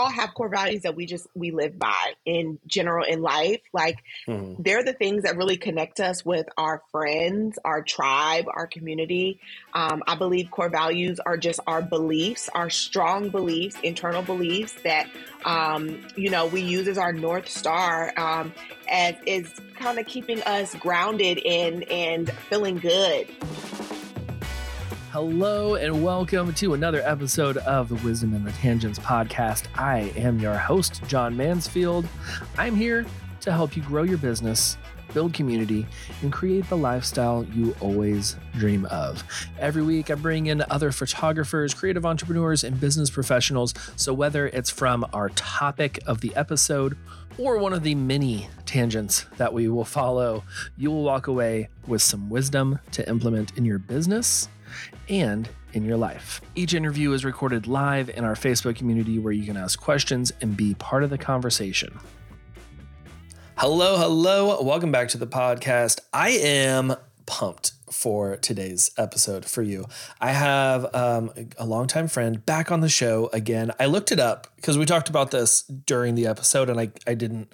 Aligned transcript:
all 0.00 0.10
have 0.10 0.34
core 0.34 0.48
values 0.48 0.82
that 0.82 0.96
we 0.96 1.04
just 1.04 1.26
we 1.34 1.50
live 1.50 1.78
by 1.78 2.12
in 2.24 2.58
general 2.66 3.04
in 3.04 3.20
life. 3.20 3.60
Like 3.72 3.98
mm-hmm. 4.26 4.62
they're 4.62 4.82
the 4.82 4.94
things 4.94 5.24
that 5.24 5.36
really 5.36 5.58
connect 5.58 6.00
us 6.00 6.24
with 6.24 6.46
our 6.56 6.82
friends, 6.90 7.58
our 7.64 7.82
tribe, 7.82 8.46
our 8.52 8.66
community. 8.66 9.40
Um, 9.74 10.02
I 10.06 10.16
believe 10.16 10.50
core 10.50 10.70
values 10.70 11.20
are 11.20 11.36
just 11.36 11.60
our 11.66 11.82
beliefs, 11.82 12.48
our 12.54 12.70
strong 12.70 13.28
beliefs, 13.28 13.76
internal 13.82 14.22
beliefs 14.22 14.74
that 14.84 15.08
um, 15.44 16.00
you 16.16 16.30
know 16.30 16.46
we 16.46 16.62
use 16.62 16.88
as 16.88 16.98
our 16.98 17.12
north 17.12 17.48
star, 17.48 18.12
um, 18.16 18.54
as 18.88 19.14
is 19.26 19.52
kind 19.78 19.98
of 19.98 20.06
keeping 20.06 20.42
us 20.42 20.74
grounded 20.76 21.38
in 21.38 21.82
and 21.84 22.30
feeling 22.48 22.78
good. 22.78 23.28
Hello 25.12 25.74
and 25.74 26.04
welcome 26.04 26.54
to 26.54 26.74
another 26.74 27.02
episode 27.04 27.56
of 27.56 27.88
the 27.88 27.96
Wisdom 27.96 28.32
in 28.32 28.44
the 28.44 28.52
Tangents 28.52 29.00
podcast. 29.00 29.64
I 29.74 30.12
am 30.16 30.38
your 30.38 30.54
host, 30.54 31.02
John 31.08 31.36
Mansfield. 31.36 32.06
I'm 32.56 32.76
here 32.76 33.04
to 33.40 33.50
help 33.50 33.76
you 33.76 33.82
grow 33.82 34.04
your 34.04 34.18
business, 34.18 34.78
build 35.12 35.34
community, 35.34 35.84
and 36.22 36.32
create 36.32 36.68
the 36.68 36.76
lifestyle 36.76 37.44
you 37.52 37.74
always 37.80 38.36
dream 38.56 38.84
of. 38.84 39.24
Every 39.58 39.82
week, 39.82 40.12
I 40.12 40.14
bring 40.14 40.46
in 40.46 40.62
other 40.70 40.92
photographers, 40.92 41.74
creative 41.74 42.06
entrepreneurs, 42.06 42.62
and 42.62 42.78
business 42.78 43.10
professionals. 43.10 43.74
So, 43.96 44.14
whether 44.14 44.46
it's 44.46 44.70
from 44.70 45.04
our 45.12 45.30
topic 45.30 45.98
of 46.06 46.20
the 46.20 46.32
episode 46.36 46.96
or 47.36 47.58
one 47.58 47.72
of 47.72 47.82
the 47.82 47.96
many 47.96 48.48
tangents 48.64 49.26
that 49.38 49.52
we 49.52 49.66
will 49.66 49.84
follow, 49.84 50.44
you 50.76 50.92
will 50.92 51.02
walk 51.02 51.26
away 51.26 51.68
with 51.88 52.00
some 52.00 52.30
wisdom 52.30 52.78
to 52.92 53.08
implement 53.08 53.58
in 53.58 53.64
your 53.64 53.80
business 53.80 54.48
and 55.10 55.48
in 55.72 55.84
your 55.84 55.96
life. 55.96 56.40
Each 56.54 56.72
interview 56.72 57.12
is 57.12 57.24
recorded 57.24 57.66
live 57.66 58.08
in 58.08 58.24
our 58.24 58.34
Facebook 58.34 58.76
community 58.76 59.18
where 59.18 59.32
you 59.32 59.44
can 59.44 59.56
ask 59.56 59.80
questions 59.80 60.32
and 60.40 60.56
be 60.56 60.74
part 60.74 61.02
of 61.02 61.10
the 61.10 61.18
conversation. 61.18 61.98
Hello, 63.56 63.98
hello. 63.98 64.62
Welcome 64.62 64.90
back 64.90 65.08
to 65.08 65.18
the 65.18 65.26
podcast. 65.26 66.00
I 66.12 66.30
am 66.30 66.94
pumped 67.26 67.72
for 67.90 68.36
today's 68.36 68.90
episode 68.96 69.44
for 69.44 69.62
you. 69.62 69.86
I 70.20 70.30
have 70.30 70.94
um, 70.94 71.30
a 71.58 71.66
longtime 71.66 72.08
friend 72.08 72.44
back 72.44 72.70
on 72.70 72.80
the 72.80 72.88
show 72.88 73.28
again. 73.32 73.72
I 73.78 73.86
looked 73.86 74.12
it 74.12 74.20
up 74.20 74.46
because 74.56 74.78
we 74.78 74.86
talked 74.86 75.08
about 75.08 75.30
this 75.30 75.62
during 75.62 76.14
the 76.14 76.26
episode, 76.26 76.70
and 76.70 76.78
I, 76.78 76.90
I 77.06 77.14
didn't 77.14 77.52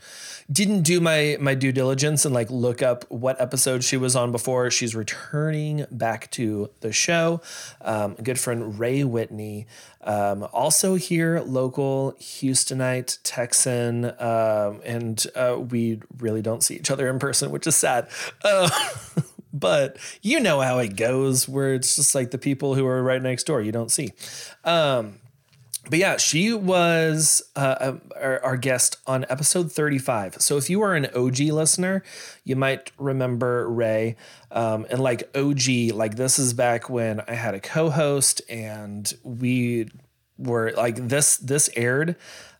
didn't 0.50 0.82
do 0.82 1.00
my 1.00 1.36
my 1.40 1.54
due 1.54 1.72
diligence 1.72 2.24
and 2.24 2.34
like 2.34 2.50
look 2.50 2.82
up 2.82 3.04
what 3.10 3.40
episode 3.40 3.82
she 3.82 3.96
was 3.96 4.14
on 4.14 4.32
before. 4.32 4.70
She's 4.70 4.94
returning 4.94 5.86
back 5.90 6.30
to 6.32 6.70
the 6.80 6.92
show. 6.92 7.40
Um, 7.80 8.14
good 8.14 8.38
friend 8.38 8.78
Rhea 8.78 9.06
Whitney, 9.06 9.66
um, 10.02 10.46
also 10.52 10.94
here 10.94 11.40
local 11.40 12.14
Houstonite 12.20 13.18
Texan, 13.22 14.06
um, 14.20 14.80
and 14.84 15.26
uh, 15.34 15.58
we 15.58 16.00
really 16.18 16.42
don't 16.42 16.62
see 16.62 16.76
each 16.76 16.90
other 16.90 17.08
in 17.08 17.18
person, 17.18 17.50
which 17.50 17.66
is 17.66 17.76
sad. 17.76 18.08
Uh, 18.44 18.68
but 19.52 19.96
you 20.22 20.40
know 20.40 20.60
how 20.60 20.78
it 20.78 20.96
goes 20.96 21.48
where 21.48 21.74
it's 21.74 21.96
just 21.96 22.14
like 22.14 22.30
the 22.30 22.38
people 22.38 22.74
who 22.74 22.86
are 22.86 23.02
right 23.02 23.22
next 23.22 23.44
door 23.44 23.60
you 23.60 23.72
don't 23.72 23.90
see 23.90 24.12
um, 24.64 25.18
but 25.88 25.98
yeah, 25.98 26.16
she 26.16 26.52
was 26.52 27.42
uh, 27.54 27.76
um, 27.80 28.00
our, 28.16 28.42
our, 28.44 28.56
guest 28.56 28.96
on 29.06 29.24
episode 29.28 29.70
35. 29.70 30.40
So 30.40 30.56
if 30.56 30.68
you 30.68 30.82
are 30.82 30.94
an 30.94 31.06
OG 31.14 31.38
listener, 31.38 32.02
you 32.44 32.56
might 32.56 32.90
remember 32.98 33.68
Rhea. 33.68 34.16
Um, 34.50 34.86
and 34.90 35.00
like 35.00 35.30
OG, 35.36 35.92
like 35.94 36.16
this 36.16 36.38
is 36.38 36.54
back 36.54 36.90
when 36.90 37.20
I 37.28 37.34
had 37.34 37.54
a 37.54 37.60
co-host 37.60 38.42
and 38.48 39.12
we 39.22 39.88
were 40.38 40.72
like 40.72 40.96
this. 40.96 41.36
This 41.36 41.70
aired 41.76 42.16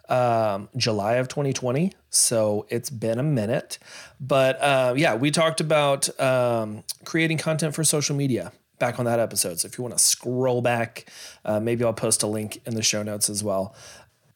um, 0.09 0.69
July 0.77 1.15
of 1.15 1.28
2020. 1.28 1.93
So 2.17 2.67
it's 2.69 2.91
been 2.91 3.19
a 3.19 3.22
minute. 3.22 3.78
But 4.20 4.61
uh, 4.61 4.95
yeah, 4.97 5.14
we 5.14 5.31
talked 5.31 5.61
about 5.61 6.09
um, 6.20 6.84
creating 7.05 7.39
content 7.39 7.75
for 7.75 7.84
social 7.84 8.16
media 8.16 8.53
back 8.78 8.99
on 8.99 9.04
that 9.06 9.19
episode. 9.19 9.60
So 9.60 9.66
if 9.66 9.78
you 9.78 9.82
want 9.82 9.97
to 9.97 10.03
scroll 10.03 10.60
back, 10.60 11.10
uh, 11.44 11.60
maybe 11.60 11.84
I'll 11.84 11.93
post 11.93 12.22
a 12.22 12.26
link 12.26 12.60
in 12.66 12.75
the 12.75 12.82
show 12.82 13.03
notes 13.03 13.31
as 13.31 13.43
well. 13.43 13.75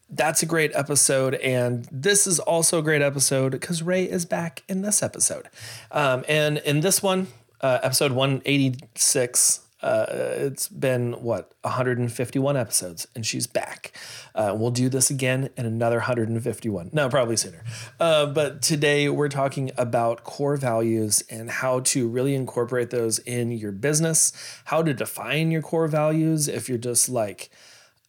That's 0.08 0.42
a 0.42 0.46
great 0.46 0.72
episode. 0.74 1.34
And 1.36 1.86
this 1.92 2.26
is 2.26 2.40
also 2.40 2.78
a 2.78 2.82
great 2.82 3.02
episode 3.02 3.52
because 3.52 3.82
Rhea 3.82 4.08
is 4.08 4.24
back 4.24 4.62
in 4.68 4.82
this 4.82 5.02
episode. 5.02 5.48
Um, 5.92 6.24
and 6.28 6.58
in 6.58 6.80
this 6.80 7.02
one, 7.02 7.28
uh, 7.60 7.78
episode 7.82 8.12
186, 8.12 9.60
uh, 9.82 10.06
it's 10.10 10.68
been 10.68 11.12
what 11.22 11.52
151 11.62 12.56
episodes, 12.56 13.06
and 13.14 13.24
she's 13.24 13.46
back. 13.46 13.92
Uh, 14.34 14.54
we'll 14.56 14.70
do 14.70 14.88
this 14.88 15.10
again 15.10 15.48
in 15.56 15.64
another 15.64 15.96
151. 15.96 16.90
No, 16.92 17.08
probably 17.08 17.36
sooner. 17.36 17.64
Uh, 17.98 18.26
but 18.26 18.60
today 18.60 19.08
we're 19.08 19.28
talking 19.28 19.70
about 19.78 20.24
core 20.24 20.56
values 20.56 21.22
and 21.30 21.50
how 21.50 21.80
to 21.80 22.08
really 22.08 22.34
incorporate 22.34 22.90
those 22.90 23.18
in 23.20 23.52
your 23.52 23.72
business. 23.72 24.32
How 24.66 24.82
to 24.82 24.92
define 24.92 25.50
your 25.50 25.62
core 25.62 25.88
values 25.88 26.48
if 26.48 26.68
you're 26.68 26.78
just 26.78 27.08
like. 27.08 27.50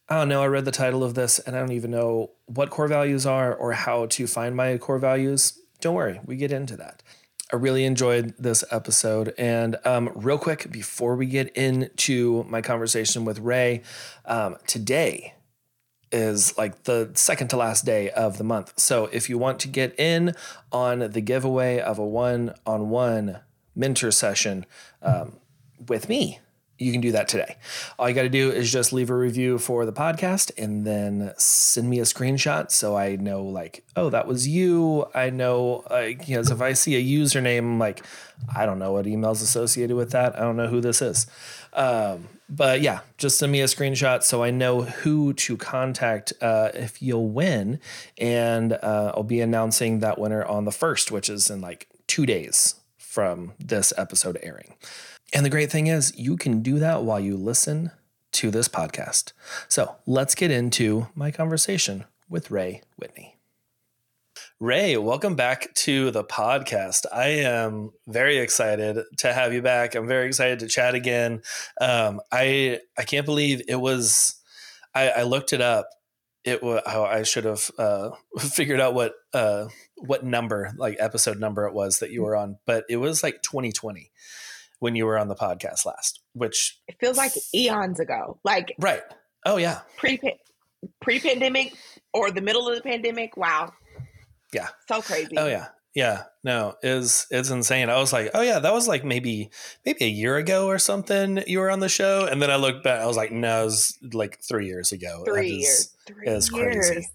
I 0.10 0.16
don't 0.16 0.28
know. 0.28 0.42
I 0.42 0.48
read 0.48 0.66
the 0.66 0.72
title 0.72 1.06
of 1.06 1.14
this 1.14 1.40
and 1.40 1.56
I 1.56 1.60
don't 1.60 1.72
even 1.72 1.92
know 1.92 2.32
what 2.46 2.70
core 2.70 2.90
values 2.90 3.26
are 3.26 3.56
or 3.56 3.72
how 3.72 4.08
to 4.08 4.28
find 4.28 4.58
my 4.58 4.78
core 4.78 5.00
values. 5.00 5.58
Don't 5.80 5.96
worry, 5.96 6.20
we 6.26 6.36
get 6.36 6.52
into 6.52 6.76
that. 6.78 7.02
I 7.52 7.58
really 7.58 7.84
enjoyed 7.84 8.34
this 8.40 8.64
episode. 8.72 9.34
And 9.38 9.78
um, 9.84 10.12
real 10.16 10.38
quick, 10.38 10.72
before 10.72 11.16
we 11.16 11.26
get 11.26 11.56
into 11.56 12.46
my 12.48 12.62
conversation 12.62 13.26
with 13.26 13.40
Rhea, 13.40 13.82
um, 14.26 14.58
today 14.68 15.34
is 16.12 16.58
like 16.58 16.84
the 16.84 17.12
second 17.14 17.50
to 17.50 17.58
last 17.58 17.86
day 17.86 18.10
of 18.10 18.38
the 18.38 18.44
month. 18.44 18.74
So 18.78 19.06
if 19.08 19.30
you 19.30 19.38
want 19.38 19.60
to 19.62 19.68
get 19.68 19.98
in 20.00 20.34
on 20.72 21.00
the 21.00 21.22
giveaway 21.22 21.80
of 21.80 22.00
a 22.00 22.06
one 22.06 22.54
on 22.66 22.90
one 22.90 23.40
mentor 23.76 24.12
session 24.12 24.66
um, 25.02 25.38
with 25.88 26.10
me, 26.10 26.40
you 26.82 26.92
can 26.92 27.00
do 27.00 27.12
that 27.12 27.28
today. 27.28 27.58
All 28.00 28.10
you 28.10 28.16
got 28.16 28.24
to 28.24 28.30
do 28.30 28.52
is 28.52 28.72
just 28.72 28.92
leave 28.92 29.12
a 29.12 29.16
review 29.16 29.60
for 29.60 29.86
the 29.86 29.94
podcast 29.94 30.52
and 30.58 30.86
then 30.86 31.32
send 31.38 31.90
me 31.90 32.00
a 32.00 32.04
screenshot 32.04 32.72
so 32.72 32.98
I 32.98 33.18
know, 33.18 33.44
like, 33.44 33.84
oh, 33.96 34.10
that 34.10 34.26
was 34.26 34.48
you. 34.48 35.06
I 35.14 35.30
know, 35.30 35.84
like, 35.90 36.28
you 36.28 36.36
know, 36.36 36.42
if 36.42 36.62
I 36.62 36.74
see 36.74 36.96
a 36.96 37.20
username, 37.20 37.60
I'm 37.60 37.80
like, 37.80 38.04
I 38.56 38.66
don't 38.66 38.80
know 38.80 38.94
what 38.94 39.06
email's 39.06 39.44
associated 39.44 39.96
with 39.96 40.12
that. 40.12 40.36
I 40.36 40.40
don't 40.40 40.58
know 40.58 40.68
who 40.68 40.82
this 40.82 41.02
is. 41.04 41.28
Um, 41.74 42.28
but 42.50 42.82
yeah, 42.82 43.02
just 43.18 43.38
send 43.38 43.52
me 43.52 43.62
a 43.62 43.66
screenshot 43.66 44.24
so 44.24 44.44
I 44.44 44.50
know 44.50 44.82
who 44.82 45.34
to 45.34 45.56
contact 45.56 46.34
uh, 46.42 46.72
if 46.74 47.02
you'll 47.02 47.30
win. 47.30 47.80
And 48.18 48.74
uh, 48.74 49.14
I'll 49.16 49.24
be 49.24 49.40
announcing 49.40 50.00
that 50.00 50.18
winner 50.18 50.44
on 50.44 50.66
the 50.66 50.72
first, 50.72 51.12
which 51.12 51.30
is 51.30 51.50
in 51.50 51.62
like 51.62 51.88
two 52.08 52.26
days 52.26 52.76
from 52.98 53.54
this 53.60 53.94
episode 53.98 54.40
airing. 54.42 54.74
And 55.34 55.46
the 55.46 55.50
great 55.50 55.72
thing 55.72 55.88
is, 55.88 56.14
you 56.18 56.36
can 56.36 56.62
do 56.62 56.80
that 56.80 57.04
while 57.04 57.20
you 57.20 57.38
listen 57.38 57.92
to 58.34 58.52
this 58.52 58.68
podcast. 58.68 59.32
So 59.70 59.96
let's 60.06 60.36
get 60.36 60.52
into 60.52 61.08
my 61.16 61.32
conversation 61.32 62.04
with 62.30 62.52
Rhea 62.52 62.82
Whitney. 62.98 63.38
Rhea, 64.60 65.00
welcome 65.00 65.36
back 65.36 65.74
to 65.74 66.12
the 66.12 66.26
podcast. 66.26 67.06
I 67.14 67.28
am 67.28 67.92
very 68.08 68.40
excited 68.40 69.04
to 69.20 69.32
have 69.34 69.54
you 69.54 69.62
back. 69.62 69.96
I'm 69.96 70.06
very 70.08 70.28
excited 70.28 70.60
to 70.60 70.68
chat 70.68 70.96
again. 70.96 71.42
Um, 71.80 72.20
I 72.32 72.82
I 72.98 73.04
can't 73.04 73.26
believe 73.26 73.62
it 73.70 73.76
was. 73.76 74.36
I, 74.94 75.10
I 75.10 75.24
looked 75.24 75.54
it 75.54 75.62
up. 75.62 75.88
It 76.44 76.62
was. 76.62 76.82
I 76.86 77.24
should 77.24 77.46
have 77.46 77.72
uh, 77.78 78.12
figured 78.40 78.82
out 78.82 78.94
what 78.94 79.14
uh, 79.34 79.68
what 79.96 80.26
number, 80.26 80.72
like 80.78 80.98
episode 81.00 81.40
number, 81.40 81.66
it 81.68 81.74
was 81.74 82.00
that 82.00 82.12
you 82.12 82.24
were 82.24 82.36
on. 82.36 82.58
But 82.66 82.84
it 82.90 82.98
was 82.98 83.24
like 83.24 83.42
2020 83.42 84.11
when 84.82 84.96
you 84.96 85.06
were 85.06 85.18
on 85.18 85.28
the 85.28 85.36
podcast 85.36 85.86
last, 85.86 86.22
which 86.34 86.80
it 86.88 86.96
feels 87.00 87.16
like 87.16 87.34
eons 87.54 88.00
ago. 88.00 88.40
Like 88.44 88.74
right. 88.80 89.04
Oh 89.46 89.58
yeah. 89.58 89.82
Pre 89.96 90.20
pre 91.00 91.20
pandemic 91.20 91.74
or 92.14 92.32
the 92.32 92.42
middle 92.42 92.68
of 92.68 92.76
the 92.76 92.82
pandemic. 92.82 93.38
Wow. 93.38 93.72
Yeah. 94.52 94.70
So 94.90 95.02
crazy. 95.02 95.38
Oh 95.38 95.48
yeah. 95.48 95.68
Yeah, 95.94 96.24
no, 96.42 96.76
is 96.82 97.28
it's 97.32 97.50
insane. 97.50 97.90
I 97.90 97.98
was 97.98 98.14
like, 98.14 98.32
oh 98.34 98.40
yeah, 98.40 98.60
that 98.60 98.74
was 98.74 98.88
like 98.88 99.04
maybe 99.04 99.50
maybe 99.86 100.06
a 100.06 100.08
year 100.08 100.38
ago 100.38 100.68
or 100.68 100.80
something. 100.80 101.44
You 101.48 101.60
were 101.60 101.70
on 101.70 101.82
the 101.82 101.90
show, 101.90 102.26
and 102.32 102.42
then 102.42 102.50
I 102.50 102.56
looked 102.56 102.82
back. 102.86 103.02
I 103.02 103.06
was 103.06 103.18
like, 103.18 103.34
no, 103.34 103.64
it 103.64 103.66
was 103.66 103.98
like 104.14 104.40
three 104.42 104.68
years 104.68 104.94
ago. 104.94 105.24
Three 105.26 105.50
years. 105.50 105.94
Three 106.08 106.28
years. 106.28 106.50
crazy. 106.50 107.10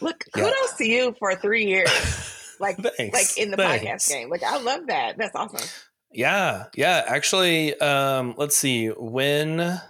Look, 0.00 0.24
yeah. 0.34 0.42
kudos 0.42 0.76
to 0.78 0.84
you 0.84 1.14
for 1.20 1.36
three 1.36 1.66
years. 1.66 2.38
Like, 2.60 2.78
like 2.78 3.38
in 3.38 3.50
the 3.50 3.56
Thanks. 3.56 4.06
podcast 4.06 4.08
game. 4.08 4.30
Like, 4.30 4.44
I 4.44 4.62
love 4.62 4.86
that. 4.86 5.18
That's 5.18 5.34
awesome. 5.34 5.68
Yeah, 6.12 6.66
yeah. 6.74 7.04
Actually, 7.06 7.78
um, 7.80 8.34
let's 8.36 8.56
see 8.56 8.88
when 8.88 9.80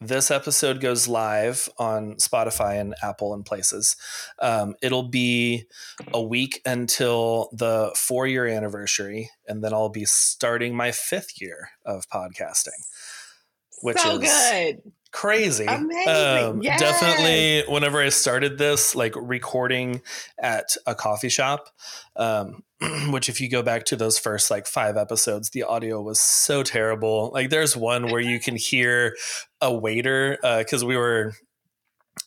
this 0.00 0.30
episode 0.30 0.80
goes 0.80 1.08
live 1.08 1.68
on 1.78 2.14
Spotify 2.14 2.80
and 2.80 2.94
Apple 3.02 3.34
and 3.34 3.44
places. 3.44 3.96
Um, 4.40 4.74
it'll 4.80 5.08
be 5.08 5.64
a 6.12 6.22
week 6.22 6.60
until 6.64 7.50
the 7.52 7.92
four 7.96 8.26
year 8.26 8.46
anniversary, 8.46 9.30
and 9.46 9.62
then 9.62 9.72
I'll 9.72 9.88
be 9.88 10.04
starting 10.04 10.76
my 10.76 10.92
fifth 10.92 11.40
year 11.40 11.70
of 11.84 12.08
podcasting. 12.08 12.78
Which 13.82 13.98
so 13.98 14.18
is 14.18 14.30
good. 14.30 14.92
Crazy 15.10 15.64
Amazing. 15.64 16.08
um 16.48 16.62
Yes. 16.62 16.78
definitely 16.80 17.64
whenever 17.72 18.00
i 18.00 18.08
started 18.10 18.58
this 18.58 18.94
like 18.94 19.14
recording 19.16 20.02
at 20.38 20.76
a 20.86 20.94
coffee 20.94 21.28
shop 21.30 21.68
um 22.16 22.62
which 23.10 23.28
if 23.28 23.40
you 23.40 23.48
go 23.48 23.62
back 23.62 23.84
to 23.86 23.96
those 23.96 24.18
first 24.18 24.50
like 24.50 24.66
five 24.66 24.96
episodes 24.96 25.50
the 25.50 25.62
audio 25.62 26.00
was 26.02 26.20
so 26.20 26.62
terrible 26.62 27.30
like 27.32 27.50
there's 27.50 27.76
one 27.76 28.10
where 28.10 28.20
you 28.20 28.38
can 28.38 28.54
hear 28.56 29.16
a 29.60 29.72
waiter 29.74 30.38
because 30.58 30.84
we 30.84 30.96
were 30.96 31.32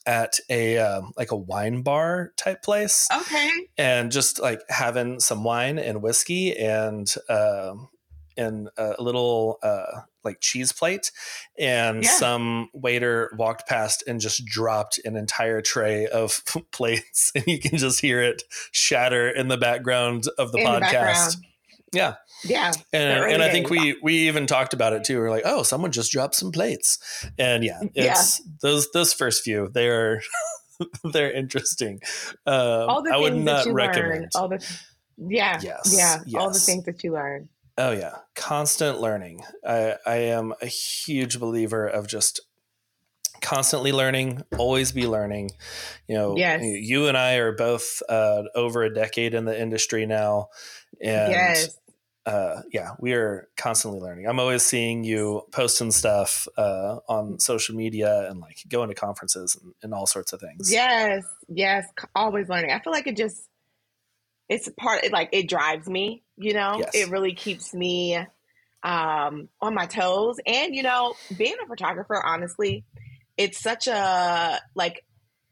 at 0.07 0.39
a 0.49 0.77
um, 0.79 1.11
like 1.15 1.31
a 1.31 1.35
wine 1.37 1.83
bar 1.83 2.31
type 2.35 2.63
place 2.63 3.07
Okay. 3.15 3.49
and 3.77 4.11
just 4.11 4.41
like 4.41 4.59
having 4.69 5.19
some 5.19 5.43
wine 5.43 5.77
and 5.77 6.01
whiskey 6.01 6.57
and 6.57 7.13
um 7.29 7.89
and 8.37 8.69
a 8.77 8.95
little 8.99 9.59
uh 9.61 10.01
like 10.23 10.39
cheese 10.41 10.71
plate 10.71 11.11
and 11.57 12.03
Yeah. 12.03 12.09
some 12.11 12.69
waiter 12.73 13.31
walked 13.37 13.67
past 13.67 14.03
and 14.07 14.19
just 14.19 14.45
dropped 14.45 14.99
an 15.05 15.15
entire 15.15 15.61
tray 15.61 16.07
of 16.07 16.43
plates 16.71 17.31
and 17.35 17.45
you 17.47 17.59
can 17.59 17.77
just 17.77 17.99
hear 18.01 18.21
it 18.21 18.43
shatter 18.71 19.29
in 19.29 19.47
the 19.47 19.57
background 19.57 20.25
of 20.37 20.51
the 20.51 20.59
In 20.59 20.63
the 20.65 20.69
podcast 20.69 20.81
background. 20.91 21.35
yeah 21.93 22.13
Yeah. 22.43 22.71
and, 22.93 23.19
early 23.23 23.33
and 23.33 23.43
I 23.43 23.49
think 23.49 23.69
we 23.69 23.97
we 24.01 24.27
even 24.27 24.47
talked 24.47 24.73
about 24.73 24.93
it 24.93 25.03
too. 25.03 25.19
We 25.19 25.25
are 25.25 25.29
like, 25.29 25.43
oh, 25.45 25.63
someone 25.63 25.91
just 25.91 26.11
dropped 26.11 26.35
some 26.35 26.51
plates, 26.51 26.97
and 27.37 27.63
yeah, 27.63 27.81
Yeah. 27.93 28.21
those 28.61 28.89
those 28.91 29.13
first 29.13 29.43
few. 29.43 29.69
They're 29.71 30.21
they're 31.13 31.31
interesting. 31.31 31.99
Um, 32.47 32.55
All 32.89 33.03
the 33.03 33.11
I 33.13 33.17
would 33.17 33.33
things 33.33 33.45
not 33.45 33.57
that 33.57 33.65
you 33.67 33.73
recommend. 33.73 34.21
learn. 34.21 34.29
All 34.35 34.47
the 34.49 34.77
yeah. 35.17 35.59
Yes, 35.61 35.93
Yeah. 36.25 36.39
All 36.39 36.49
the 36.51 36.57
things 36.59 36.85
that 36.85 37.03
you 37.03 37.13
learn. 37.13 37.49
Oh 37.77 37.91
yeah, 37.91 38.15
constant 38.35 38.99
learning. 38.99 39.43
I 39.65 39.95
I 40.05 40.15
am 40.15 40.53
a 40.61 40.67
huge 40.67 41.39
believer 41.39 41.87
of 41.87 42.07
just 42.07 42.41
constantly 43.41 43.91
learning, 43.91 44.43
always 44.57 44.91
be 44.91 45.07
learning. 45.07 45.51
You 46.07 46.15
know, 46.15 46.37
Yes. 46.37 46.61
you 46.63 47.07
and 47.07 47.17
I 47.17 47.35
are 47.35 47.51
both 47.51 48.01
uh, 48.07 48.43
over 48.55 48.83
a 48.83 48.93
decade 48.93 49.33
in 49.33 49.45
the 49.45 49.59
industry 49.59 50.05
now, 50.05 50.49
and 51.01 51.31
yes. 51.31 51.77
uh, 52.25 52.61
yeah, 52.71 52.91
we 52.99 53.13
are 53.13 53.49
constantly 53.57 53.99
learning. 53.99 54.27
I'm 54.27 54.39
always 54.39 54.63
seeing 54.63 55.03
you 55.03 55.43
posting 55.51 55.91
stuff 55.91 56.47
uh, 56.57 56.97
on 57.07 57.39
social 57.39 57.75
media 57.75 58.29
and 58.29 58.39
like 58.39 58.57
going 58.69 58.89
to 58.89 58.95
conferences 58.95 59.57
and, 59.61 59.73
and 59.81 59.93
all 59.93 60.05
sorts 60.05 60.33
of 60.33 60.39
things. 60.39 60.71
Yes. 60.71 61.23
Yes. 61.47 61.87
Always 62.15 62.47
learning. 62.47 62.71
I 62.71 62.79
feel 62.79 62.93
like 62.93 63.07
it 63.07 63.17
just 63.17 63.47
it's 64.51 64.69
part 64.77 64.99
of 64.99 65.05
it 65.05 65.11
like 65.13 65.29
it 65.31 65.49
drives 65.49 65.87
me, 65.87 66.23
you 66.37 66.53
know? 66.53 66.75
Yes. 66.79 66.91
It 66.93 67.09
really 67.09 67.33
keeps 67.33 67.73
me 67.73 68.17
um 68.83 69.49
on 69.61 69.73
my 69.73 69.85
toes. 69.87 70.37
And 70.45 70.75
you 70.75 70.83
know, 70.83 71.15
being 71.35 71.55
a 71.63 71.67
photographer, 71.67 72.21
honestly, 72.23 72.83
it's 73.37 73.59
such 73.59 73.87
a 73.87 74.59
like 74.75 75.03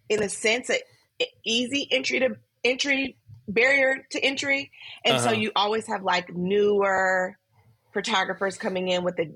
in 0.10 0.22
a 0.22 0.30
sense 0.30 0.70
a 0.70 0.80
a 1.22 1.28
easy 1.46 1.88
entry 1.92 2.20
to 2.20 2.36
entry 2.64 3.18
barrier 3.48 4.06
to 4.12 4.20
entry. 4.20 4.72
And 5.06 5.20
so 5.20 5.32
Uh-huh. 5.32 5.40
you 5.42 5.52
always 5.56 5.88
have 5.88 6.04
like 6.04 6.34
newer 6.34 7.38
photographers 7.94 8.58
coming 8.58 8.88
in 8.90 9.04
with 9.04 9.16
the 9.16 9.36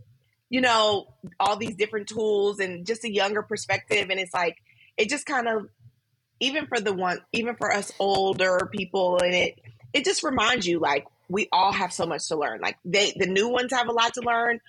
you 0.49 0.61
know, 0.61 1.07
all 1.39 1.57
these 1.57 1.75
different 1.75 2.07
tools 2.07 2.59
and 2.59 2.85
just 2.85 3.03
a 3.05 3.11
younger 3.11 3.41
perspective 3.41 4.07
and 4.09 4.19
it's 4.19 4.33
like 4.33 4.57
it 4.97 5.09
just 5.09 5.25
kind 5.25 5.47
of 5.47 5.67
even 6.39 6.67
for 6.67 6.79
the 6.79 6.93
one 6.93 7.19
even 7.31 7.55
for 7.55 7.71
us 7.73 7.91
older 7.99 8.69
people 8.71 9.17
and 9.23 9.33
it 9.33 9.59
it 9.93 10.03
just 10.05 10.23
reminds 10.23 10.65
you 10.67 10.79
like 10.79 11.05
we 11.29 11.47
all 11.51 11.71
have 11.71 11.91
so 11.93 12.05
much 12.05 12.27
to 12.27 12.35
learn. 12.35 12.59
Like 12.61 12.77
they 12.83 13.13
the 13.15 13.25
new 13.27 13.47
ones 13.47 13.71
have 13.71 13.87
a 13.87 13.91
lot 13.91 14.13
to 14.15 14.21
learn. 14.21 14.59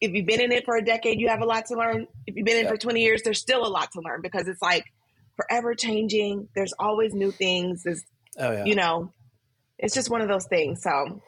If 0.00 0.12
you've 0.12 0.26
been 0.26 0.40
in 0.40 0.52
it 0.52 0.64
for 0.64 0.76
a 0.76 0.84
decade 0.84 1.20
you 1.20 1.28
have 1.28 1.40
a 1.40 1.44
lot 1.46 1.66
to 1.66 1.74
learn. 1.74 2.06
If 2.26 2.36
you've 2.36 2.44
been 2.46 2.56
in 2.58 2.64
Yeah. 2.64 2.70
for 2.70 2.76
20 2.76 3.00
years 3.00 3.22
there's 3.22 3.38
still 3.38 3.64
a 3.66 3.68
lot 3.68 3.92
to 3.92 4.00
learn 4.00 4.20
because 4.22 4.48
it's 4.48 4.60
like 4.62 4.84
forever 5.36 5.74
changing. 5.74 6.48
There's 6.54 6.72
always 6.78 7.14
new 7.14 7.30
things. 7.30 7.82
There's 7.84 8.02
Oh 8.38 8.50
yeah. 8.52 8.64
you 8.64 8.74
know 8.74 9.12
it's 9.78 9.94
just 9.94 10.10
one 10.10 10.20
of 10.20 10.28
those 10.28 10.46
things. 10.46 10.82
So 10.82 11.22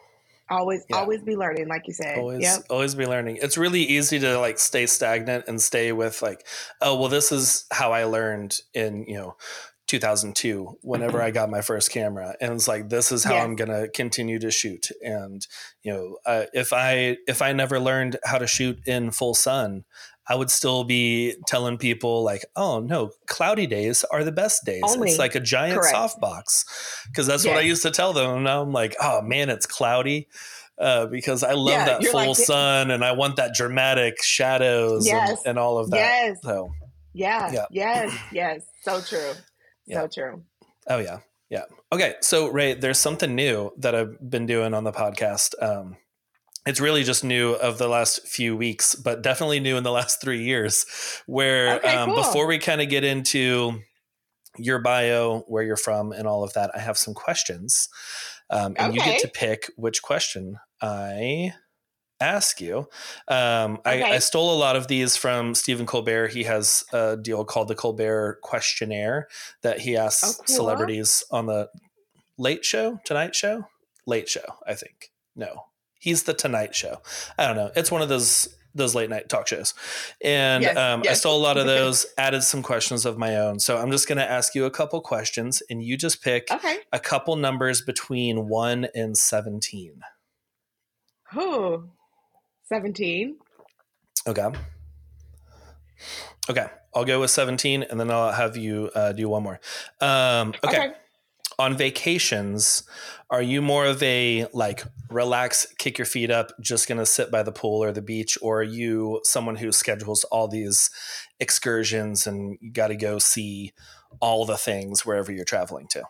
always 0.50 0.82
Yeah. 0.90 0.96
always 0.96 1.22
be 1.22 1.36
learning 1.36 1.68
like 1.68 1.86
you 1.86 1.94
said. 1.94 2.18
Always 2.18 2.42
yep. 2.42 2.60
always 2.68 2.94
be 2.94 3.06
learning. 3.06 3.38
It's 3.40 3.56
really 3.56 3.82
easy 3.82 4.18
to 4.18 4.38
like 4.38 4.58
stay 4.58 4.86
stagnant 4.86 5.44
and 5.48 5.60
stay 5.62 5.92
with 5.92 6.20
like 6.22 6.46
oh 6.80 6.98
well 6.98 7.08
this 7.08 7.30
is 7.32 7.64
how 7.72 7.92
i 7.92 8.04
learned 8.04 8.58
in 8.74 9.04
you 9.06 9.14
know 9.14 9.36
2002 9.92 10.78
whenever 10.82 11.20
i 11.22 11.30
got 11.30 11.50
my 11.50 11.60
first 11.60 11.90
camera 11.90 12.34
and 12.40 12.52
it's 12.52 12.66
like 12.66 12.88
this 12.88 13.12
is 13.12 13.24
how 13.24 13.34
Yes. 13.34 13.44
i'm 13.44 13.56
gonna 13.56 13.88
continue 13.88 14.38
to 14.38 14.50
shoot 14.50 14.88
and 15.04 15.46
you 15.82 15.92
know 15.92 16.16
uh, 16.26 16.44
if 16.54 16.72
i 16.72 17.16
if 17.28 17.42
i 17.42 17.52
never 17.52 17.78
learned 17.78 18.16
how 18.24 18.38
to 18.38 18.46
shoot 18.46 18.78
in 18.86 19.10
full 19.10 19.34
sun 19.34 19.84
I 20.28 20.36
would 20.36 20.52
still 20.52 20.84
be 20.84 21.34
telling 21.48 21.78
people 21.78 22.22
like, 22.22 22.44
"Oh 22.54 22.78
no, 22.78 23.10
cloudy 23.26 23.66
days 23.66 24.04
are 24.04 24.22
the 24.22 24.30
best 24.30 24.64
days. 24.64 24.82
Only. 24.86 25.10
It's 25.10 25.18
like 25.18 25.34
a 25.34 25.40
giant 25.40 25.80
Correct. 25.80 25.96
softbox." 25.96 26.64
Because 27.08 27.26
that's 27.26 27.44
what 27.44 27.56
I 27.56 27.60
used 27.62 27.82
to 27.82 27.90
tell 27.90 28.12
them. 28.12 28.30
And 28.36 28.44
now 28.44 28.62
I'm 28.62 28.70
like, 28.72 28.94
"Oh 29.00 29.20
man, 29.20 29.50
it's 29.50 29.66
cloudy." 29.66 30.28
uh, 30.78 31.06
because 31.06 31.42
I 31.42 31.54
love 31.54 31.70
Yeah, 31.74 31.84
that 31.86 32.04
full 32.04 32.28
like- 32.28 32.36
sun 32.36 32.92
and 32.92 33.04
I 33.04 33.12
want 33.12 33.34
that 33.36 33.52
dramatic 33.54 34.22
shadows 34.22 35.06
Yes. 35.08 35.30
and, 35.30 35.38
and 35.50 35.58
all 35.58 35.76
of 35.78 35.90
that. 35.90 35.96
yes 35.96 36.38
So, 36.42 36.70
yeah 37.12 37.50
Yeah. 37.52 37.66
yes 37.72 38.12
yes 38.32 38.62
so 38.82 39.00
true 39.00 39.32
Yeah. 39.86 40.02
so 40.02 40.08
true 40.08 40.42
oh 40.88 40.98
yeah, 40.98 41.18
yeah. 41.50 41.64
Okay, 41.92 42.14
so 42.20 42.48
Rhea, 42.48 42.76
there's 42.76 42.98
something 42.98 43.34
new 43.34 43.72
that 43.78 43.94
I've 43.94 44.18
been 44.28 44.46
doing 44.46 44.74
on 44.74 44.84
the 44.84 44.92
podcast. 44.92 45.54
Um, 45.62 45.96
it's 46.64 46.80
really 46.80 47.02
just 47.02 47.24
new 47.24 47.52
of 47.52 47.78
the 47.78 47.88
last 47.88 48.26
few 48.26 48.56
weeks, 48.56 48.94
but 48.94 49.22
definitely 49.22 49.60
new 49.60 49.76
in 49.76 49.82
the 49.82 49.90
last 50.00 50.20
three 50.20 50.42
years. 50.42 50.86
Where 51.26 51.76
Okay, 51.76 51.94
um, 51.94 52.10
cool. 52.10 52.16
before 52.16 52.46
we 52.46 52.58
kind 52.58 52.80
of 52.80 52.88
get 52.88 53.04
into 53.04 53.80
your 54.58 54.80
bio, 54.80 55.40
where 55.48 55.62
you're 55.62 55.76
from, 55.76 56.12
and 56.12 56.26
all 56.26 56.44
of 56.44 56.52
that, 56.54 56.70
I 56.74 56.78
have 56.78 56.98
some 56.98 57.14
questions, 57.14 57.88
um, 58.50 58.74
and 58.78 58.94
you 58.94 59.00
get 59.00 59.20
to 59.20 59.28
pick 59.28 59.70
which 59.76 60.02
question 60.02 60.58
I 60.80 61.54
ask 62.22 62.60
you. 62.60 62.88
Um, 63.28 63.78
I, 63.84 63.94
Okay. 64.02 64.02
I 64.14 64.18
stole 64.18 64.54
a 64.54 64.58
lot 64.58 64.76
of 64.76 64.88
these 64.88 65.16
from 65.16 65.54
Stephen 65.54 65.86
Colbert. 65.86 66.28
He 66.28 66.44
has 66.44 66.84
a 66.92 67.16
deal 67.16 67.44
called 67.44 67.68
the 67.68 67.74
Colbert 67.74 68.38
Questionnaire 68.42 69.28
that 69.62 69.80
he 69.80 69.96
asks 69.96 70.24
Oh, 70.24 70.42
cool. 70.46 70.54
celebrities 70.56 71.22
on 71.30 71.46
the 71.46 71.68
Late 72.38 72.64
Show, 72.64 72.98
Tonight 73.04 73.34
Show, 73.34 73.64
Late 74.06 74.28
Show. 74.28 74.44
I 74.66 74.74
think 74.74 75.10
no, 75.36 75.64
he's 75.98 76.22
the 76.24 76.34
Tonight 76.34 76.74
Show. 76.74 77.02
I 77.38 77.46
don't 77.46 77.56
know. 77.56 77.70
It's 77.76 77.90
one 77.90 78.02
of 78.02 78.08
those 78.08 78.48
those 78.74 78.94
late 78.94 79.10
night 79.10 79.28
talk 79.28 79.46
shows, 79.46 79.74
and 80.24 80.62
Yes, 80.62 80.76
um, 80.78 81.00
I 81.00 81.04
yes. 81.04 81.20
stole 81.20 81.38
a 81.38 81.42
lot 81.42 81.58
of 81.58 81.66
those. 81.76 82.06
Added 82.16 82.42
some 82.42 82.62
questions 82.62 83.04
of 83.04 83.18
my 83.18 83.36
own. 83.36 83.60
So 83.60 83.76
I'm 83.76 83.90
just 83.90 84.08
going 84.08 84.16
to 84.16 84.28
ask 84.28 84.54
you 84.54 84.64
a 84.64 84.70
couple 84.70 84.98
questions, 85.02 85.62
and 85.68 85.82
you 85.82 85.98
just 85.98 86.22
pick 86.22 86.50
okay 86.50 86.78
a 86.90 86.98
couple 86.98 87.36
numbers 87.36 87.82
between 87.82 88.48
one 88.48 88.86
and 88.94 89.14
seventeen. 89.16 90.00
Who? 91.32 91.90
17. 92.64 93.36
Okay. 94.26 94.48
Okay. 96.48 96.66
I'll 96.94 97.04
go 97.04 97.20
with 97.20 97.30
17 97.30 97.84
and 97.84 97.98
then 97.98 98.10
I'll 98.10 98.32
have 98.32 98.56
you 98.56 98.90
uh, 98.94 99.12
do 99.12 99.28
one 99.28 99.42
more. 99.42 99.60
Um, 100.00 100.52
okay. 100.64 100.92
On 101.58 101.76
vacations, 101.76 102.84
are 103.30 103.42
you 103.42 103.62
more 103.62 103.86
of 103.86 104.02
a 104.02 104.46
like 104.52 104.84
relax, 105.10 105.66
kick 105.78 105.98
your 105.98 106.06
feet 106.06 106.30
up, 106.30 106.52
just 106.60 106.88
going 106.88 106.98
to 106.98 107.06
sit 107.06 107.30
by 107.30 107.42
the 107.42 107.52
pool 107.52 107.82
or 107.82 107.92
the 107.92 108.02
beach? 108.02 108.36
Or 108.42 108.60
are 108.60 108.64
you 108.64 109.20
someone 109.24 109.56
who 109.56 109.70
schedules 109.70 110.24
all 110.24 110.48
these 110.48 110.90
excursions 111.40 112.26
and 112.26 112.58
you 112.60 112.72
got 112.72 112.88
to 112.88 112.96
go 112.96 113.18
see 113.18 113.72
all 114.20 114.44
the 114.44 114.56
things 114.56 115.06
wherever 115.06 115.30
you're 115.30 115.44
traveling 115.44 115.86
to? 115.88 116.02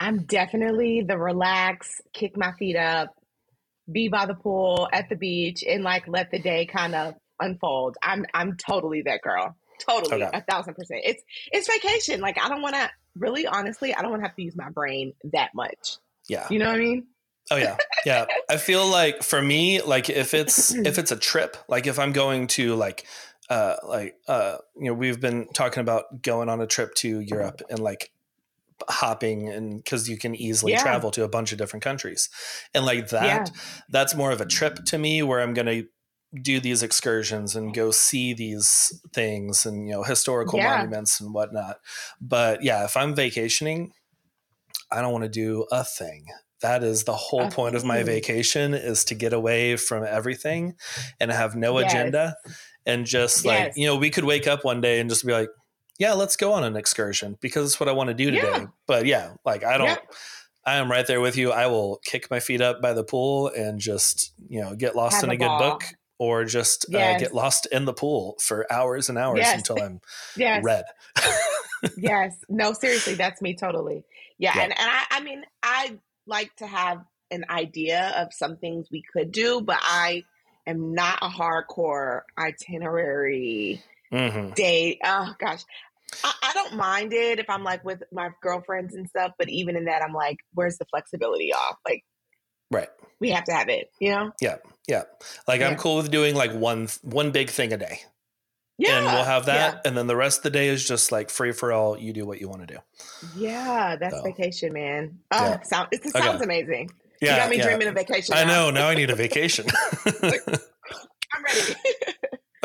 I'm 0.00 0.24
definitely 0.24 1.02
the 1.02 1.16
relax, 1.16 2.00
kick 2.12 2.36
my 2.36 2.52
feet 2.52 2.76
up, 2.76 3.14
be 3.90 4.08
by 4.08 4.26
the 4.26 4.34
pool 4.34 4.88
at 4.92 5.08
the 5.08 5.16
beach, 5.16 5.62
and 5.66 5.82
like 5.84 6.08
let 6.08 6.30
the 6.30 6.38
day 6.38 6.66
kind 6.66 6.94
of 6.94 7.14
unfold. 7.40 7.96
I'm 8.02 8.26
I'm 8.34 8.56
totally 8.56 9.02
that 9.02 9.22
girl. 9.22 9.56
Totally, 9.78 10.22
Okay. 10.22 10.30
a 10.38 10.42
thousand 10.42 10.74
percent. 10.74 11.02
It's 11.04 11.22
it's 11.52 11.68
vacation. 11.70 12.20
Like 12.20 12.38
I 12.42 12.48
don't 12.48 12.62
want 12.62 12.74
to 12.76 12.88
really, 13.14 13.46
honestly, 13.46 13.94
I 13.94 14.00
don't 14.02 14.10
want 14.10 14.22
to 14.22 14.28
have 14.28 14.36
to 14.36 14.42
use 14.42 14.56
my 14.56 14.70
brain 14.70 15.12
that 15.32 15.50
much. 15.54 15.98
Yeah. 16.28 16.46
You 16.50 16.58
know 16.58 16.66
what 16.66 16.76
I 16.76 16.78
mean? 16.78 17.06
Oh 17.50 17.56
yeah. 17.56 17.76
Yeah. 18.04 18.26
I 18.48 18.56
feel 18.56 18.86
like 18.86 19.22
for 19.22 19.40
me, 19.40 19.82
like 19.82 20.08
if 20.10 20.34
it's 20.34 20.74
if 20.74 20.98
it's 20.98 21.12
a 21.12 21.16
trip, 21.16 21.56
like 21.68 21.86
if 21.86 21.98
I'm 21.98 22.12
going 22.12 22.46
to 22.48 22.74
like 22.74 23.04
uh 23.50 23.76
like 23.86 24.16
uh 24.26 24.56
you 24.76 24.86
know, 24.86 24.94
we've 24.94 25.20
been 25.20 25.46
talking 25.52 25.80
about 25.80 26.22
going 26.22 26.48
on 26.48 26.60
a 26.60 26.66
trip 26.66 26.94
to 26.96 27.20
Europe 27.20 27.62
and 27.70 27.78
like 27.78 28.10
hopping 28.88 29.48
and 29.48 29.82
because 29.82 30.08
you 30.08 30.18
can 30.18 30.34
easily 30.34 30.72
Yeah. 30.72 30.82
travel 30.82 31.10
to 31.12 31.24
a 31.24 31.28
bunch 31.28 31.52
of 31.52 31.58
different 31.58 31.82
countries. 31.82 32.28
And 32.74 32.84
like 32.84 33.08
that, 33.08 33.50
Yeah. 33.54 33.60
that's 33.88 34.14
more 34.14 34.32
of 34.32 34.40
a 34.40 34.46
trip 34.46 34.84
to 34.86 34.98
me 34.98 35.22
where 35.22 35.40
I'm 35.40 35.54
gonna 35.54 35.82
do 36.42 36.60
these 36.60 36.82
excursions 36.82 37.56
and 37.56 37.72
go 37.72 37.90
see 37.90 38.34
these 38.34 38.92
things 39.14 39.64
and 39.64 39.86
you 39.88 39.94
know 39.94 40.02
historical 40.02 40.58
Yeah. 40.58 40.76
monuments 40.76 41.20
and 41.20 41.32
whatnot. 41.32 41.78
But 42.20 42.62
yeah, 42.62 42.84
if 42.84 42.96
I'm 42.96 43.14
vacationing, 43.14 43.92
I 44.90 45.00
don't 45.00 45.12
want 45.12 45.24
to 45.24 45.30
do 45.30 45.66
a 45.72 45.84
thing. 45.84 46.26
that 46.62 46.82
is 46.82 47.04
the 47.04 47.12
whole 47.14 47.42
Absolutely. 47.42 47.54
point 47.70 47.76
of 47.76 47.84
my 47.84 48.02
vacation 48.02 48.72
is 48.72 49.04
to 49.04 49.14
get 49.14 49.34
away 49.34 49.76
from 49.76 50.02
everything 50.04 50.74
and 51.20 51.30
have 51.30 51.54
no 51.54 51.78
yes. 51.78 51.92
agenda 51.92 52.34
and 52.86 53.04
just 53.04 53.44
yes. 53.44 53.66
like 53.66 53.72
you 53.76 53.86
know 53.86 53.94
we 53.96 54.08
could 54.08 54.24
wake 54.24 54.46
up 54.46 54.64
one 54.64 54.80
day 54.80 54.98
and 54.98 55.10
just 55.10 55.26
be 55.26 55.32
like 55.34 55.50
yeah 55.98 56.12
let's 56.12 56.36
go 56.36 56.52
on 56.52 56.64
an 56.64 56.76
excursion 56.76 57.36
because 57.40 57.66
it's 57.66 57.80
what 57.80 57.88
i 57.88 57.92
want 57.92 58.08
to 58.08 58.14
do 58.14 58.30
today 58.30 58.50
yeah. 58.52 58.66
but 58.86 59.06
yeah 59.06 59.32
like 59.44 59.64
i 59.64 59.78
don't 59.78 60.00
i 60.64 60.76
am 60.76 60.90
right 60.90 61.06
there 61.06 61.20
with 61.20 61.36
you 61.36 61.52
i 61.52 61.66
will 61.66 62.00
kick 62.04 62.30
my 62.30 62.40
feet 62.40 62.60
up 62.60 62.80
by 62.80 62.92
the 62.92 63.04
pool 63.04 63.48
and 63.48 63.80
just 63.80 64.32
you 64.48 64.60
know 64.60 64.74
get 64.74 64.94
lost 64.94 65.16
have 65.16 65.24
in 65.24 65.30
a, 65.30 65.34
a 65.34 65.36
good 65.36 65.58
book 65.58 65.82
or 66.18 66.44
just 66.44 66.86
yes. 66.88 67.16
uh, 67.16 67.18
get 67.18 67.34
lost 67.34 67.66
in 67.70 67.84
the 67.84 67.92
pool 67.92 68.36
for 68.40 68.70
hours 68.72 69.08
and 69.08 69.18
hours 69.18 69.38
yes. 69.38 69.56
until 69.56 69.82
i'm 69.82 70.00
yes. 70.36 70.62
red 70.64 70.84
yes 71.96 72.34
no 72.48 72.72
seriously 72.72 73.14
that's 73.14 73.42
me 73.42 73.54
totally 73.54 74.04
yeah, 74.38 74.52
yeah. 74.54 74.62
and, 74.62 74.72
and 74.78 74.90
I, 74.90 75.04
I 75.10 75.22
mean 75.22 75.42
i 75.62 75.98
like 76.26 76.54
to 76.56 76.66
have 76.66 77.04
an 77.30 77.44
idea 77.50 78.14
of 78.16 78.32
some 78.32 78.56
things 78.56 78.88
we 78.90 79.02
could 79.12 79.32
do 79.32 79.60
but 79.60 79.78
i 79.82 80.22
am 80.66 80.94
not 80.94 81.18
a 81.22 81.28
hardcore 81.28 82.22
itinerary 82.38 83.82
mm-hmm. 84.12 84.52
date. 84.54 84.98
Oh 85.04 85.34
gosh. 85.38 85.62
I, 86.22 86.32
I, 86.42 86.52
don't 86.54 86.76
mind 86.76 87.12
it 87.12 87.40
if 87.40 87.50
I'm 87.50 87.64
like 87.64 87.84
with 87.84 88.02
my 88.12 88.30
girlfriends 88.40 88.94
and 88.94 89.08
stuff, 89.08 89.32
but 89.38 89.48
even 89.48 89.76
in 89.76 89.86
that, 89.86 90.02
I'm 90.02 90.12
like, 90.12 90.38
where's 90.54 90.78
the 90.78 90.84
flexibility 90.84 91.52
off? 91.52 91.76
Like, 91.84 92.04
right. 92.70 92.88
We 93.18 93.30
have 93.30 93.44
to 93.44 93.52
have 93.52 93.68
it, 93.68 93.90
you 94.00 94.10
know? 94.10 94.30
Yeah. 94.40 94.58
Yeah. 94.86 95.02
Like 95.48 95.60
yeah. 95.60 95.68
I'm 95.68 95.76
cool 95.76 95.96
with 95.96 96.10
doing 96.10 96.36
like 96.36 96.52
one, 96.52 96.88
one 97.02 97.32
big 97.32 97.50
thing 97.50 97.72
a 97.72 97.76
day. 97.76 98.02
Yeah. 98.78 98.98
And 98.98 99.06
we'll 99.06 99.24
have 99.24 99.46
that. 99.46 99.74
Yeah. 99.74 99.80
And 99.84 99.96
then 99.96 100.06
the 100.06 100.16
rest 100.16 100.40
of 100.40 100.42
the 100.44 100.50
day 100.50 100.68
is 100.68 100.86
just 100.86 101.10
like 101.10 101.28
free 101.28 101.52
for 101.52 101.72
all. 101.72 101.98
You 101.98 102.12
do 102.12 102.24
what 102.24 102.40
you 102.40 102.48
want 102.48 102.68
to 102.68 102.74
do. 102.74 102.78
Yeah. 103.36 103.96
That's 103.96 104.14
so. 104.14 104.22
vacation, 104.22 104.72
man. 104.72 105.18
Oh, 105.32 105.44
yeah. 105.44 105.62
sound, 105.62 105.88
it 105.90 106.04
sounds 106.04 106.36
okay. 106.36 106.44
amazing. 106.44 106.90
Yeah, 107.20 107.32
you 107.32 107.40
got 107.40 107.50
me 107.50 107.56
yeah. 107.56 107.64
dreaming 107.64 107.88
of 107.88 107.94
vacation. 107.94 108.34
I 108.34 108.44
know. 108.44 108.70
Now 108.70 108.88
I 108.88 108.94
need 108.94 109.10
a 109.10 109.14
vacation. 109.16 109.66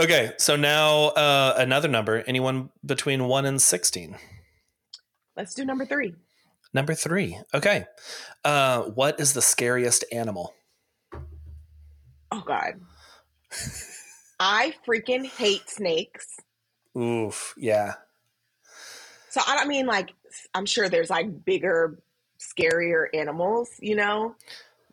Okay, 0.01 0.31
so 0.39 0.55
now 0.55 1.09
uh, 1.09 1.53
another 1.57 1.87
number. 1.87 2.23
Anyone 2.25 2.71
between 2.83 3.25
one 3.25 3.45
and 3.45 3.61
sixteen? 3.61 4.17
Let's 5.37 5.53
do 5.53 5.63
number 5.63 5.85
three. 5.85 6.15
Number 6.73 6.95
three. 6.95 7.39
Okay. 7.53 7.85
Uh, 8.43 8.81
what 8.81 9.19
is 9.19 9.33
the 9.33 9.43
scariest 9.43 10.03
animal? 10.11 10.55
Oh 12.31 12.41
God. 12.43 12.81
I 14.39 14.73
freaking 14.87 15.23
hate 15.23 15.69
snakes. 15.69 16.35
Oof. 16.97 17.53
Yeah. 17.55 17.93
So 19.29 19.41
I 19.47 19.55
don't 19.55 19.67
mean 19.67 19.85
like 19.85 20.09
I'm 20.55 20.65
sure 20.65 20.89
there's 20.89 21.11
like 21.11 21.45
bigger 21.45 21.99
scarier 22.39 23.05
animals, 23.13 23.69
you 23.79 23.95
know, 23.95 24.33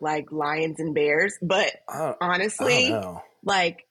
like 0.01 0.31
lions 0.33 0.81
and 0.81 0.95
bears. 0.95 1.39
But 1.41 1.71
honestly, 2.21 2.95
like 3.43 3.87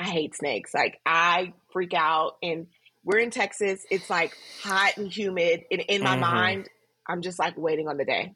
I 0.00 0.04
hate 0.04 0.34
snakes. 0.34 0.72
Like 0.72 0.98
I 1.04 1.52
freak 1.72 1.92
out 1.94 2.36
and 2.42 2.66
we're 3.04 3.18
in 3.18 3.30
Texas. 3.30 3.84
It's 3.90 4.08
like 4.08 4.34
hot 4.62 4.96
and 4.96 5.12
humid. 5.12 5.64
And 5.70 5.82
in 5.82 6.02
my 6.02 6.12
mm-hmm. 6.12 6.20
mind, 6.20 6.68
I'm 7.06 7.20
just 7.20 7.38
like 7.38 7.56
waiting 7.58 7.86
on 7.86 7.98
the 7.98 8.06
day. 8.06 8.34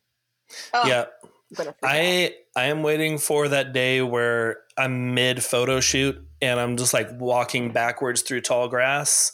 Oh, 0.75 0.87
yeah. 0.87 1.07
I 1.83 2.25
out. 2.27 2.33
I 2.55 2.65
am 2.67 2.83
waiting 2.83 3.17
for 3.17 3.49
that 3.49 3.73
day 3.73 4.03
where 4.03 4.59
I'm 4.77 5.15
mid 5.15 5.43
photo 5.43 5.81
shoot 5.81 6.23
and 6.43 6.61
I'm 6.61 6.77
just 6.77 6.93
like 6.93 7.09
walking 7.19 7.73
backwards 7.73 8.21
through 8.21 8.43
tall 8.43 8.69
grass 8.69 9.33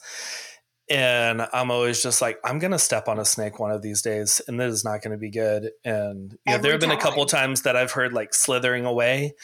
and 0.89 1.47
I'm 1.53 1.71
always 1.71 2.03
just 2.03 2.21
like, 2.21 2.39
I'm 2.45 2.59
gonna 2.59 2.79
step 2.79 3.09
on 3.09 3.19
a 3.19 3.25
snake 3.25 3.59
one 3.61 3.71
of 3.71 3.81
these 3.81 4.03
days, 4.03 4.41
and 4.49 4.59
this 4.59 4.73
is 4.73 4.85
not 4.85 5.03
gonna 5.03 5.17
be 5.17 5.31
good. 5.31 5.71
And 5.85 6.37
you 6.45 6.53
know, 6.53 6.59
there 6.59 6.73
have 6.73 6.81
been 6.81 6.91
a 6.91 6.97
couple 6.97 7.25
times 7.27 7.63
that 7.63 7.77
I've 7.77 7.93
heard 7.93 8.13
like 8.13 8.35
slithering 8.35 8.87
away, 8.87 9.35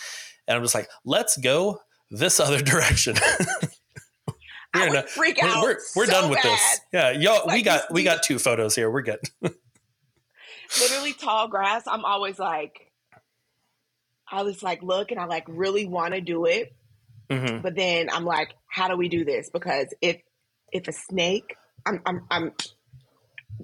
and 0.48 0.56
I'm 0.56 0.62
just 0.64 0.74
like, 0.74 0.88
let's 1.04 1.36
go 1.36 1.80
this 2.10 2.40
other 2.40 2.60
direction. 2.60 3.16
we're, 4.74 4.92
not, 4.92 5.08
freak 5.08 5.38
we're, 5.42 5.62
we're, 5.62 5.78
we're 5.94 6.06
so 6.06 6.12
done 6.12 6.30
with 6.30 6.42
bad. 6.42 6.52
this. 6.52 6.80
Yeah, 6.92 7.10
y'all, 7.10 7.46
like, 7.46 7.56
we 7.56 7.62
got 7.62 7.92
we 7.92 8.02
got 8.02 8.22
two 8.22 8.38
photos 8.38 8.74
here. 8.74 8.90
We're 8.90 9.02
good. 9.02 9.20
literally 10.80 11.12
tall 11.12 11.48
grass. 11.48 11.84
I'm 11.86 12.04
always 12.04 12.38
like, 12.38 12.92
I 14.30 14.42
was 14.42 14.62
like, 14.62 14.82
look, 14.82 15.10
and 15.10 15.20
I 15.20 15.26
like 15.26 15.44
really 15.48 15.86
want 15.86 16.14
to 16.14 16.20
do 16.20 16.46
it. 16.46 16.74
Mm-hmm. 17.30 17.62
But 17.62 17.74
then 17.74 18.08
I'm 18.10 18.24
like, 18.24 18.54
how 18.68 18.88
do 18.88 18.96
we 18.96 19.08
do 19.08 19.24
this? 19.24 19.50
Because 19.50 19.92
if 20.00 20.20
if 20.72 20.88
a 20.88 20.92
snake, 20.92 21.56
I'm, 21.86 22.00
I'm, 22.04 22.26
I'm 22.30 22.52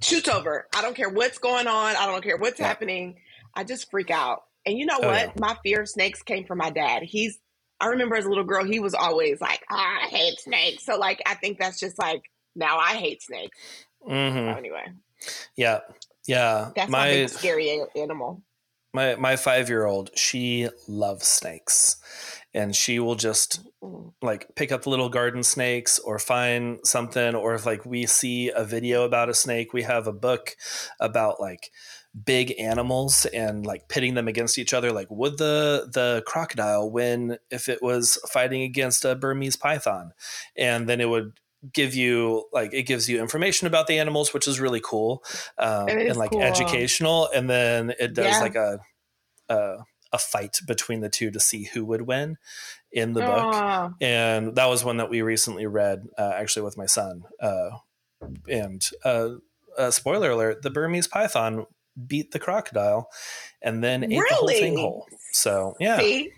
shoots 0.00 0.28
over. 0.28 0.66
I 0.74 0.82
don't 0.82 0.94
care 0.94 1.08
what's 1.08 1.38
going 1.38 1.66
on. 1.66 1.96
I 1.96 2.06
don't 2.06 2.22
care 2.22 2.36
what's 2.36 2.60
yeah. 2.60 2.66
happening. 2.66 3.16
I 3.54 3.64
just 3.64 3.90
freak 3.90 4.10
out. 4.10 4.44
And 4.64 4.78
you 4.78 4.86
know 4.86 4.98
oh, 5.02 5.08
what? 5.08 5.26
Yeah. 5.26 5.32
My 5.38 5.56
fear 5.62 5.82
of 5.82 5.88
snakes 5.88 6.22
came 6.22 6.44
from 6.44 6.58
my 6.58 6.70
dad. 6.70 7.02
He's, 7.02 7.38
I 7.82 7.86
remember 7.88 8.14
as 8.14 8.24
a 8.24 8.28
little 8.28 8.44
girl, 8.44 8.64
he 8.64 8.78
was 8.78 8.94
always 8.94 9.40
like, 9.40 9.64
oh, 9.68 9.74
I 9.76 10.06
hate 10.08 10.38
snakes. 10.38 10.86
So, 10.86 10.96
like, 10.96 11.20
I 11.26 11.34
think 11.34 11.58
that's 11.58 11.80
just 11.80 11.98
like, 11.98 12.22
now 12.54 12.78
I 12.78 12.94
hate 12.94 13.22
snakes. 13.22 13.58
Mm-hmm. 14.08 14.52
So 14.52 14.56
anyway. 14.56 14.84
Yeah. 15.56 15.80
Yeah. 16.26 16.70
That's 16.76 16.90
my 16.90 17.26
scary 17.26 17.80
animal. 17.96 18.42
My, 18.94 19.16
my 19.16 19.36
five 19.36 19.68
year 19.68 19.84
old, 19.84 20.10
she 20.16 20.68
loves 20.86 21.26
snakes 21.26 21.96
and 22.54 22.76
she 22.76 22.98
will 22.98 23.14
just 23.14 23.60
like 24.20 24.54
pick 24.54 24.70
up 24.70 24.86
little 24.86 25.08
garden 25.08 25.42
snakes 25.42 25.98
or 25.98 26.18
find 26.18 26.78
something 26.84 27.34
or 27.34 27.54
if 27.54 27.66
like 27.66 27.84
we 27.86 28.06
see 28.06 28.50
a 28.50 28.64
video 28.64 29.04
about 29.04 29.28
a 29.28 29.34
snake 29.34 29.72
we 29.72 29.82
have 29.82 30.06
a 30.06 30.12
book 30.12 30.54
about 31.00 31.40
like 31.40 31.70
big 32.24 32.54
animals 32.58 33.24
and 33.26 33.64
like 33.64 33.88
pitting 33.88 34.14
them 34.14 34.28
against 34.28 34.58
each 34.58 34.74
other 34.74 34.92
like 34.92 35.10
would 35.10 35.38
the 35.38 35.88
the 35.92 36.22
crocodile 36.26 36.90
win 36.90 37.38
if 37.50 37.70
it 37.70 37.82
was 37.82 38.18
fighting 38.30 38.62
against 38.62 39.04
a 39.06 39.14
burmese 39.14 39.56
python 39.56 40.12
and 40.54 40.86
then 40.86 41.00
it 41.00 41.08
would 41.08 41.32
give 41.72 41.94
you 41.94 42.44
like 42.52 42.74
it 42.74 42.82
gives 42.82 43.08
you 43.08 43.18
information 43.18 43.66
about 43.66 43.86
the 43.86 43.98
animals 43.98 44.34
which 44.34 44.46
is 44.46 44.60
really 44.60 44.80
cool 44.80 45.24
um, 45.58 45.88
and 45.88 46.16
like 46.16 46.32
cool. 46.32 46.42
educational 46.42 47.30
and 47.34 47.48
then 47.48 47.94
it 47.98 48.12
does 48.12 48.26
yeah. 48.26 48.40
like 48.40 48.56
a, 48.56 48.78
a 49.48 49.76
a 50.12 50.18
fight 50.18 50.58
between 50.66 51.00
the 51.00 51.08
two 51.08 51.30
to 51.30 51.40
see 51.40 51.64
who 51.64 51.84
would 51.84 52.02
win 52.02 52.36
in 52.92 53.14
the 53.14 53.22
book. 53.22 53.94
And 54.00 54.54
that 54.56 54.66
was 54.66 54.84
one 54.84 54.98
that 54.98 55.10
we 55.10 55.22
recently 55.22 55.66
read, 55.66 56.06
uh, 56.18 56.32
actually, 56.34 56.62
with 56.62 56.76
my 56.76 56.86
son. 56.86 57.22
Uh, 57.40 57.70
and 58.46 58.86
uh, 59.04 59.30
uh, 59.76 59.90
spoiler 59.90 60.30
alert: 60.30 60.62
the 60.62 60.70
Burmese 60.70 61.08
python 61.08 61.66
beat 62.06 62.30
the 62.30 62.38
crocodile, 62.38 63.08
and 63.60 63.82
then 63.82 64.04
ate 64.04 64.10
the 64.10 64.34
whole 64.34 64.48
thing 64.48 64.78
whole. 64.78 65.06
So 65.32 65.74
yeah, 65.80 65.98
see, 65.98 66.30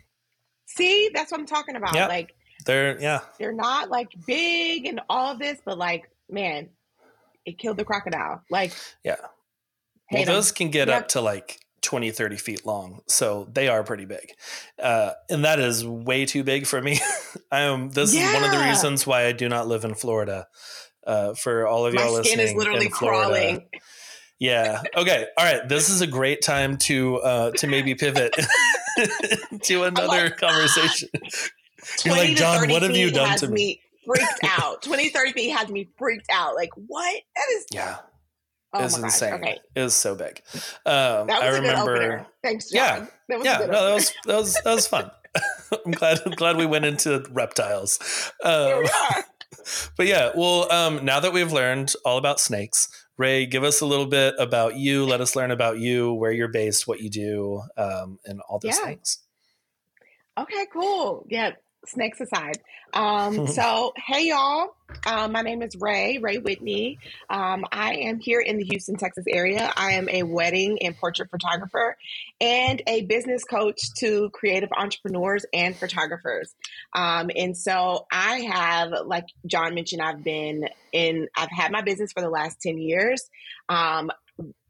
see, 0.66 1.10
that's 1.14 1.30
what 1.32 1.40
I'm 1.40 1.46
talking 1.46 1.76
about. 1.76 1.94
Like 1.94 2.34
they're 2.66 3.00
yeah, 3.00 3.20
they're 3.38 3.52
not 3.52 3.90
like 3.90 4.08
big 4.26 4.86
and 4.86 5.00
all 5.08 5.32
of 5.32 5.38
this, 5.38 5.58
but 5.64 5.78
like 5.78 6.10
man, 6.28 6.68
it 7.44 7.58
killed 7.58 7.76
the 7.76 7.84
crocodile. 7.84 8.42
Like 8.50 8.72
yeah. 9.04 9.16
Well, 10.12 10.24
those 10.26 10.52
can 10.52 10.70
get 10.70 10.88
yep. 10.88 11.02
up 11.02 11.08
to 11.08 11.20
like 11.20 11.64
20, 11.84 12.10
30 12.10 12.36
feet 12.36 12.66
long. 12.66 13.00
So 13.06 13.48
they 13.52 13.68
are 13.68 13.84
pretty 13.84 14.06
big. 14.06 14.32
Uh, 14.82 15.12
and 15.30 15.44
that 15.44 15.60
is 15.60 15.86
way 15.86 16.24
too 16.24 16.42
big 16.42 16.66
for 16.66 16.80
me. 16.80 16.98
I 17.52 17.60
am, 17.60 17.90
this 17.90 18.14
yeah. 18.14 18.28
is 18.28 18.34
one 18.34 18.44
of 18.44 18.50
the 18.50 18.64
reasons 18.64 19.06
why 19.06 19.26
I 19.26 19.32
do 19.32 19.48
not 19.48 19.68
live 19.68 19.84
in 19.84 19.94
Florida. 19.94 20.46
Uh, 21.06 21.34
for 21.34 21.66
all 21.66 21.84
of 21.84 21.92
y'all 21.92 22.04
My 22.04 22.10
listening, 22.10 22.38
skin 22.38 22.48
is 22.48 22.54
literally 22.54 22.88
crawling. 22.88 23.66
Yeah. 24.38 24.82
Okay. 24.96 25.26
All 25.36 25.44
right. 25.44 25.68
This 25.68 25.88
is 25.88 26.00
a 26.00 26.06
great 26.06 26.42
time 26.42 26.76
to 26.78 27.16
uh, 27.18 27.50
to 27.52 27.66
maybe 27.66 27.94
pivot 27.94 28.34
to 29.62 29.82
another 29.84 30.06
like, 30.06 30.36
conversation. 30.36 31.08
You're 32.04 32.16
like, 32.16 32.36
John, 32.36 32.68
what 32.68 32.82
have 32.82 32.96
you 32.96 33.10
done 33.10 33.36
to 33.38 33.48
me? 33.48 33.54
me? 33.54 33.80
Freaked 34.06 34.44
out. 34.58 34.82
20, 34.82 35.10
30 35.10 35.32
feet 35.32 35.50
has 35.50 35.68
me 35.68 35.88
freaked 35.98 36.28
out. 36.32 36.54
Like, 36.54 36.70
what? 36.74 37.22
That 37.36 37.44
is 37.54 37.66
yeah. 37.72 37.96
Oh 38.74 38.84
is 38.84 38.98
insane. 38.98 39.34
Okay. 39.34 39.58
It 39.74 39.82
was 39.82 39.94
so 39.94 40.14
big. 40.14 40.42
Um, 40.84 41.30
I 41.30 41.48
remember. 41.48 42.26
Thanks, 42.42 42.70
John. 42.70 42.78
Yeah, 42.78 43.06
that 43.28 43.38
was 43.38 43.44
yeah. 43.46 43.58
no, 43.58 43.66
that 43.66 43.94
was 43.94 44.12
that 44.26 44.36
was 44.36 44.54
that 44.64 44.74
was 44.74 44.86
fun. 44.88 45.10
I'm 45.86 45.92
glad 45.92 46.20
I'm 46.26 46.32
glad 46.32 46.56
we 46.56 46.66
went 46.66 46.84
into 46.84 47.24
reptiles. 47.30 47.98
Um, 48.42 48.84
but 49.96 50.06
yeah, 50.06 50.30
well, 50.34 50.70
um, 50.72 51.04
now 51.04 51.20
that 51.20 51.32
we've 51.32 51.52
learned 51.52 51.92
all 52.04 52.18
about 52.18 52.40
snakes, 52.40 52.88
Rhea, 53.16 53.46
give 53.46 53.62
us 53.62 53.80
a 53.80 53.86
little 53.86 54.06
bit 54.06 54.34
about 54.38 54.76
you. 54.76 55.04
Let 55.04 55.20
us 55.20 55.36
learn 55.36 55.50
about 55.50 55.78
you, 55.78 56.12
where 56.14 56.32
you're 56.32 56.48
based, 56.48 56.86
what 56.88 57.00
you 57.00 57.10
do, 57.10 57.62
um, 57.76 58.18
and 58.24 58.40
all 58.48 58.58
those 58.58 58.76
yeah. 58.78 58.86
things. 58.86 59.18
Okay, 60.36 60.66
cool. 60.72 61.24
Yeah, 61.28 61.52
snakes 61.86 62.20
aside. 62.20 62.58
Um, 62.92 63.46
so, 63.48 63.92
hey, 64.06 64.28
y'all. 64.28 64.74
Um, 65.06 65.32
my 65.32 65.42
name 65.42 65.62
is 65.62 65.76
Rhea, 65.78 66.20
Rhea 66.20 66.40
Whitney. 66.40 66.98
Um, 67.28 67.64
I 67.70 67.94
am 67.94 68.18
here 68.20 68.40
in 68.40 68.58
the 68.58 68.64
Houston, 68.64 68.96
Texas 68.96 69.24
area. 69.28 69.72
I 69.76 69.92
am 69.92 70.08
a 70.08 70.22
wedding 70.22 70.78
and 70.82 70.96
portrait 70.96 71.30
photographer 71.30 71.96
and 72.40 72.82
a 72.86 73.02
business 73.02 73.44
coach 73.44 73.80
to 73.98 74.30
creative 74.30 74.70
entrepreneurs 74.76 75.44
and 75.52 75.76
photographers. 75.76 76.54
Um, 76.94 77.30
and 77.36 77.56
so 77.56 78.06
I 78.10 78.40
have, 78.40 78.92
like 79.06 79.26
John 79.46 79.74
mentioned, 79.74 80.02
I've 80.02 80.24
been 80.24 80.68
in, 80.92 81.28
I've 81.36 81.50
had 81.50 81.72
my 81.72 81.82
business 81.82 82.12
for 82.12 82.22
the 82.22 82.30
last 82.30 82.60
10 82.62 82.78
years. 82.78 83.22
Um, 83.68 84.10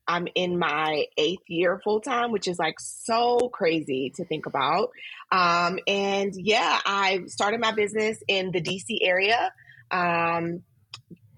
I'm 0.07 0.29
in 0.35 0.59
my 0.59 1.07
eighth 1.17 1.49
year 1.49 1.81
full 1.83 2.01
time, 2.01 2.31
which 2.31 2.47
is 2.49 2.59
like 2.59 2.79
so 2.79 3.49
crazy 3.53 4.13
to 4.17 4.25
think 4.25 4.47
about. 4.47 4.91
Um, 5.33 5.79
and 5.87 6.33
yeah, 6.37 6.79
I 6.85 7.23
started 7.27 7.61
my 7.61 7.73
business 7.73 8.19
in 8.29 8.51
the 8.51 8.61
DC 8.61 8.99
area. 9.01 9.51
Um, 9.95 10.63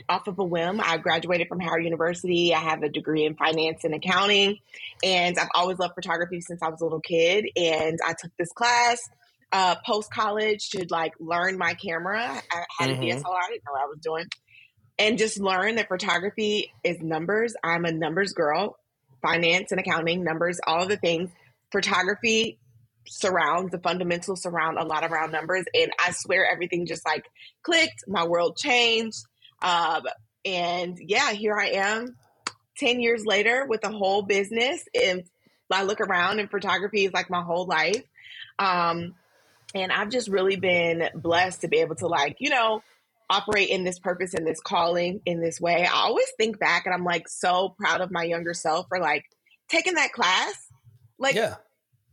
off 0.08 0.28
of 0.28 0.38
a 0.38 0.44
whim. 0.44 0.80
I 0.80 0.98
graduated 0.98 1.48
from 1.48 1.58
Howard 1.58 1.82
University. 1.82 2.54
I 2.54 2.60
have 2.60 2.84
a 2.84 2.88
degree 2.88 3.24
in 3.24 3.34
finance 3.34 3.82
and 3.82 3.92
accounting, 3.92 4.58
and 5.02 5.36
I've 5.36 5.48
always 5.52 5.80
loved 5.80 5.94
photography 5.94 6.40
since 6.40 6.62
I 6.62 6.68
was 6.68 6.80
a 6.80 6.84
little 6.84 7.00
kid. 7.00 7.46
And 7.56 7.98
I 8.06 8.14
took 8.16 8.30
this 8.38 8.52
class 8.52 9.00
uh, 9.50 9.74
post 9.84 10.12
college 10.12 10.70
to 10.70 10.86
like 10.90 11.12
learn 11.18 11.58
my 11.58 11.74
camera. 11.74 12.22
I 12.22 12.64
had 12.78 12.90
mm-hmm. 12.90 13.02
a 13.02 13.04
DSLR. 13.04 13.24
I 13.26 13.48
didn't 13.50 13.64
know 13.64 13.72
what 13.72 13.82
I 13.82 13.86
was 13.86 13.98
doing 14.00 14.26
and 14.98 15.18
just 15.18 15.38
learn 15.38 15.76
that 15.76 15.88
photography 15.88 16.72
is 16.82 17.00
numbers. 17.00 17.54
I'm 17.62 17.84
a 17.84 17.92
numbers 17.92 18.32
girl, 18.32 18.78
finance 19.22 19.70
and 19.70 19.80
accounting, 19.80 20.24
numbers, 20.24 20.58
all 20.66 20.82
of 20.82 20.88
the 20.88 20.96
things. 20.96 21.30
Photography 21.70 22.58
surrounds 23.08 23.70
the 23.70 23.78
fundamentals 23.78 24.42
surround 24.42 24.78
a 24.78 24.84
lot 24.84 25.04
of 25.04 25.12
our 25.12 25.28
numbers. 25.28 25.64
And 25.74 25.90
I 26.04 26.12
swear 26.12 26.46
everything 26.50 26.86
just 26.86 27.06
like 27.06 27.24
clicked. 27.62 28.04
My 28.06 28.26
world 28.26 28.56
changed. 28.56 29.18
Um, 29.62 30.02
and 30.44 30.98
yeah, 31.00 31.32
here 31.32 31.56
I 31.56 31.70
am 31.70 32.16
10 32.78 33.00
years 33.00 33.24
later 33.24 33.66
with 33.68 33.84
a 33.84 33.90
whole 33.90 34.22
business. 34.22 34.84
And 34.94 35.24
I 35.70 35.82
look 35.82 36.00
around 36.00 36.38
and 36.38 36.50
photography 36.50 37.04
is 37.04 37.12
like 37.12 37.30
my 37.30 37.42
whole 37.42 37.66
life. 37.66 38.02
Um, 38.58 39.14
and 39.74 39.92
I've 39.92 40.10
just 40.10 40.28
really 40.28 40.56
been 40.56 41.08
blessed 41.14 41.62
to 41.62 41.68
be 41.68 41.78
able 41.78 41.96
to 41.96 42.06
like, 42.06 42.36
you 42.38 42.50
know, 42.50 42.82
operate 43.28 43.68
in 43.68 43.84
this 43.84 43.98
purpose 43.98 44.34
and 44.34 44.46
this 44.46 44.60
calling 44.60 45.20
in 45.26 45.40
this 45.40 45.60
way. 45.60 45.84
I 45.84 46.02
always 46.02 46.26
think 46.38 46.58
back 46.58 46.86
and 46.86 46.94
I'm 46.94 47.04
like 47.04 47.28
so 47.28 47.74
proud 47.78 48.00
of 48.00 48.10
my 48.10 48.22
younger 48.22 48.54
self 48.54 48.86
for 48.88 49.00
like 49.00 49.24
taking 49.68 49.94
that 49.94 50.12
class, 50.12 50.54
like 51.18 51.34
yeah. 51.34 51.56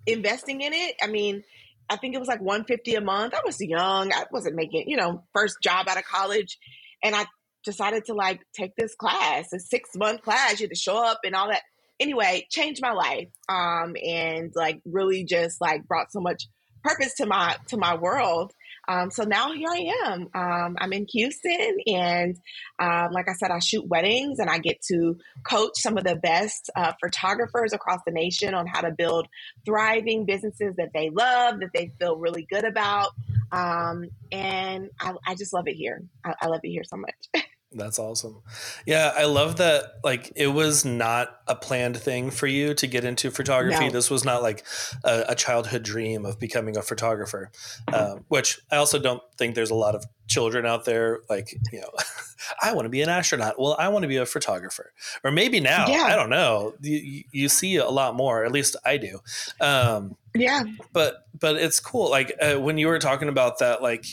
Investing 0.06 0.62
in 0.62 0.74
it. 0.74 0.96
I 1.02 1.08
mean, 1.08 1.44
I 1.90 1.98
think 1.98 2.16
it 2.16 2.20
was 2.20 2.28
like 2.28 2.42
150 2.42 2.96
a 2.96 3.02
month. 3.02 3.34
I 3.34 3.42
was 3.46 3.60
young. 3.60 4.14
I 4.14 4.26
wasn't 4.32 4.56
making, 4.56 4.86
you 4.88 4.98
know, 4.98 5.24
first 5.34 5.58
job 5.62 5.88
out 5.88 5.98
of 5.98 6.06
college. 6.06 6.58
And 7.04 7.16
I 7.16 7.26
decided 7.64 8.06
to 8.06 8.14
like 8.14 8.42
take 8.58 8.72
this 8.78 8.96
class, 8.96 9.52
a 9.54 9.60
six 9.60 9.90
month 9.96 10.22
class. 10.22 10.60
You 10.60 10.66
had 10.66 10.72
to 10.72 10.76
show 10.76 10.98
up 10.98 11.20
and 11.24 11.36
all 11.36 11.50
that. 11.50 11.62
Anyway, 12.00 12.48
changed 12.50 12.82
my 12.82 12.92
life. 12.92 13.30
Um, 13.50 13.96
and 14.04 14.52
like 14.56 14.82
really 14.86 15.24
just 15.24 15.62
like 15.62 15.86
brought 15.88 16.12
so 16.12 16.20
much 16.20 16.48
purpose 16.84 17.14
to 17.16 17.26
my 17.26 17.56
to 17.68 17.78
my 17.78 17.96
world 17.96 18.52
um, 18.88 19.12
so 19.12 19.24
now 19.24 19.52
here 19.54 19.70
I 19.70 19.94
am. 20.06 20.28
Um, 20.34 20.76
I'm 20.80 20.94
in 20.94 21.06
Houston, 21.12 21.78
and 21.88 22.38
um, 22.80 23.12
like 23.12 23.30
I 23.30 23.34
said, 23.34 23.52
I 23.52 23.60
shoot 23.60 23.88
weddings, 23.88 24.40
and 24.40 24.50
I 24.50 24.58
get 24.58 24.82
to 24.90 25.18
coach 25.48 25.74
some 25.76 25.98
of 25.98 26.04
the 26.04 26.16
best 26.16 26.70
uh, 26.76 26.94
photographers 27.02 27.74
across 27.74 28.00
the 28.06 28.12
nation 28.12 28.54
on 28.54 28.68
how 28.68 28.82
to 28.82 28.92
build 28.92 29.28
thriving 29.66 30.26
businesses 30.26 30.76
that 30.78 30.92
they 30.94 31.10
love, 31.10 31.60
that 31.62 31.70
they 31.74 31.92
feel 32.00 32.18
really 32.18 32.46
good 32.50 32.66
about. 32.66 33.12
Um, 33.52 34.06
and 34.32 34.90
I, 35.00 35.14
I, 35.28 35.36
just 35.36 35.54
love 35.54 35.68
it 35.68 35.76
here. 35.76 36.02
I, 36.26 36.34
I 36.42 36.48
love 36.48 36.62
it 36.64 36.70
here 36.70 36.84
so 36.84 36.98
much. 36.98 37.46
That's 37.76 38.00
awesome. 38.00 38.42
Yeah, 38.86 39.12
I 39.16 39.26
love 39.26 39.58
that. 39.58 39.96
Like, 40.04 40.32
it 40.36 40.48
was 40.48 40.86
not 40.86 41.40
a 41.48 41.56
planned 41.56 41.98
thing 41.98 42.30
for 42.32 42.48
you 42.48 42.74
to 42.76 42.88
get 42.88 43.04
into 43.04 43.32
photography. 43.32 43.86
No. 43.86 43.92
This 43.92 44.10
was 44.10 44.24
not 44.24 44.42
like 44.42 44.64
a, 45.04 45.26
a, 45.30 45.36
childhood 45.36 45.84
dream 45.84 46.26
of 46.26 46.40
becoming 46.40 46.78
a 46.78 46.82
photographer, 46.82 47.52
um, 47.92 48.26
which 48.28 48.60
I 48.72 48.78
also 48.78 49.00
don't 49.00 49.22
think 49.38 49.56
there's 49.56 49.72
a 49.72 49.76
lot 49.76 49.96
of 49.96 50.06
children 50.28 50.66
out 50.66 50.86
there 50.86 51.20
like, 51.30 51.58
you 51.72 51.82
know, 51.82 51.90
I 52.62 52.74
want 52.74 52.86
to 52.86 52.90
be 52.90 53.02
an 53.02 53.10
astronaut. 53.10 53.60
Well, 53.60 53.76
I 53.80 53.90
want 53.90 54.04
to 54.04 54.08
be 54.08 54.18
a 54.18 54.26
photographer. 54.26 54.94
Or 55.24 55.32
maybe 55.32 55.60
now, 55.60 55.88
yeah. 55.88 56.04
I 56.04 56.16
don't 56.16 56.30
know. 56.30 56.76
You, 56.82 57.24
you, 57.32 57.50
see 57.50 57.78
a 57.78 57.90
lot 57.90 58.16
more, 58.16 58.46
at 58.46 58.52
least 58.52 58.76
I 58.86 58.98
do. 58.98 59.20
Um, 59.60 60.16
yeah. 60.36 60.64
But, 60.92 61.26
but 61.40 61.56
it's 61.56 61.80
cool. 61.80 62.10
Like, 62.10 62.34
uh, 62.42 62.56
when 62.56 62.78
you 62.78 62.88
were 62.88 63.00
talking 63.00 63.30
about 63.30 63.60
that, 63.60 63.82
like, 63.82 64.06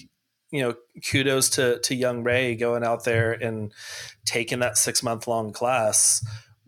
you 0.51 0.63
know, 0.63 0.75
kudos 1.11 1.51
to 1.51 1.79
to 1.81 1.95
young 1.95 2.23
Rhea 2.23 2.57
going 2.57 2.85
out 2.85 3.05
there 3.05 3.33
and 3.33 3.73
taking 4.25 4.61
that 4.61 4.77
six 4.77 5.03
month 5.03 5.27
long 5.27 5.53
class 5.53 6.25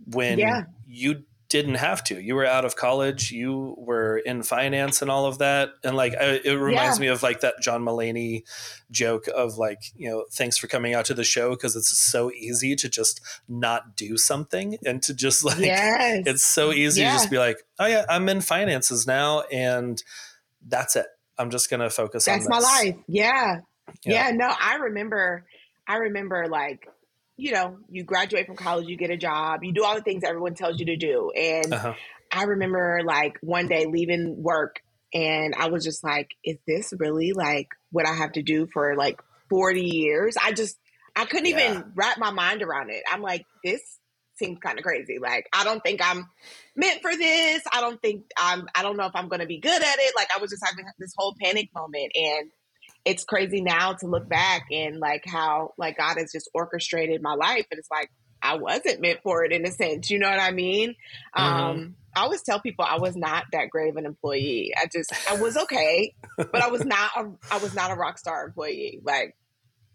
when 0.07 0.39
yeah. 0.39 0.65
you 0.87 1.25
didn't 1.53 1.75
have 1.75 2.03
to. 2.03 2.19
You 2.19 2.35
were 2.35 2.47
out 2.47 2.65
of 2.65 2.77
college. 2.77 3.30
You 3.30 3.75
were 3.76 4.17
in 4.17 4.43
finance 4.43 5.02
and 5.02 5.11
all 5.11 5.26
of 5.26 5.37
that. 5.39 5.69
And 5.85 5.95
like, 5.95 6.15
it 6.15 6.59
reminds 6.59 6.97
yeah. 6.97 7.02
me 7.02 7.06
of 7.09 7.23
like 7.23 7.41
that 7.41 7.56
John 7.61 7.85
Mulaney 7.85 8.45
joke 8.91 9.26
of 9.28 9.59
like, 9.59 9.83
you 9.95 10.09
know, 10.09 10.25
thanks 10.33 10.56
for 10.56 10.67
coming 10.67 10.95
out 10.95 11.04
to 11.06 11.15
the 11.15 11.25
show 11.25 11.50
because 11.50 11.76
it's 11.76 11.91
so 11.91 12.30
easy 12.33 12.75
to 12.76 12.89
just 12.89 13.21
not 13.50 13.97
do 13.97 14.17
something 14.17 14.78
and 14.87 15.02
to 15.02 15.13
just 15.13 15.45
like, 15.45 15.59
yes. 15.59 16.23
it's 16.26 16.43
so 16.43 16.73
easy 16.73 17.02
yeah. 17.02 17.13
to 17.13 17.19
just 17.19 17.30
be 17.30 17.37
like, 17.37 17.59
oh 17.78 17.87
yeah, 17.87 18.06
I'm 18.09 18.30
in 18.30 18.41
finances 18.41 19.06
now 19.06 19.43
and 19.52 20.02
that's 20.67 20.97
it. 20.97 21.06
I'm 21.37 21.50
just 21.50 21.69
gonna 21.69 21.91
focus 21.91 22.25
that's 22.25 22.47
on 22.47 22.50
That's 22.50 22.65
my 22.65 22.85
life. 22.85 22.97
Yeah. 23.09 23.61
Yeah. 24.04 24.28
yeah, 24.28 24.36
no, 24.36 24.52
I 24.58 24.76
remember, 24.76 25.45
I 25.86 25.97
remember 25.97 26.47
like, 26.49 26.86
you 27.36 27.52
know, 27.52 27.78
you 27.88 28.04
graduate 28.04 28.47
from 28.47 28.56
college, 28.56 28.86
you 28.86 28.97
get 28.97 29.10
a 29.10 29.16
job, 29.16 29.64
you 29.64 29.73
do 29.73 29.84
all 29.84 29.95
the 29.95 30.02
things 30.02 30.23
everyone 30.25 30.54
tells 30.54 30.78
you 30.78 30.86
to 30.86 30.97
do. 30.97 31.30
And 31.36 31.73
uh-huh. 31.73 31.95
I 32.30 32.45
remember 32.45 33.00
like 33.04 33.38
one 33.40 33.68
day 33.68 33.86
leaving 33.86 34.42
work 34.42 34.80
and 35.14 35.54
I 35.54 35.68
was 35.68 35.84
just 35.84 36.02
like, 36.02 36.30
is 36.45 36.56
this 36.66 36.92
really 36.99 37.32
like 37.32 37.68
what 37.90 38.06
I 38.06 38.14
have 38.14 38.32
to 38.32 38.42
do 38.42 38.66
for 38.73 38.97
like 38.97 39.21
40 39.50 39.82
years? 39.82 40.36
I 40.42 40.52
just, 40.52 40.76
I 41.14 41.26
couldn't 41.26 41.47
yeah. 41.47 41.71
even 41.71 41.92
wrap 41.95 42.18
my 42.18 42.30
mind 42.30 42.62
around 42.62 42.90
it. 42.90 43.02
I'm 43.10 43.21
like, 43.21 43.45
this 43.62 43.82
seems 44.36 44.58
kind 44.58 44.78
of 44.78 44.84
crazy. 44.84 45.18
Like, 45.21 45.47
I 45.52 45.64
don't 45.64 45.82
think 45.82 46.00
I'm 46.02 46.28
meant 46.75 47.02
for 47.02 47.14
this. 47.14 47.62
I 47.71 47.80
don't 47.80 48.00
think 48.00 48.25
I'm, 48.36 48.66
I 48.75 48.82
don't 48.82 48.97
know 48.97 49.06
if 49.06 49.14
I'm 49.14 49.28
going 49.28 49.40
to 49.40 49.47
be 49.47 49.58
good 49.58 49.82
at 49.82 49.99
it. 49.99 50.14
Like, 50.16 50.28
I 50.34 50.40
was 50.40 50.50
just 50.50 50.64
having 50.64 50.86
this 50.99 51.12
whole 51.16 51.34
panic 51.42 51.68
moment. 51.75 52.12
And 52.14 52.50
it's 53.04 53.25
crazy 53.25 53.60
now 53.60 53.95
to 53.95 54.06
look 54.06 54.28
back 54.28 54.67
and 54.71 54.99
like 54.99 55.25
how 55.26 55.75
like 55.76 55.99
God 55.99 56.17
has 56.19 56.30
just 56.32 56.49
orchestrated 56.54 57.23
my 57.23 57.34
life. 57.34 57.67
And 57.71 57.78
it's 57.78 57.91
like, 57.91 58.10
I 58.43 58.56
wasn't 58.56 59.00
meant 59.00 59.21
for 59.23 59.45
it 59.45 59.52
in 59.52 59.65
a 59.67 59.71
sense. 59.71 60.10
You 60.10 60.19
know 60.19 60.28
what 60.28 60.41
I 60.41 60.50
mean? 60.50 60.95
Mm-hmm. 61.36 61.43
Um, 61.43 61.97
I 62.15 62.23
always 62.23 62.43
tell 62.43 62.60
people 62.60 62.84
I 62.88 62.99
was 62.99 63.17
not 63.17 63.45
that 63.52 63.71
great 63.71 63.91
of 63.91 63.97
an 63.97 64.06
employee. 64.06 64.73
I 64.76 64.86
just 64.93 65.12
I 65.30 65.41
was 65.41 65.56
okay, 65.56 66.15
but 66.36 66.56
I 66.62 66.69
was 66.69 66.84
not 66.84 67.10
a 67.17 67.30
I 67.50 67.58
was 67.58 67.75
not 67.75 67.91
a 67.91 67.95
rock 67.95 68.19
star 68.19 68.45
employee. 68.47 69.00
Like 69.02 69.36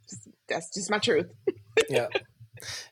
just, 0.09 0.27
that's 0.49 0.73
just 0.73 0.89
my 0.89 0.99
truth. 0.99 1.27
yeah. 1.89 2.07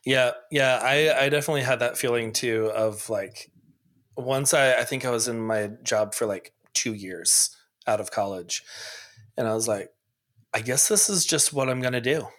Yeah, 0.06 0.34
yeah, 0.51 0.80
I 0.80 1.25
I 1.25 1.30
definitely 1.30 1.63
had 1.63 1.80
that 1.80 1.97
feeling 1.97 2.34
too 2.34 2.71
of 2.75 3.10
like 3.10 3.49
once 4.15 4.54
I 4.54 4.75
I 4.75 4.84
think 4.84 5.06
I 5.06 5.10
was 5.10 5.28
in 5.28 5.39
my 5.39 5.71
job 5.82 6.13
for 6.13 6.28
like 6.28 6.54
2 6.75 6.93
years 6.93 7.49
out 7.88 7.99
of 7.99 8.12
college 8.12 8.62
and 9.38 9.47
I 9.47 9.56
was 9.56 9.67
like 9.67 9.89
I 10.56 10.62
guess 10.62 10.88
this 10.88 11.10
is 11.10 11.26
just 11.26 11.52
what 11.52 11.70
I'm 11.70 11.82
going 11.82 11.94
to 11.94 12.02
do. 12.02 12.30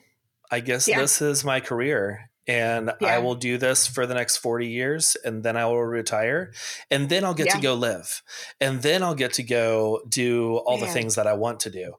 I 0.50 0.61
guess 0.61 0.88
yeah. 0.88 1.00
this 1.00 1.20
is 1.20 1.44
my 1.44 1.61
career 1.61 2.31
and 2.48 2.90
yeah. 2.98 3.09
I 3.09 3.18
will 3.18 3.35
do 3.35 3.59
this 3.59 3.87
for 3.87 4.07
the 4.07 4.14
next 4.14 4.38
40 4.38 4.68
years 4.68 5.18
and 5.22 5.42
then 5.42 5.55
I 5.55 5.66
will 5.66 5.85
retire 5.85 6.52
and 6.90 7.11
then 7.11 7.24
I'll 7.24 7.35
get 7.35 7.48
yeah. 7.48 7.57
to 7.57 7.61
go 7.61 7.74
live 7.74 8.22
and 8.59 8.81
then 8.81 9.02
I'll 9.02 9.14
get 9.14 9.35
to 9.35 9.42
go 9.42 10.00
do 10.09 10.57
all 10.57 10.79
the 10.79 10.87
things 10.87 11.16
that 11.16 11.26
I 11.26 11.35
want 11.35 11.61
to 11.61 11.70
do. 11.70 11.94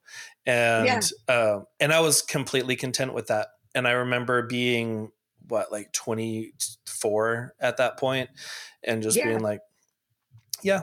And 0.46 1.04
uh, 1.28 1.60
and 1.80 1.94
I 1.94 2.00
was 2.00 2.24
completely 2.24 2.76
content 2.76 3.14
with 3.14 3.28
that. 3.28 3.50
And 3.76 3.88
I 3.88 3.92
remember 3.92 4.42
being 4.42 5.12
what 5.48 5.72
like 5.72 5.92
24 5.92 7.54
at 7.60 7.78
that 7.78 7.98
point 7.98 8.32
and 8.84 9.04
just 9.04 9.22
being 9.22 9.42
like 9.42 9.60
yeah, 10.64 10.82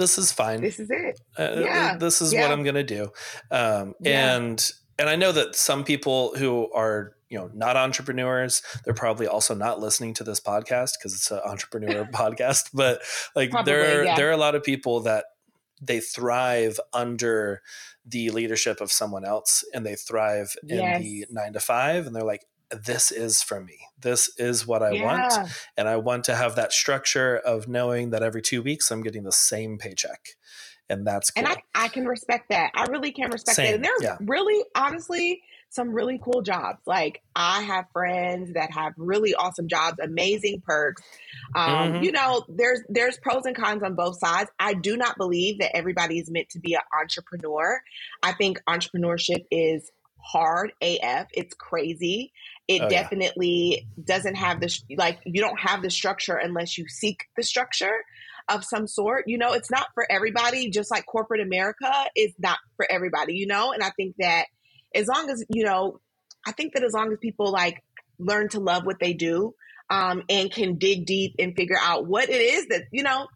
this 0.00 0.16
is 0.16 0.32
fine. 0.32 0.62
This 0.62 0.80
is 0.80 0.90
it. 0.90 1.20
Uh, 1.38 1.60
yeah. 1.60 1.96
This 1.96 2.22
is 2.22 2.32
yeah. 2.32 2.40
what 2.40 2.50
I'm 2.50 2.62
going 2.62 2.74
to 2.74 2.82
do. 2.82 3.10
Um, 3.50 3.94
yeah. 4.00 4.34
And 4.34 4.70
and 4.98 5.08
I 5.08 5.16
know 5.16 5.30
that 5.30 5.54
some 5.54 5.84
people 5.84 6.34
who 6.36 6.72
are 6.72 7.12
you 7.28 7.38
know 7.38 7.50
not 7.54 7.76
entrepreneurs, 7.76 8.62
they're 8.84 8.94
probably 8.94 9.26
also 9.26 9.54
not 9.54 9.78
listening 9.78 10.14
to 10.14 10.24
this 10.24 10.40
podcast 10.40 10.92
because 10.98 11.14
it's 11.14 11.30
an 11.30 11.40
entrepreneur 11.44 12.04
podcast. 12.12 12.70
But 12.72 13.02
like 13.36 13.50
probably, 13.50 13.72
there 13.72 14.04
yeah. 14.04 14.16
there 14.16 14.28
are 14.28 14.32
a 14.32 14.38
lot 14.38 14.54
of 14.54 14.64
people 14.64 15.00
that 15.00 15.26
they 15.82 16.00
thrive 16.00 16.80
under 16.92 17.62
the 18.06 18.30
leadership 18.30 18.80
of 18.80 18.90
someone 18.90 19.24
else 19.24 19.64
and 19.74 19.84
they 19.84 19.94
thrive 19.94 20.54
in 20.66 20.78
yes. 20.78 21.00
the 21.02 21.26
nine 21.30 21.52
to 21.52 21.60
five 21.60 22.06
and 22.06 22.16
they're 22.16 22.24
like 22.24 22.44
this 22.70 23.10
is 23.10 23.42
for 23.42 23.60
me. 23.60 23.78
This 23.98 24.30
is 24.38 24.66
what 24.66 24.82
I 24.82 24.92
yeah. 24.92 25.04
want. 25.04 25.50
And 25.76 25.88
I 25.88 25.96
want 25.96 26.24
to 26.24 26.34
have 26.34 26.56
that 26.56 26.72
structure 26.72 27.36
of 27.36 27.68
knowing 27.68 28.10
that 28.10 28.22
every 28.22 28.42
two 28.42 28.62
weeks 28.62 28.90
I'm 28.90 29.02
getting 29.02 29.24
the 29.24 29.32
same 29.32 29.78
paycheck. 29.78 30.20
And 30.88 31.06
that's 31.06 31.30
cool. 31.30 31.44
And 31.44 31.56
I, 31.74 31.84
I 31.84 31.88
can 31.88 32.06
respect 32.06 32.48
that. 32.50 32.72
I 32.74 32.84
really 32.90 33.12
can 33.12 33.30
respect 33.30 33.56
same. 33.56 33.66
that. 33.66 33.74
And 33.76 33.84
there's 33.84 34.02
yeah. 34.02 34.16
really, 34.20 34.64
honestly, 34.74 35.42
some 35.70 35.92
really 35.92 36.20
cool 36.22 36.42
jobs. 36.42 36.80
Like 36.84 37.22
I 37.34 37.62
have 37.62 37.86
friends 37.92 38.54
that 38.54 38.72
have 38.72 38.92
really 38.96 39.34
awesome 39.34 39.68
jobs, 39.68 39.98
amazing 40.02 40.62
perks. 40.66 41.02
Um, 41.54 41.92
mm-hmm. 41.92 42.02
You 42.02 42.12
know, 42.12 42.44
there's 42.48 42.80
there's 42.88 43.18
pros 43.18 43.46
and 43.46 43.56
cons 43.56 43.82
on 43.82 43.94
both 43.94 44.18
sides. 44.18 44.50
I 44.58 44.74
do 44.74 44.96
not 44.96 45.16
believe 45.16 45.60
that 45.60 45.74
everybody 45.76 46.18
is 46.18 46.30
meant 46.30 46.50
to 46.50 46.58
be 46.58 46.74
an 46.74 46.80
entrepreneur. 47.00 47.80
I 48.22 48.32
think 48.32 48.60
entrepreneurship 48.68 49.44
is 49.50 49.90
hard 50.22 50.72
AF. 50.82 51.28
It's 51.32 51.54
crazy. 51.54 52.32
It 52.70 52.82
oh, 52.82 52.88
definitely 52.88 53.84
yeah. 53.96 54.04
doesn't 54.04 54.36
have 54.36 54.60
the 54.60 54.72
like 54.96 55.18
you 55.26 55.42
don't 55.42 55.58
have 55.58 55.82
the 55.82 55.90
structure 55.90 56.36
unless 56.36 56.78
you 56.78 56.86
seek 56.86 57.24
the 57.36 57.42
structure 57.42 58.04
of 58.48 58.64
some 58.64 58.86
sort. 58.86 59.24
You 59.26 59.38
know, 59.38 59.54
it's 59.54 59.72
not 59.72 59.88
for 59.92 60.06
everybody, 60.08 60.70
just 60.70 60.88
like 60.88 61.04
corporate 61.04 61.40
America 61.40 61.90
is 62.16 62.32
not 62.38 62.58
for 62.76 62.86
everybody, 62.88 63.34
you 63.34 63.48
know? 63.48 63.72
And 63.72 63.82
I 63.82 63.90
think 63.90 64.14
that 64.20 64.44
as 64.94 65.08
long 65.08 65.28
as, 65.30 65.44
you 65.48 65.64
know, 65.64 65.98
I 66.46 66.52
think 66.52 66.74
that 66.74 66.84
as 66.84 66.92
long 66.92 67.10
as 67.10 67.18
people 67.20 67.50
like 67.50 67.82
learn 68.20 68.48
to 68.50 68.60
love 68.60 68.84
what 68.84 69.00
they 69.00 69.14
do 69.14 69.52
um, 69.90 70.22
and 70.28 70.48
can 70.52 70.78
dig 70.78 71.06
deep 71.06 71.34
and 71.40 71.56
figure 71.56 71.78
out 71.80 72.06
what 72.06 72.28
it 72.28 72.40
is 72.40 72.66
that, 72.68 72.84
you 72.92 73.02
know, 73.02 73.26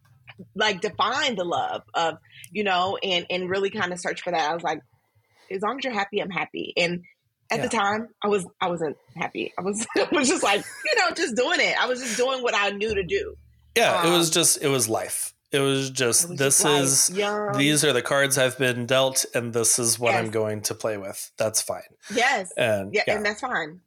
like 0.55 0.79
define 0.79 1.35
the 1.35 1.43
love 1.43 1.81
of, 1.93 2.19
you 2.53 2.63
know, 2.63 2.97
and, 3.03 3.25
and 3.29 3.49
really 3.49 3.69
kind 3.69 3.91
of 3.91 3.99
search 3.99 4.21
for 4.21 4.31
that. 4.31 4.49
I 4.49 4.53
was 4.53 4.63
like, 4.63 4.79
as 5.51 5.61
long 5.61 5.77
as 5.77 5.83
you're 5.83 5.93
happy, 5.93 6.21
I'm 6.21 6.29
happy. 6.29 6.73
And 6.77 7.03
at 7.51 7.57
yeah. 7.57 7.63
the 7.63 7.69
time 7.69 8.09
I 8.21 8.27
was 8.27 8.45
I 8.61 8.69
wasn't 8.69 8.97
happy. 9.15 9.53
I 9.57 9.61
was 9.61 9.85
I 9.97 10.07
was 10.11 10.27
just 10.27 10.43
like, 10.43 10.63
you 10.85 11.01
know, 11.01 11.13
just 11.15 11.35
doing 11.35 11.59
it. 11.59 11.75
I 11.79 11.87
was 11.87 12.01
just 12.01 12.17
doing 12.17 12.41
what 12.41 12.55
I 12.55 12.71
knew 12.71 12.93
to 12.93 13.03
do. 13.03 13.35
Yeah, 13.75 13.99
um, 13.99 14.07
it 14.07 14.17
was 14.17 14.29
um, 14.29 14.33
just 14.33 14.61
it 14.61 14.67
was 14.67 14.89
life. 14.89 15.33
It 15.51 15.59
was 15.59 15.89
just 15.89 16.25
it 16.25 16.29
was 16.31 16.39
this 16.39 16.63
just 16.63 17.11
is 17.11 17.17
these 17.55 17.85
are 17.85 17.93
the 17.93 18.01
cards 18.01 18.37
I've 18.37 18.57
been 18.57 18.85
dealt, 18.85 19.25
and 19.33 19.53
this 19.53 19.79
is 19.79 19.99
what 19.99 20.13
yes. 20.13 20.23
I'm 20.23 20.31
going 20.31 20.61
to 20.63 20.75
play 20.75 20.97
with. 20.97 21.31
That's 21.37 21.61
fine. 21.61 21.81
Yes, 22.13 22.51
and 22.57 22.93
yeah, 22.93 23.03
yeah. 23.07 23.15
and 23.15 23.25
that's 23.25 23.41
fine. 23.41 23.81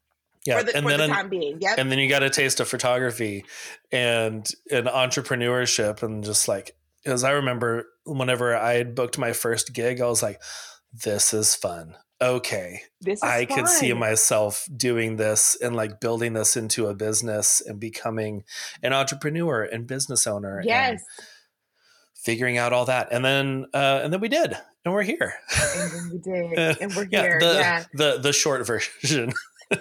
Yeah, 0.47 0.62
the, 0.62 0.77
and 0.77 0.87
then 0.87 1.01
the 1.01 1.09
time 1.09 1.29
being. 1.29 1.59
Yep. 1.61 1.79
And 1.79 1.92
then 1.92 1.99
you 1.99 2.09
got 2.09 2.23
a 2.23 2.31
taste 2.31 2.61
of 2.61 2.68
photography 2.68 3.44
and 3.92 4.49
an 4.71 4.85
entrepreneurship, 4.85 6.03
and 6.03 6.25
just 6.25 6.49
like 6.49 6.77
because 7.03 7.25
I 7.25 7.33
remember 7.33 7.87
whenever 8.05 8.57
I 8.57 8.75
had 8.75 8.94
booked 8.94 9.18
my 9.18 9.33
first 9.33 9.75
gig, 9.75 10.01
I 10.01 10.07
was 10.07 10.23
like, 10.23 10.40
"This 10.92 11.35
is 11.35 11.55
fun 11.55 11.97
okay, 12.20 12.83
I 13.22 13.46
fun. 13.46 13.57
could 13.57 13.68
see 13.68 13.92
myself 13.92 14.68
doing 14.74 15.16
this 15.16 15.57
and 15.61 15.76
like 15.76 16.00
building 16.00 16.33
this 16.33 16.57
into 16.57 16.87
a 16.87 16.94
business 16.94 17.61
and 17.64 17.78
becoming 17.78 18.44
an 18.83 18.92
entrepreneur 18.92 19.62
and 19.62 19.87
business 19.87 20.26
owner. 20.26 20.62
Yes. 20.64 21.02
figuring 22.14 22.59
out 22.59 22.72
all 22.72 22.85
that. 22.87 23.09
And 23.11 23.24
then 23.24 23.66
uh, 23.72 24.00
and 24.02 24.12
then 24.12 24.20
we 24.20 24.28
did. 24.28 24.57
And 24.85 24.94
we're 24.94 25.02
here. 25.02 25.35
And 25.57 25.90
then 25.92 26.11
we 26.12 26.18
did. 26.59 26.81
and 26.81 26.94
we're 26.94 27.09
yeah, 27.11 27.22
here. 27.22 27.40
The, 27.40 27.54
yeah. 27.54 27.85
The 27.94 28.18
the 28.18 28.33
short 28.33 28.66
version. 28.66 29.33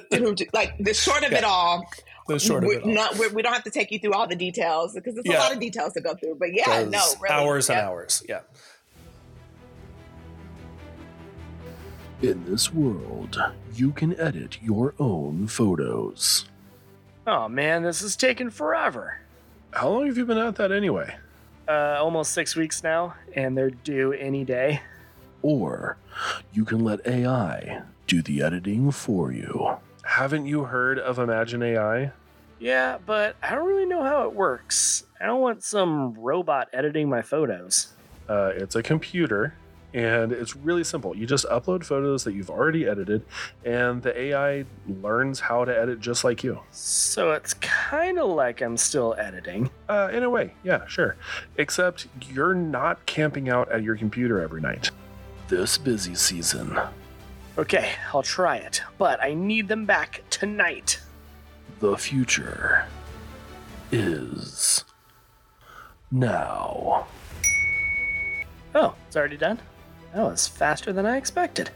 like 0.54 0.78
the 0.80 0.94
short 0.94 1.24
of 1.24 1.32
yeah. 1.32 1.40
it 1.40 1.44
all. 1.44 1.88
The 2.28 2.40
short 2.40 2.64
of 2.66 2.72
it 2.72 2.84
all. 2.84 2.90
Not, 2.90 3.18
we 3.34 3.42
don't 3.42 3.54
have 3.54 3.64
to 3.64 3.72
take 3.72 3.90
you 3.92 4.00
through 4.00 4.14
all 4.14 4.28
the 4.28 4.36
details 4.36 4.94
because 4.94 5.16
there's 5.16 5.26
yeah. 5.26 5.40
a 5.40 5.44
lot 5.44 5.54
of 5.54 5.60
details 5.60 5.94
to 5.94 6.02
go 6.02 6.14
through. 6.16 6.36
But 6.38 6.50
yeah, 6.54 6.84
no, 6.84 7.02
really, 7.22 7.34
hours 7.34 7.70
and 7.70 7.80
hours. 7.80 8.22
Yeah. 8.28 8.42
In 12.24 12.44
this 12.46 12.74
world, 12.74 13.40
you 13.76 13.92
can 13.92 14.20
edit 14.20 14.58
your 14.60 14.96
own 14.98 15.46
photos. 15.46 16.46
Oh 17.28 17.48
man, 17.48 17.84
this 17.84 18.02
is 18.02 18.16
taking 18.16 18.50
forever. 18.50 19.20
How 19.72 19.90
long 19.90 20.08
have 20.08 20.18
you 20.18 20.26
been 20.26 20.40
at 20.40 20.56
that 20.56 20.72
anyway? 20.72 21.16
Uh, 21.68 21.98
almost 22.00 22.32
six 22.32 22.56
weeks 22.56 22.82
now, 22.82 23.14
and 23.36 23.56
they're 23.56 23.70
due 23.70 24.14
any 24.14 24.44
day. 24.44 24.82
Or 25.44 25.98
you 26.54 26.66
can 26.66 26.84
let 26.84 27.06
AI 27.06 27.84
do 28.08 28.24
the 28.24 28.42
editing 28.42 28.90
for 28.90 29.32
you. 29.32 29.78
Haven't 30.04 30.48
you 30.48 30.64
heard 30.64 30.98
of 30.98 31.18
Imagen 31.18 31.64
AI? 31.64 32.12
Yeah, 32.58 32.98
but 33.06 33.36
I 33.44 33.54
don't 33.54 33.68
really 33.68 33.86
know 33.86 34.02
how 34.02 34.24
it 34.24 34.34
works. 34.34 35.04
I 35.22 35.28
don't 35.28 35.42
want 35.42 35.64
some 35.64 36.16
robot 36.16 36.70
editing 36.74 37.10
my 37.10 37.22
photos. 37.22 37.94
Uh, 38.28 38.54
it's 38.56 38.76
a 38.76 38.82
computer 38.82 39.54
and 39.98 40.32
it's 40.32 40.56
really 40.56 40.84
simple. 40.84 41.18
You 41.18 41.26
just 41.26 41.46
upload 41.48 41.84
photos 41.84 42.24
that 42.26 42.36
you've 42.36 42.52
already 42.52 42.88
edited, 42.88 43.26
and 43.66 44.04
the 44.04 44.16
AI 44.16 44.66
learns 44.88 45.40
how 45.40 45.66
to 45.66 45.76
edit 45.76 46.00
just 46.00 46.24
like 46.24 46.44
you. 46.44 46.60
So 46.70 47.32
it's 47.32 47.56
kind 47.56 48.20
of 48.20 48.30
like 48.30 48.62
I'm 48.62 48.78
still 48.78 49.16
editing. 49.18 49.72
Uh, 49.90 50.10
in 50.14 50.22
a 50.22 50.30
way, 50.30 50.54
yeah, 50.64 50.86
sure. 50.86 51.16
Except 51.56 52.06
you're 52.30 52.54
not 52.54 53.04
camping 53.08 53.50
out 53.50 53.72
at 53.72 53.82
your 53.82 53.96
computer 53.96 54.40
every 54.40 54.62
night. 54.62 54.92
This 55.48 55.80
busy 55.80 56.14
season. 56.14 56.80
Okay, 57.58 57.94
I'll 58.14 58.22
try 58.22 58.58
it, 58.58 58.84
but 59.00 59.20
I 59.24 59.34
need 59.34 59.68
them 59.68 59.88
back 59.88 60.22
tonight. 60.30 61.02
The 61.80 61.98
future 61.98 62.86
is 63.92 64.86
now. 66.12 67.08
Oh, 68.76 68.94
it's 69.08 69.16
already 69.16 69.38
done? 69.38 69.60
That 70.18 70.32
was 70.32 70.48
faster 70.48 70.92
than 70.92 71.06
I 71.06 71.16
expected. 71.16 71.70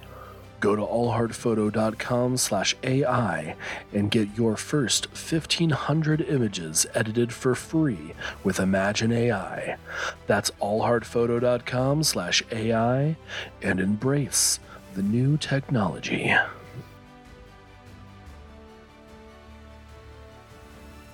Go 0.61 0.75
to 0.75 0.81
allheartphoto.com 0.81 2.37
slash 2.37 2.75
AI 2.81 3.55
and 3.93 4.09
get 4.09 4.35
your 4.35 4.57
first 4.57 5.09
1,500 5.09 6.21
images 6.21 6.87
edited 6.95 7.31
for 7.31 7.53
free 7.53 8.15
with 8.43 8.57
Imagen 8.57 9.13
AI. 9.13 9.77
That's 10.25 10.49
allheartphoto.com 10.59 12.01
slash 12.01 12.41
AI 12.51 13.15
and 13.61 13.79
embrace 13.79 14.59
the 14.95 15.03
new 15.03 15.37
technology. 15.37 16.33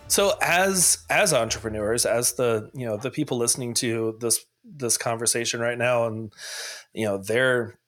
So 0.08 0.38
as 0.42 1.00
as 1.10 1.34
entrepreneurs, 1.34 2.06
as 2.06 2.32
the 2.34 2.72
you 2.74 2.86
know 2.86 2.96
the 2.96 3.12
people 3.12 3.38
listening 3.38 3.74
to 3.76 4.18
this 4.22 4.46
this 4.76 4.98
conversation 4.98 5.60
right 5.60 5.78
now 5.78 6.06
and 6.06 6.34
you 6.94 7.06
know 7.06 7.18
they're 7.18 7.80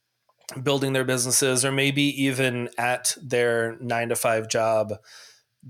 building 0.64 0.94
their 0.94 1.04
businesses 1.04 1.64
or 1.64 1.72
maybe 1.72 2.24
even 2.24 2.70
at 2.78 3.16
their 3.22 3.78
9 3.80 4.10
to 4.10 4.16
5 4.16 4.48
job 4.48 4.94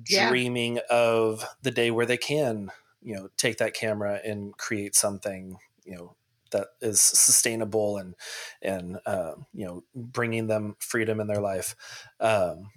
yeah. 0.08 0.30
dreaming 0.30 0.80
of 0.90 1.44
the 1.62 1.72
day 1.72 1.92
where 1.92 2.06
they 2.06 2.18
can 2.18 2.72
you 3.02 3.16
know 3.16 3.30
take 3.38 3.58
that 3.58 3.74
camera 3.74 4.20
and 4.24 4.58
create 4.58 4.96
something 4.96 5.58
you 5.86 5.96
know 5.96 6.16
that 6.52 6.68
is 6.82 7.02
sustainable 7.02 7.98
and 7.98 8.16
and 8.62 8.98
uh, 9.06 9.34
you 9.54 9.66
know 9.66 9.84
bringing 9.96 10.48
them 10.48 10.76
freedom 10.80 11.20
in 11.20 11.28
their 11.28 11.42
life. 11.42 11.76
Um, 12.20 12.72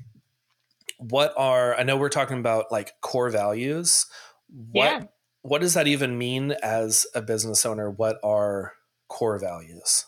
what 0.99 1.35
are 1.37 1.75
i 1.75 1.83
know 1.83 1.97
we're 1.97 2.09
talking 2.09 2.38
about 2.38 2.71
like 2.71 3.01
core 3.01 3.31
values. 3.31 4.07
What 4.49 5.03
yeah 5.03 5.07
what 5.42 5.61
does 5.61 5.74
that 5.74 5.87
even 5.87 6.16
mean 6.16 6.52
as 6.62 7.07
a 7.14 7.20
business 7.20 7.66
owner? 7.66 7.90
What 7.90 8.18
are 8.22 8.74
core 9.09 9.38
values? 9.38 10.07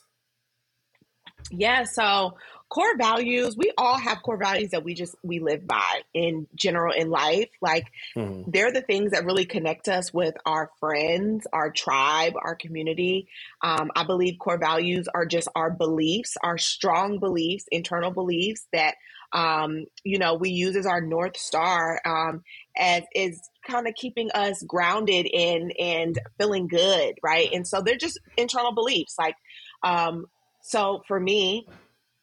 Yeah, 1.51 1.85
so 1.85 2.35
core 2.75 2.97
values, 2.97 3.57
we 3.57 3.71
all 3.77 3.99
have 3.99 4.23
core 4.23 4.37
values 4.37 4.71
that 4.71 4.83
we 4.83 4.95
just 4.95 5.15
we 5.23 5.39
live 5.39 5.67
by 5.67 6.01
in 6.15 6.47
general 6.55 6.93
in 6.93 7.11
life. 7.11 7.51
Like 7.61 7.87
mm-hmm. 8.17 8.51
they're 8.51 8.73
the 8.73 8.81
things 8.81 9.13
that 9.13 9.25
really 9.25 9.45
connect 9.45 9.89
us 9.89 10.13
with 10.13 10.35
our 10.47 10.71
friends, 10.81 11.47
our 11.53 11.71
tribe, 11.71 12.35
our 12.37 12.57
community. 12.57 13.29
Um, 13.63 13.91
I 13.95 14.05
believe 14.05 14.39
core 14.39 14.59
values 14.59 15.07
are 15.15 15.27
just 15.27 15.49
our 15.55 15.71
beliefs, 15.71 16.37
our 16.43 16.59
strong 16.59 17.19
beliefs, 17.19 17.67
internal 17.71 18.11
beliefs 18.11 18.67
that 18.73 18.95
um, 19.33 19.85
you 20.05 20.19
know 20.19 20.35
we 20.35 20.51
use 20.51 20.77
as 20.77 20.87
our 20.87 21.01
north 21.01 21.37
star 21.37 22.01
um, 22.05 22.43
as 22.77 23.03
is 23.15 23.49
kind 23.65 23.87
of 23.87 23.95
keeping 23.95 24.31
us 24.33 24.63
grounded 24.63 25.27
in 25.27 25.73
and 25.79 26.19
feeling 26.39 26.69
good, 26.69 27.15
right? 27.23 27.49
And 27.53 27.67
so 27.67 27.83
they're 27.83 27.97
just 27.97 28.19
internal 28.37 28.73
beliefs. 28.73 29.17
Like, 29.19 29.37
um, 29.83 30.27
so 30.63 31.03
for 31.07 31.19
me, 31.19 31.67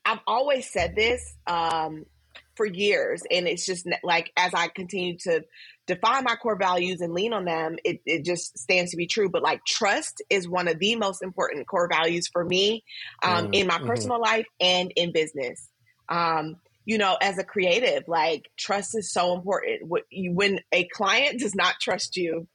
I've 0.06 0.20
always 0.26 0.70
said 0.70 0.96
this 0.96 1.36
um, 1.48 2.06
for 2.56 2.66
years, 2.66 3.24
and 3.30 3.48
it's 3.48 3.66
just 3.66 3.88
like 4.04 4.32
as 4.36 4.54
I 4.54 4.68
continue 4.68 5.18
to 5.20 5.44
define 5.88 6.24
my 6.24 6.36
core 6.36 6.58
values 6.58 7.02
and 7.02 7.14
lean 7.14 7.34
on 7.34 7.46
them, 7.46 7.78
it, 7.84 8.02
it 8.06 8.26
just 8.26 8.58
stands 8.58 8.92
to 8.92 8.98
be 8.98 9.08
true. 9.08 9.30
But 9.30 9.44
like 9.44 9.64
trust 9.66 10.24
is 10.30 10.48
one 10.48 10.68
of 10.68 10.80
the 10.80 10.96
most 10.96 11.22
important 11.22 11.68
core 11.68 11.90
values 11.92 12.28
for 12.32 12.44
me 12.44 12.84
um, 13.24 13.48
mm, 13.48 13.56
in 13.56 13.68
my 13.68 13.76
mm-hmm. 13.76 13.88
personal 13.88 14.20
life 14.20 14.48
and 14.60 14.92
in 14.96 15.12
business. 15.12 15.68
Um, 16.10 16.58
you 16.86 16.98
know, 16.98 17.17
as 17.22 17.38
a 17.38 17.44
creative, 17.44 18.04
like 18.08 18.50
trust 18.58 18.98
is 18.98 19.12
so 19.12 19.36
important. 19.36 19.82
When 20.12 20.60
a 20.72 20.88
client 20.94 21.39
does 21.39 21.56
not 21.56 21.76
trust 21.80 22.17
you, 22.17 22.48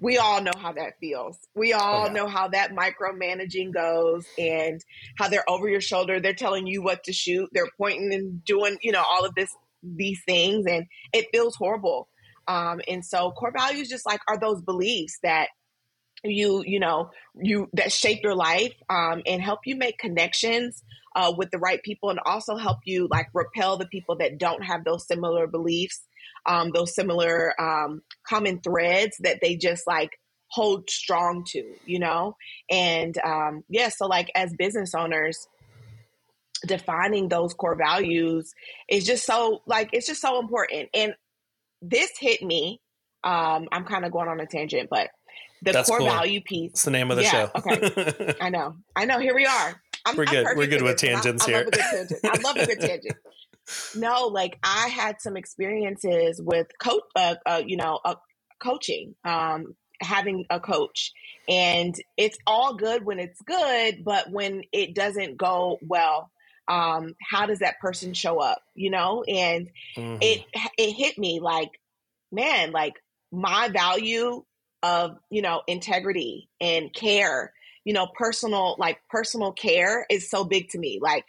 we 0.00 0.18
all 0.18 0.42
know 0.42 0.52
how 0.56 0.72
that 0.72 0.94
feels. 1.00 1.38
We 1.54 1.72
all 1.72 2.02
oh, 2.02 2.06
yeah. 2.06 2.12
know 2.12 2.26
how 2.28 2.48
that 2.48 2.70
micromanaging 2.72 3.72
goes 3.74 4.26
and 4.38 4.80
how 5.16 5.28
they're 5.28 5.48
over 5.48 5.68
your 5.68 5.80
shoulder. 5.80 6.20
They're 6.20 6.34
telling 6.34 6.66
you 6.66 6.82
what 6.82 7.04
to 7.04 7.12
shoot. 7.12 7.48
They're 7.52 7.70
pointing 7.76 8.12
and 8.12 8.44
doing, 8.44 8.78
you 8.80 8.92
know, 8.92 9.02
all 9.08 9.24
of 9.24 9.34
this, 9.34 9.50
these 9.82 10.20
things, 10.26 10.66
and 10.66 10.86
it 11.12 11.26
feels 11.32 11.56
horrible. 11.56 12.08
Um, 12.46 12.80
and 12.88 13.04
so, 13.04 13.32
core 13.32 13.52
values 13.56 13.88
just 13.88 14.06
like 14.06 14.20
are 14.28 14.38
those 14.38 14.62
beliefs 14.62 15.18
that 15.22 15.48
you, 16.24 16.62
you 16.66 16.80
know, 16.80 17.10
you 17.34 17.68
that 17.74 17.92
shape 17.92 18.22
your 18.22 18.34
life 18.34 18.74
um, 18.88 19.22
and 19.26 19.42
help 19.42 19.60
you 19.64 19.76
make 19.76 19.98
connections 19.98 20.82
uh, 21.14 21.32
with 21.36 21.50
the 21.50 21.58
right 21.58 21.82
people 21.82 22.10
and 22.10 22.20
also 22.24 22.56
help 22.56 22.78
you 22.84 23.08
like 23.10 23.28
repel 23.34 23.76
the 23.76 23.86
people 23.86 24.16
that 24.16 24.38
don't 24.38 24.62
have 24.62 24.84
those 24.84 25.06
similar 25.06 25.46
beliefs, 25.46 26.02
um, 26.46 26.70
those 26.72 26.94
similar 26.94 27.60
um, 27.60 28.02
common 28.26 28.60
threads 28.60 29.16
that 29.20 29.38
they 29.40 29.56
just 29.56 29.86
like 29.86 30.10
hold 30.50 30.88
strong 30.88 31.44
to, 31.46 31.62
you 31.84 31.98
know? 31.98 32.36
And 32.70 33.16
um, 33.18 33.64
yeah, 33.68 33.88
so 33.88 34.06
like 34.06 34.30
as 34.34 34.52
business 34.56 34.94
owners, 34.94 35.46
defining 36.66 37.28
those 37.28 37.54
core 37.54 37.76
values 37.76 38.52
is 38.88 39.06
just 39.06 39.24
so 39.24 39.62
like 39.66 39.90
it's 39.92 40.06
just 40.06 40.20
so 40.20 40.40
important 40.40 40.88
and 40.92 41.14
this 41.82 42.10
hit 42.18 42.42
me 42.42 42.80
um 43.22 43.68
i'm 43.70 43.84
kind 43.84 44.04
of 44.04 44.10
going 44.10 44.28
on 44.28 44.40
a 44.40 44.46
tangent 44.46 44.88
but 44.90 45.08
the 45.62 45.72
That's 45.72 45.88
core 45.88 45.98
cool. 45.98 46.06
value 46.06 46.40
piece. 46.40 46.72
It's 46.72 46.84
the 46.84 46.90
name 46.90 47.10
of 47.10 47.16
the 47.16 47.24
yeah, 47.24 47.30
show. 47.30 47.50
okay. 47.56 48.34
I 48.40 48.50
know. 48.50 48.76
I 48.94 49.04
know. 49.04 49.18
Here 49.18 49.34
we 49.34 49.46
are. 49.46 49.82
I'm, 50.06 50.16
we're 50.16 50.24
good. 50.24 50.46
We're 50.56 50.66
good 50.66 50.82
with 50.82 50.96
tangents 50.96 51.44
I, 51.44 51.50
here 51.50 51.58
I 51.58 51.62
love, 51.64 51.72
tangent. 51.72 52.20
I 52.24 52.38
love 52.40 52.56
a 52.56 52.66
good 52.66 52.80
tangent. 52.80 53.16
No 53.94 54.28
like 54.28 54.58
i 54.62 54.88
had 54.88 55.20
some 55.20 55.36
experiences 55.36 56.40
with 56.42 56.68
coach 56.80 57.02
uh, 57.14 57.34
uh, 57.44 57.62
you 57.66 57.76
know 57.76 58.00
uh, 58.02 58.14
coaching 58.62 59.14
um 59.26 59.74
having 60.00 60.44
a 60.48 60.60
coach. 60.60 61.12
And 61.48 61.94
it's 62.16 62.38
all 62.46 62.74
good 62.74 63.04
when 63.04 63.18
it's 63.18 63.40
good 63.42 64.04
but 64.04 64.30
when 64.30 64.62
it 64.72 64.94
doesn't 64.94 65.36
go 65.36 65.78
well 65.82 66.30
um, 66.68 67.14
how 67.30 67.46
does 67.46 67.60
that 67.60 67.78
person 67.80 68.14
show 68.14 68.40
up 68.40 68.62
you 68.74 68.90
know? 68.90 69.24
And 69.24 69.70
mm-hmm. 69.96 70.18
it 70.20 70.44
it 70.78 70.92
hit 70.92 71.18
me 71.18 71.40
like 71.40 71.70
man 72.32 72.72
like 72.72 72.94
my 73.32 73.68
value 73.68 74.44
of 74.82 75.18
you 75.30 75.42
know 75.42 75.62
integrity 75.66 76.48
and 76.60 76.92
care. 76.92 77.52
You 77.84 77.94
know 77.94 78.06
personal 78.06 78.76
like 78.78 78.98
personal 79.08 79.52
care 79.52 80.06
is 80.10 80.30
so 80.30 80.44
big 80.44 80.70
to 80.70 80.78
me. 80.78 80.98
Like 81.00 81.24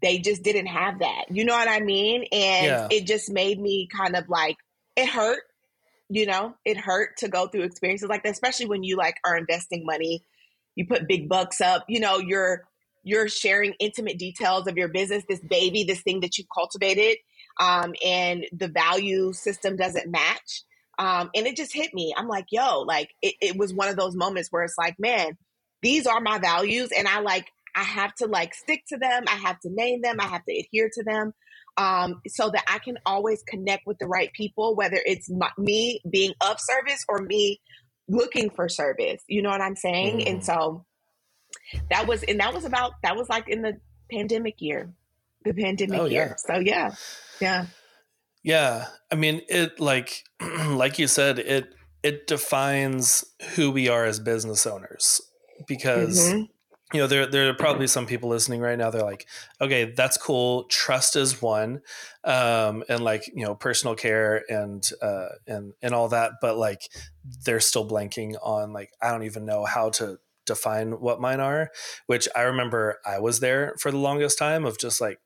they 0.00 0.18
just 0.18 0.42
didn't 0.42 0.66
have 0.66 0.98
that. 0.98 1.26
You 1.30 1.44
know 1.44 1.54
what 1.54 1.68
i 1.68 1.80
mean? 1.80 2.24
And 2.32 2.66
yeah. 2.66 2.88
it 2.90 3.06
just 3.06 3.30
made 3.30 3.60
me 3.60 3.88
kind 3.94 4.16
of 4.16 4.28
like 4.28 4.56
it 4.96 5.08
hurt 5.08 5.42
you 6.12 6.26
know? 6.26 6.54
It 6.66 6.76
hurt 6.76 7.16
to 7.18 7.28
go 7.28 7.46
through 7.46 7.62
experiences 7.62 8.08
like 8.08 8.22
that 8.24 8.32
especially 8.32 8.66
when 8.66 8.82
you 8.82 8.96
like 8.96 9.16
are 9.24 9.36
investing 9.36 9.86
money. 9.86 10.24
You 10.74 10.86
put 10.86 11.08
big 11.08 11.28
bucks 11.28 11.60
up. 11.60 11.84
You 11.88 12.00
know 12.00 12.18
you're 12.18 12.64
you're 13.02 13.28
sharing 13.28 13.74
intimate 13.80 14.18
details 14.18 14.66
of 14.66 14.76
your 14.76 14.88
business, 14.88 15.24
this 15.28 15.40
baby, 15.40 15.84
this 15.84 16.02
thing 16.02 16.20
that 16.20 16.38
you 16.38 16.44
cultivated, 16.54 17.16
um, 17.58 17.94
and 18.04 18.46
the 18.52 18.68
value 18.68 19.32
system 19.32 19.76
doesn't 19.76 20.10
match. 20.10 20.62
Um, 20.98 21.30
and 21.34 21.46
it 21.46 21.56
just 21.56 21.72
hit 21.72 21.94
me. 21.94 22.14
I'm 22.16 22.28
like, 22.28 22.46
yo, 22.50 22.80
like 22.80 23.10
it, 23.22 23.34
it 23.40 23.56
was 23.56 23.72
one 23.72 23.88
of 23.88 23.96
those 23.96 24.14
moments 24.14 24.48
where 24.50 24.62
it's 24.62 24.78
like, 24.78 24.96
man, 24.98 25.36
these 25.80 26.06
are 26.06 26.20
my 26.20 26.38
values, 26.38 26.90
and 26.96 27.08
I 27.08 27.20
like 27.20 27.46
I 27.74 27.82
have 27.82 28.14
to 28.16 28.26
like 28.26 28.54
stick 28.54 28.84
to 28.88 28.98
them. 28.98 29.24
I 29.26 29.36
have 29.36 29.58
to 29.60 29.70
name 29.70 30.02
them. 30.02 30.20
I 30.20 30.26
have 30.26 30.44
to 30.44 30.52
adhere 30.52 30.90
to 30.92 31.02
them. 31.02 31.32
Um, 31.78 32.20
so 32.28 32.50
that 32.50 32.64
I 32.68 32.80
can 32.80 32.98
always 33.06 33.42
connect 33.44 33.86
with 33.86 33.98
the 33.98 34.06
right 34.06 34.30
people, 34.34 34.76
whether 34.76 34.98
it's 35.06 35.30
my, 35.30 35.48
me 35.56 36.02
being 36.08 36.34
of 36.42 36.58
service 36.60 37.02
or 37.08 37.22
me 37.22 37.62
looking 38.08 38.50
for 38.50 38.68
service. 38.68 39.22
You 39.26 39.40
know 39.40 39.48
what 39.48 39.62
I'm 39.62 39.76
saying? 39.76 40.18
Mm. 40.18 40.30
And 40.30 40.44
so 40.44 40.84
that 41.90 42.06
was 42.06 42.22
and 42.22 42.40
that 42.40 42.54
was 42.54 42.64
about 42.64 42.92
that 43.02 43.16
was 43.16 43.28
like 43.28 43.48
in 43.48 43.62
the 43.62 43.78
pandemic 44.10 44.56
year 44.60 44.92
the 45.44 45.54
pandemic 45.54 46.00
oh, 46.00 46.04
year 46.04 46.28
yeah. 46.28 46.54
so 46.54 46.60
yeah 46.60 46.94
yeah 47.40 47.66
yeah 48.42 48.86
i 49.10 49.14
mean 49.14 49.40
it 49.48 49.78
like 49.80 50.24
like 50.68 50.98
you 50.98 51.06
said 51.06 51.38
it 51.38 51.74
it 52.02 52.26
defines 52.26 53.24
who 53.54 53.70
we 53.70 53.88
are 53.88 54.04
as 54.04 54.18
business 54.18 54.66
owners 54.66 55.20
because 55.68 56.18
mm-hmm. 56.18 56.42
you 56.92 57.00
know 57.00 57.06
there 57.06 57.26
there 57.26 57.48
are 57.48 57.54
probably 57.54 57.86
some 57.86 58.06
people 58.06 58.28
listening 58.28 58.60
right 58.60 58.78
now 58.78 58.90
they're 58.90 59.02
like 59.02 59.26
okay 59.60 59.92
that's 59.96 60.16
cool 60.16 60.64
trust 60.64 61.14
is 61.14 61.40
one 61.40 61.80
um 62.24 62.82
and 62.88 63.04
like 63.04 63.26
you 63.34 63.44
know 63.44 63.54
personal 63.54 63.94
care 63.94 64.44
and 64.48 64.90
uh 65.00 65.28
and 65.46 65.72
and 65.82 65.94
all 65.94 66.08
that 66.08 66.32
but 66.40 66.56
like 66.56 66.88
they're 67.44 67.60
still 67.60 67.88
blanking 67.88 68.34
on 68.42 68.72
like 68.72 68.90
i 69.00 69.10
don't 69.10 69.24
even 69.24 69.44
know 69.44 69.64
how 69.64 69.90
to 69.90 70.18
define 70.46 70.92
what 71.00 71.20
mine 71.20 71.40
are, 71.40 71.70
which 72.06 72.28
I 72.34 72.42
remember 72.42 72.98
I 73.04 73.20
was 73.20 73.40
there 73.40 73.74
for 73.78 73.90
the 73.90 73.98
longest 73.98 74.38
time 74.38 74.64
of 74.64 74.78
just 74.78 75.00
like, 75.00 75.20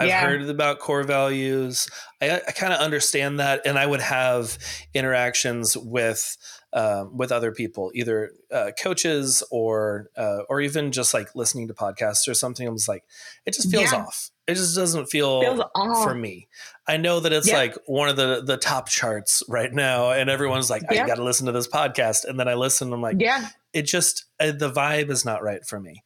I've 0.00 0.08
yeah. 0.08 0.20
heard 0.20 0.42
about 0.48 0.78
core 0.78 1.04
values. 1.04 1.88
I, 2.20 2.40
I 2.46 2.52
kind 2.52 2.72
of 2.72 2.80
understand 2.80 3.40
that, 3.40 3.62
and 3.66 3.78
I 3.78 3.86
would 3.86 4.00
have 4.00 4.58
interactions 4.94 5.76
with 5.76 6.36
um, 6.72 7.16
with 7.16 7.30
other 7.30 7.52
people, 7.52 7.92
either 7.94 8.32
uh, 8.50 8.70
coaches 8.80 9.42
or 9.50 10.08
uh, 10.16 10.40
or 10.48 10.60
even 10.60 10.92
just 10.92 11.14
like 11.14 11.34
listening 11.34 11.68
to 11.68 11.74
podcasts 11.74 12.26
or 12.26 12.34
something. 12.34 12.66
I 12.66 12.70
was 12.70 12.88
like, 12.88 13.04
it 13.46 13.54
just 13.54 13.70
feels 13.70 13.92
yeah. 13.92 14.00
off. 14.00 14.30
It 14.46 14.54
just 14.54 14.74
doesn't 14.74 15.06
feel 15.06 15.70
off 15.74 16.02
for 16.02 16.14
me. 16.14 16.48
I 16.88 16.96
know 16.96 17.20
that 17.20 17.32
it's 17.32 17.48
yeah. 17.48 17.56
like 17.56 17.76
one 17.86 18.08
of 18.08 18.16
the 18.16 18.42
the 18.44 18.56
top 18.56 18.88
charts 18.88 19.42
right 19.48 19.72
now, 19.72 20.10
and 20.10 20.28
everyone's 20.28 20.70
like, 20.70 20.82
I 20.88 21.06
got 21.06 21.16
to 21.16 21.24
listen 21.24 21.46
to 21.46 21.52
this 21.52 21.68
podcast, 21.68 22.24
and 22.24 22.40
then 22.40 22.48
I 22.48 22.54
listen. 22.54 22.92
I'm 22.92 23.02
like, 23.02 23.16
yeah, 23.20 23.48
it 23.72 23.82
just 23.82 24.24
uh, 24.40 24.52
the 24.52 24.70
vibe 24.70 25.10
is 25.10 25.24
not 25.24 25.42
right 25.42 25.64
for 25.64 25.78
me 25.78 26.02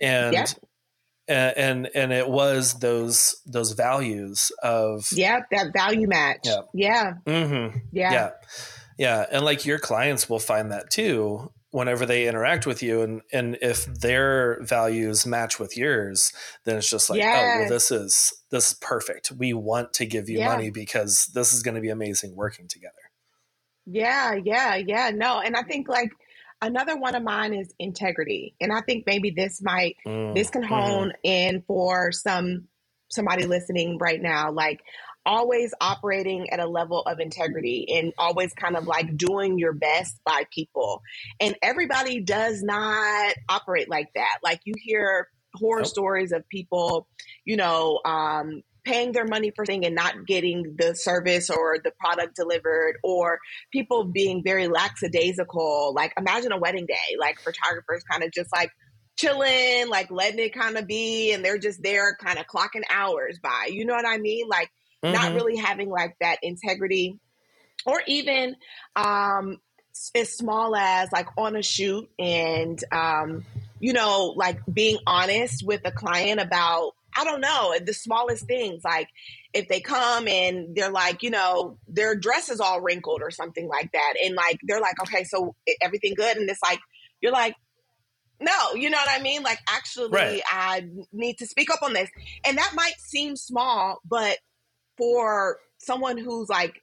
and 0.00 0.54
yeah. 1.30 1.52
and 1.56 1.88
and 1.94 2.12
it 2.12 2.28
was 2.28 2.78
those 2.80 3.40
those 3.46 3.72
values 3.72 4.50
of 4.62 5.06
yeah 5.12 5.40
that 5.50 5.72
value 5.72 6.08
match 6.08 6.40
yeah 6.44 6.60
yeah 6.74 7.12
mm-hmm. 7.26 7.78
yeah 7.92 8.12
yeah 8.12 8.30
yeah 8.98 9.26
and 9.30 9.44
like 9.44 9.64
your 9.64 9.78
clients 9.78 10.28
will 10.28 10.38
find 10.38 10.72
that 10.72 10.90
too 10.90 11.50
whenever 11.70 12.04
they 12.04 12.26
interact 12.26 12.66
with 12.66 12.82
you 12.82 13.02
and 13.02 13.22
and 13.32 13.56
if 13.62 13.86
their 13.86 14.60
values 14.62 15.24
match 15.24 15.60
with 15.60 15.76
yours 15.76 16.32
then 16.64 16.76
it's 16.76 16.90
just 16.90 17.08
like 17.08 17.18
yes. 17.18 17.56
oh 17.56 17.60
well 17.60 17.68
this 17.68 17.90
is 17.90 18.32
this 18.50 18.72
is 18.72 18.74
perfect 18.80 19.30
we 19.32 19.52
want 19.52 19.92
to 19.92 20.04
give 20.04 20.28
you 20.28 20.38
yeah. 20.38 20.48
money 20.48 20.70
because 20.70 21.30
this 21.34 21.52
is 21.52 21.62
going 21.62 21.74
to 21.74 21.80
be 21.80 21.90
amazing 21.90 22.34
working 22.34 22.66
together 22.66 22.94
yeah 23.86 24.34
yeah 24.44 24.74
yeah 24.74 25.10
no 25.14 25.40
and 25.40 25.56
i 25.56 25.62
think 25.62 25.88
like 25.88 26.10
another 26.62 26.96
one 26.96 27.14
of 27.14 27.22
mine 27.22 27.54
is 27.54 27.72
integrity 27.78 28.54
and 28.60 28.72
i 28.72 28.80
think 28.80 29.04
maybe 29.06 29.30
this 29.30 29.62
might 29.62 29.96
mm, 30.06 30.34
this 30.34 30.50
can 30.50 30.62
mm-hmm. 30.62 30.74
hone 30.74 31.08
mm-hmm. 31.08 31.14
in 31.24 31.62
for 31.66 32.12
some 32.12 32.66
somebody 33.10 33.44
listening 33.44 33.98
right 33.98 34.20
now 34.20 34.50
like 34.52 34.80
always 35.26 35.74
operating 35.80 36.48
at 36.50 36.60
a 36.60 36.66
level 36.66 37.02
of 37.02 37.20
integrity 37.20 37.86
and 37.94 38.12
always 38.16 38.52
kind 38.54 38.76
of 38.76 38.86
like 38.86 39.16
doing 39.16 39.58
your 39.58 39.72
best 39.72 40.18
by 40.24 40.44
people 40.52 41.02
and 41.40 41.54
everybody 41.62 42.20
does 42.20 42.62
not 42.62 43.34
operate 43.48 43.88
like 43.88 44.08
that 44.14 44.38
like 44.42 44.60
you 44.64 44.74
hear 44.78 45.28
horror 45.54 45.80
nope. 45.80 45.88
stories 45.88 46.32
of 46.32 46.48
people 46.48 47.06
you 47.44 47.56
know 47.56 48.00
um 48.04 48.62
paying 48.84 49.12
their 49.12 49.26
money 49.26 49.52
for 49.54 49.64
thing 49.64 49.84
and 49.84 49.94
not 49.94 50.26
getting 50.26 50.76
the 50.78 50.94
service 50.94 51.50
or 51.50 51.78
the 51.82 51.92
product 51.98 52.36
delivered 52.36 52.98
or 53.02 53.38
people 53.72 54.04
being 54.04 54.42
very 54.42 54.68
lackadaisical. 54.68 55.92
Like 55.94 56.12
imagine 56.16 56.52
a 56.52 56.58
wedding 56.58 56.86
day. 56.86 57.16
Like 57.18 57.38
photographers 57.40 58.02
kind 58.04 58.22
of 58.22 58.30
just 58.32 58.50
like 58.52 58.70
chilling 59.16 59.88
like 59.88 60.10
letting 60.10 60.38
it 60.38 60.54
kind 60.54 60.78
of 60.78 60.86
be 60.86 61.32
and 61.32 61.44
they're 61.44 61.58
just 61.58 61.82
there 61.82 62.16
kind 62.16 62.38
of 62.38 62.46
clocking 62.46 62.84
hours 62.90 63.38
by. 63.42 63.68
You 63.70 63.84
know 63.84 63.94
what 63.94 64.06
i 64.06 64.18
mean? 64.18 64.48
Like 64.48 64.70
mm-hmm. 65.04 65.14
not 65.14 65.34
really 65.34 65.56
having 65.56 65.90
like 65.90 66.16
that 66.20 66.38
integrity 66.42 67.18
or 67.86 68.02
even 68.06 68.56
um 68.96 69.58
as 70.14 70.32
small 70.32 70.74
as 70.76 71.10
like 71.12 71.26
on 71.36 71.56
a 71.56 71.62
shoot 71.62 72.08
and 72.18 72.82
um 72.92 73.44
you 73.80 73.92
know 73.92 74.32
like 74.36 74.58
being 74.72 74.98
honest 75.06 75.64
with 75.64 75.80
a 75.84 75.90
client 75.90 76.40
about 76.40 76.92
I 77.16 77.24
don't 77.24 77.40
know, 77.40 77.74
the 77.84 77.94
smallest 77.94 78.46
things 78.46 78.82
like 78.84 79.08
if 79.52 79.68
they 79.68 79.80
come 79.80 80.28
and 80.28 80.74
they're 80.76 80.90
like, 80.90 81.22
you 81.22 81.30
know, 81.30 81.78
their 81.88 82.14
dress 82.14 82.48
is 82.48 82.60
all 82.60 82.80
wrinkled 82.80 83.22
or 83.22 83.30
something 83.30 83.68
like 83.68 83.90
that. 83.92 84.14
And 84.24 84.34
like, 84.34 84.60
they're 84.62 84.80
like, 84.80 85.00
okay, 85.02 85.24
so 85.24 85.54
everything 85.82 86.14
good. 86.14 86.36
And 86.36 86.48
it's 86.48 86.62
like, 86.62 86.78
you're 87.20 87.32
like, 87.32 87.54
no, 88.40 88.74
you 88.74 88.88
know 88.90 88.96
what 88.96 89.20
I 89.20 89.22
mean? 89.22 89.42
Like, 89.42 89.58
actually, 89.68 90.10
right. 90.10 90.42
I 90.46 90.88
need 91.12 91.38
to 91.38 91.46
speak 91.46 91.70
up 91.70 91.82
on 91.82 91.92
this. 91.92 92.08
And 92.44 92.56
that 92.56 92.72
might 92.74 92.98
seem 92.98 93.36
small, 93.36 94.00
but 94.04 94.38
for 94.96 95.58
someone 95.78 96.16
who's 96.16 96.48
like 96.48 96.80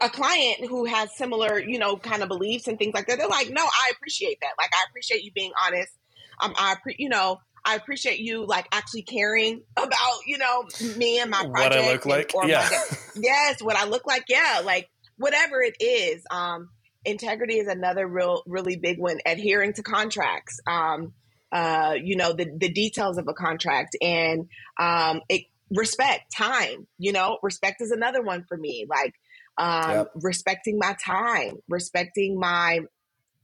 a 0.00 0.10
client 0.10 0.66
who 0.68 0.84
has 0.84 1.16
similar, 1.16 1.58
you 1.58 1.78
know, 1.78 1.96
kind 1.96 2.22
of 2.22 2.28
beliefs 2.28 2.66
and 2.66 2.78
things 2.78 2.94
like 2.94 3.06
that, 3.06 3.18
they're 3.18 3.28
like, 3.28 3.50
no, 3.50 3.62
I 3.62 3.92
appreciate 3.94 4.38
that. 4.42 4.52
Like, 4.58 4.70
I 4.74 4.84
appreciate 4.88 5.22
you 5.22 5.32
being 5.32 5.52
honest. 5.64 5.92
Um, 6.40 6.52
I, 6.56 6.74
pre- 6.82 6.96
you 6.98 7.08
know, 7.08 7.38
I 7.64 7.76
appreciate 7.76 8.18
you 8.18 8.46
like 8.46 8.66
actually 8.72 9.02
caring 9.02 9.62
about, 9.76 10.26
you 10.26 10.38
know, 10.38 10.64
me 10.96 11.20
and 11.20 11.30
my 11.30 11.44
project. 11.44 11.52
What 11.52 11.72
I 11.72 11.92
look 11.92 12.06
like. 12.06 12.34
And, 12.34 12.48
yeah. 12.48 12.68
yes, 13.16 13.62
what 13.62 13.76
I 13.76 13.86
look 13.86 14.06
like. 14.06 14.24
Yeah. 14.28 14.62
Like 14.64 14.88
whatever 15.16 15.62
it 15.62 15.76
is. 15.80 16.22
Um, 16.30 16.70
integrity 17.04 17.58
is 17.58 17.68
another 17.68 18.06
real, 18.06 18.42
really 18.46 18.76
big 18.76 18.98
one. 18.98 19.18
Adhering 19.26 19.74
to 19.74 19.82
contracts. 19.82 20.60
Um, 20.66 21.12
uh, 21.52 21.94
you 22.02 22.16
know, 22.16 22.32
the, 22.32 22.50
the 22.56 22.68
details 22.68 23.16
of 23.16 23.28
a 23.28 23.32
contract 23.32 23.96
and, 24.02 24.48
um, 24.80 25.20
it, 25.28 25.42
respect 25.70 26.32
time, 26.36 26.86
you 26.98 27.12
know, 27.12 27.38
respect 27.42 27.80
is 27.80 27.90
another 27.90 28.22
one 28.22 28.44
for 28.48 28.56
me. 28.56 28.86
Like, 28.88 29.14
um, 29.56 29.90
yep. 29.90 30.10
respecting 30.16 30.78
my 30.78 30.96
time, 31.04 31.54
respecting 31.68 32.38
my 32.38 32.80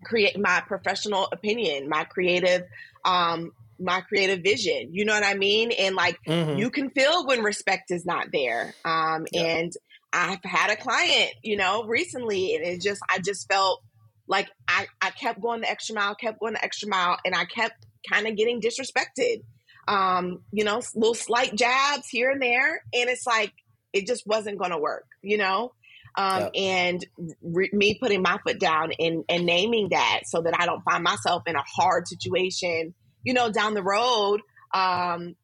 create 0.05 0.39
my 0.39 0.63
professional 0.67 1.29
opinion, 1.33 1.89
my 1.89 2.05
creative 2.05 2.63
um, 3.05 3.53
my 3.81 4.03
creative 4.03 4.41
vision. 4.45 4.91
You 4.93 5.05
know 5.05 5.15
what 5.15 5.25
I 5.25 5.35
mean? 5.35 5.73
And 5.73 5.97
like 5.97 6.19
mm-hmm. 6.29 6.59
you 6.59 6.71
can 6.71 6.91
feel 6.91 7.27
when 7.27 7.43
respect 7.43 7.91
is 7.91 8.05
not 8.05 8.27
there. 8.33 8.75
Um, 8.85 9.27
yeah. 9.33 9.43
and 9.43 9.73
I've 10.13 10.45
had 10.45 10.71
a 10.71 10.77
client, 10.77 11.31
you 11.43 11.57
know, 11.57 11.85
recently 11.85 12.55
and 12.55 12.65
it 12.65 12.83
just 12.83 13.01
I 13.11 13.19
just 13.19 13.51
felt 13.51 13.83
like 14.29 14.49
I, 14.69 14.87
I 15.01 15.11
kept 15.11 15.41
going 15.41 15.63
the 15.63 15.71
extra 15.71 15.95
mile, 15.95 16.15
kept 16.15 16.39
going 16.39 16.53
the 16.53 16.65
extra 16.65 16.89
mile, 16.89 17.19
and 17.25 17.35
I 17.35 17.47
kept 17.47 17.87
kind 18.09 18.29
of 18.29 18.37
getting 18.37 18.61
disrespected. 18.61 19.43
um, 19.91 20.43
you 20.53 20.65
know, 20.65 20.81
little 20.95 21.15
slight 21.15 21.55
jabs 21.55 22.09
here 22.09 22.31
and 22.31 22.41
there. 22.41 22.83
And 22.95 23.11
it's 23.11 23.27
like, 23.27 23.53
it 23.93 24.07
just 24.07 24.27
wasn't 24.27 24.59
going 24.59 24.71
to 24.71 24.79
work, 24.79 25.07
you 25.23 25.37
know? 25.37 25.73
Um, 26.17 26.51
yeah. 26.55 26.61
And 26.63 27.07
re- 27.43 27.71
me 27.73 27.99
putting 28.01 28.23
my 28.23 28.39
foot 28.47 28.61
down 28.61 28.93
and, 28.99 29.25
and 29.29 29.47
naming 29.47 29.89
that 29.91 30.21
so 30.27 30.43
that 30.43 30.55
I 30.59 30.67
don't 30.67 30.83
find 30.83 31.03
myself 31.03 31.43
in 31.47 31.57
a 31.57 31.65
hard 31.77 32.07
situation, 32.07 32.95
you 33.25 33.35
know, 33.35 33.51
down 33.51 33.75
the 33.75 33.83
road 33.83 34.41
um, 34.73 35.37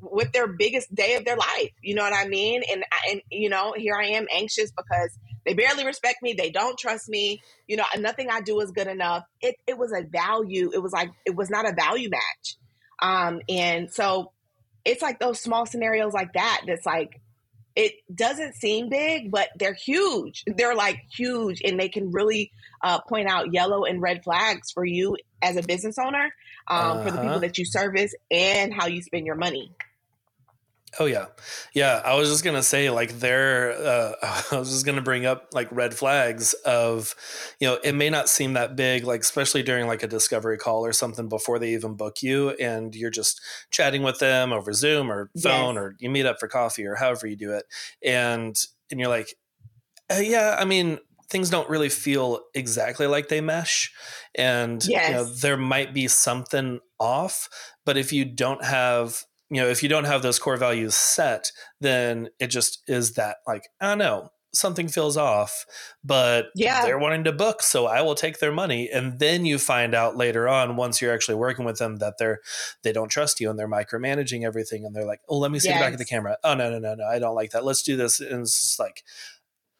with 0.00 0.32
their 0.32 0.46
biggest 0.46 0.94
day 0.94 1.16
of 1.16 1.24
their 1.24 1.36
life. 1.36 1.70
You 1.82 1.94
know 1.94 2.02
what 2.02 2.12
I 2.12 2.26
mean? 2.28 2.62
And 2.70 2.84
and 3.10 3.22
you 3.30 3.48
know, 3.48 3.74
here 3.76 3.94
I 3.94 4.08
am 4.08 4.26
anxious 4.32 4.70
because 4.70 5.18
they 5.44 5.54
barely 5.54 5.84
respect 5.84 6.22
me. 6.22 6.34
They 6.34 6.50
don't 6.50 6.78
trust 6.78 7.08
me. 7.08 7.40
You 7.66 7.76
know, 7.76 7.84
nothing 7.98 8.28
I 8.30 8.40
do 8.40 8.60
is 8.60 8.70
good 8.70 8.86
enough. 8.86 9.24
It 9.40 9.56
it 9.66 9.78
was 9.78 9.92
a 9.92 10.02
value. 10.02 10.70
It 10.72 10.82
was 10.82 10.92
like 10.92 11.10
it 11.24 11.34
was 11.34 11.50
not 11.50 11.68
a 11.68 11.74
value 11.74 12.10
match. 12.10 12.56
Um, 13.00 13.40
and 13.48 13.92
so 13.92 14.32
it's 14.84 15.02
like 15.02 15.20
those 15.20 15.40
small 15.40 15.66
scenarios 15.66 16.12
like 16.12 16.32
that. 16.34 16.62
That's 16.66 16.86
like 16.86 17.20
it 17.76 17.92
doesn't 18.12 18.54
seem 18.56 18.88
big, 18.88 19.30
but 19.30 19.50
they're 19.56 19.72
huge. 19.72 20.42
They're 20.46 20.74
like 20.74 20.98
huge, 21.14 21.62
and 21.64 21.78
they 21.78 21.88
can 21.88 22.10
really 22.10 22.50
uh, 22.82 23.00
point 23.02 23.28
out 23.28 23.52
yellow 23.52 23.84
and 23.84 24.02
red 24.02 24.24
flags 24.24 24.72
for 24.72 24.84
you 24.84 25.16
as 25.40 25.56
a 25.56 25.62
business 25.62 25.96
owner, 25.96 26.32
um, 26.68 26.78
uh-huh. 26.78 27.02
for 27.02 27.10
the 27.10 27.16
people 27.16 27.28
uh-huh. 27.30 27.38
that 27.40 27.58
you 27.58 27.64
service, 27.64 28.14
and 28.30 28.72
how 28.72 28.86
you 28.86 29.02
spend 29.02 29.26
your 29.26 29.36
money. 29.36 29.72
Oh 30.98 31.04
yeah, 31.04 31.26
yeah. 31.74 32.00
I 32.04 32.14
was 32.14 32.30
just 32.30 32.44
gonna 32.44 32.62
say 32.62 32.90
like 32.90 33.20
there. 33.20 33.72
Uh, 33.72 34.12
I 34.52 34.58
was 34.58 34.70
just 34.70 34.86
gonna 34.86 35.02
bring 35.02 35.26
up 35.26 35.48
like 35.52 35.68
red 35.70 35.94
flags 35.94 36.54
of, 36.64 37.14
you 37.60 37.68
know, 37.68 37.78
it 37.84 37.92
may 37.94 38.10
not 38.10 38.28
seem 38.28 38.54
that 38.54 38.74
big, 38.74 39.04
like 39.04 39.20
especially 39.20 39.62
during 39.62 39.86
like 39.86 40.02
a 40.02 40.08
discovery 40.08 40.56
call 40.56 40.84
or 40.84 40.92
something 40.92 41.28
before 41.28 41.58
they 41.58 41.74
even 41.74 41.94
book 41.94 42.22
you, 42.22 42.50
and 42.50 42.94
you're 42.94 43.10
just 43.10 43.40
chatting 43.70 44.02
with 44.02 44.18
them 44.18 44.52
over 44.52 44.72
Zoom 44.72 45.10
or 45.12 45.30
phone, 45.40 45.74
yes. 45.74 45.82
or 45.82 45.94
you 45.98 46.08
meet 46.10 46.26
up 46.26 46.40
for 46.40 46.48
coffee 46.48 46.86
or 46.86 46.94
however 46.94 47.26
you 47.26 47.36
do 47.36 47.52
it, 47.52 47.66
and 48.02 48.58
and 48.90 48.98
you're 48.98 49.10
like, 49.10 49.34
uh, 50.10 50.20
yeah, 50.22 50.56
I 50.58 50.64
mean, 50.64 50.98
things 51.30 51.50
don't 51.50 51.68
really 51.68 51.88
feel 51.88 52.40
exactly 52.54 53.06
like 53.06 53.28
they 53.28 53.40
mesh, 53.40 53.92
and 54.34 54.84
yes. 54.86 55.08
you 55.08 55.14
know 55.14 55.24
there 55.24 55.56
might 55.56 55.94
be 55.94 56.08
something 56.08 56.80
off, 56.98 57.48
but 57.84 57.96
if 57.96 58.12
you 58.12 58.24
don't 58.24 58.64
have 58.64 59.24
you 59.50 59.60
know 59.60 59.68
if 59.68 59.82
you 59.82 59.88
don't 59.88 60.04
have 60.04 60.22
those 60.22 60.38
core 60.38 60.56
values 60.56 60.94
set 60.94 61.52
then 61.80 62.28
it 62.38 62.48
just 62.48 62.82
is 62.86 63.14
that 63.14 63.36
like 63.46 63.68
i 63.80 63.88
don't 63.88 63.98
know 63.98 64.28
something 64.54 64.88
feels 64.88 65.16
off 65.16 65.66
but 66.02 66.46
yeah 66.54 66.82
they're 66.82 66.98
wanting 66.98 67.24
to 67.24 67.32
book 67.32 67.62
so 67.62 67.86
i 67.86 68.00
will 68.00 68.14
take 68.14 68.38
their 68.38 68.50
money 68.50 68.88
and 68.90 69.18
then 69.18 69.44
you 69.44 69.58
find 69.58 69.94
out 69.94 70.16
later 70.16 70.48
on 70.48 70.74
once 70.74 71.00
you're 71.00 71.12
actually 71.12 71.34
working 71.34 71.66
with 71.66 71.78
them 71.78 71.96
that 71.96 72.14
they're 72.18 72.40
they 72.82 72.92
don't 72.92 73.10
trust 73.10 73.40
you 73.40 73.50
and 73.50 73.58
they're 73.58 73.68
micromanaging 73.68 74.44
everything 74.44 74.84
and 74.84 74.96
they're 74.96 75.04
like 75.04 75.20
oh 75.28 75.38
let 75.38 75.50
me 75.50 75.58
see 75.58 75.68
yes. 75.68 75.78
the 75.78 75.84
back 75.84 75.92
of 75.92 75.98
the 75.98 76.04
camera 76.04 76.36
oh 76.44 76.54
no 76.54 76.70
no 76.70 76.78
no 76.78 76.94
no 76.94 77.04
i 77.04 77.18
don't 77.18 77.34
like 77.34 77.50
that 77.50 77.64
let's 77.64 77.82
do 77.82 77.96
this 77.96 78.20
and 78.20 78.40
it's 78.40 78.58
just 78.58 78.78
like 78.78 79.04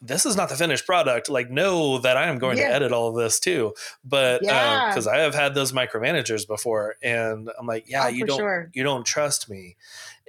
this 0.01 0.25
is 0.25 0.37
not 0.37 0.49
the 0.49 0.57
finished 0.57 0.87
product. 0.87 1.29
Like, 1.29 1.51
know 1.51 1.99
that 1.99 2.17
I 2.17 2.29
am 2.29 2.39
going 2.39 2.59
yeah. 2.59 2.69
to 2.69 2.75
edit 2.75 2.93
all 2.93 3.09
of 3.09 3.17
this 3.17 3.41
too. 3.41 3.75
But 4.05 4.41
because 4.41 5.07
yeah. 5.07 5.13
um, 5.13 5.19
I 5.19 5.23
have 5.23 5.35
had 5.35 5.55
those 5.55 5.73
micromanagers 5.73 6.47
before, 6.47 6.97
and 7.03 7.51
I'm 7.59 7.67
like, 7.67 7.89
yeah, 7.89 8.05
oh, 8.05 8.09
you 8.09 8.25
don't, 8.25 8.39
sure. 8.39 8.71
you 8.73 8.83
don't 8.83 9.05
trust 9.05 9.51
me, 9.51 9.77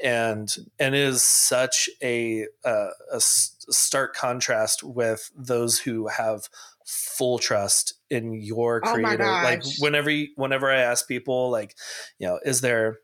and 0.04 0.54
and 0.80 0.96
it 0.96 1.02
is 1.02 1.24
such 1.24 1.90
a 2.02 2.48
uh, 2.66 2.90
a 3.12 3.20
stark 3.20 4.16
contrast 4.16 4.84
with 4.84 5.32
those 5.36 5.80
who 5.80 6.08
have 6.08 6.50
full 6.86 7.38
trust 7.38 7.94
in 8.10 8.34
your 8.34 8.82
oh 8.84 8.94
creator. 8.94 9.24
Oh 9.24 9.44
like 9.44 9.64
whenever 9.80 10.10
you, 10.10 10.30
whenever 10.36 10.72
I 10.72 10.80
ask 10.80 11.08
people, 11.08 11.52
like, 11.52 11.76
you 12.18 12.28
know, 12.28 12.40
is 12.44 12.62
there 12.62 13.00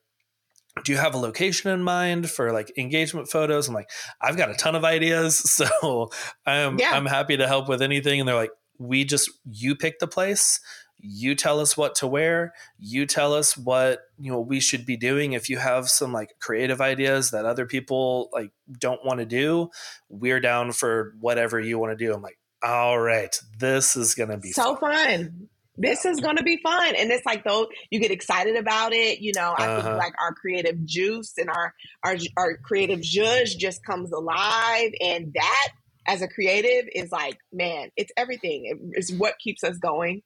do 0.84 0.92
you 0.92 0.98
have 0.98 1.16
a 1.16 1.18
location 1.18 1.72
in 1.72 1.82
mind 1.82 2.30
for 2.30 2.52
like 2.52 2.72
engagement 2.78 3.30
photos? 3.30 3.68
I'm 3.68 3.74
like, 3.74 3.90
I've 4.22 4.38
got 4.38 4.50
a 4.50 4.56
ton 4.56 4.76
of 4.76 4.84
ideas, 4.84 5.38
so 5.52 6.10
I'm 6.46 6.80
yeah. 6.80 6.92
I'm 6.92 7.06
happy 7.06 7.38
to 7.38 7.48
help 7.48 7.70
with 7.70 7.82
anything. 7.82 8.20
And 8.20 8.28
they're 8.28 8.36
like, 8.36 8.52
we 8.78 9.06
just 9.06 9.30
you 9.50 9.76
pick 9.76 10.00
the 10.00 10.08
place, 10.08 10.60
you 11.00 11.34
tell 11.36 11.60
us 11.60 11.78
what 11.78 11.96
to 11.96 12.08
wear, 12.08 12.54
you 12.78 13.06
tell 13.06 13.34
us 13.34 13.58
what 13.58 14.02
you 14.20 14.32
know 14.32 14.40
we 14.40 14.60
should 14.60 14.86
be 14.86 14.98
doing. 14.98 15.34
If 15.34 15.50
you 15.50 15.58
have 15.58 15.90
some 15.90 16.12
like 16.12 16.36
creative 16.40 16.82
ideas 16.82 17.32
that 17.32 17.46
other 17.46 17.66
people 17.66 18.30
like 18.34 18.52
don't 18.80 19.04
want 19.06 19.20
to 19.20 19.26
do, 19.26 19.70
we're 20.10 20.42
down 20.42 20.74
for 20.74 21.16
whatever 21.20 21.60
you 21.60 21.80
want 21.80 21.98
to 21.98 22.06
do. 22.06 22.14
I'm 22.14 22.22
like, 22.22 22.38
all 22.62 23.00
right, 23.00 23.36
this 23.58 23.96
is 23.96 24.14
gonna 24.14 24.38
be 24.38 24.52
so 24.52 24.76
fun. 24.76 24.92
fun 24.94 25.50
this 25.78 26.06
is 26.06 26.20
going 26.20 26.38
to 26.38 26.44
be 26.44 26.60
fun. 26.62 26.96
And 26.96 27.12
it's 27.12 27.26
like 27.26 27.44
though 27.44 27.68
you 27.90 28.00
get 28.00 28.12
excited 28.12 28.56
about 28.56 28.94
it 28.94 29.20
you 29.20 29.32
know 29.36 29.54
i 29.58 29.66
uh-huh. 29.66 29.82
think 29.82 29.98
like 29.98 30.14
our 30.22 30.34
creative 30.34 30.84
juice 30.86 31.34
and 31.38 31.50
our 31.50 31.74
our, 32.04 32.16
our 32.38 32.58
creative 32.58 33.02
judge 33.02 33.58
just 33.58 33.84
comes 33.84 34.12
alive. 34.12 34.92
And 35.02 35.34
that 35.34 35.70
as 36.08 36.22
a 36.22 36.28
creative 36.28 36.86
is 36.94 37.12
like 37.12 37.38
man 37.52 37.90
it's 37.96 38.12
everything. 38.18 38.92
It's 38.94 39.12
what 39.12 39.38
keeps 39.40 39.64
us 39.64 39.78
going. 39.78 40.22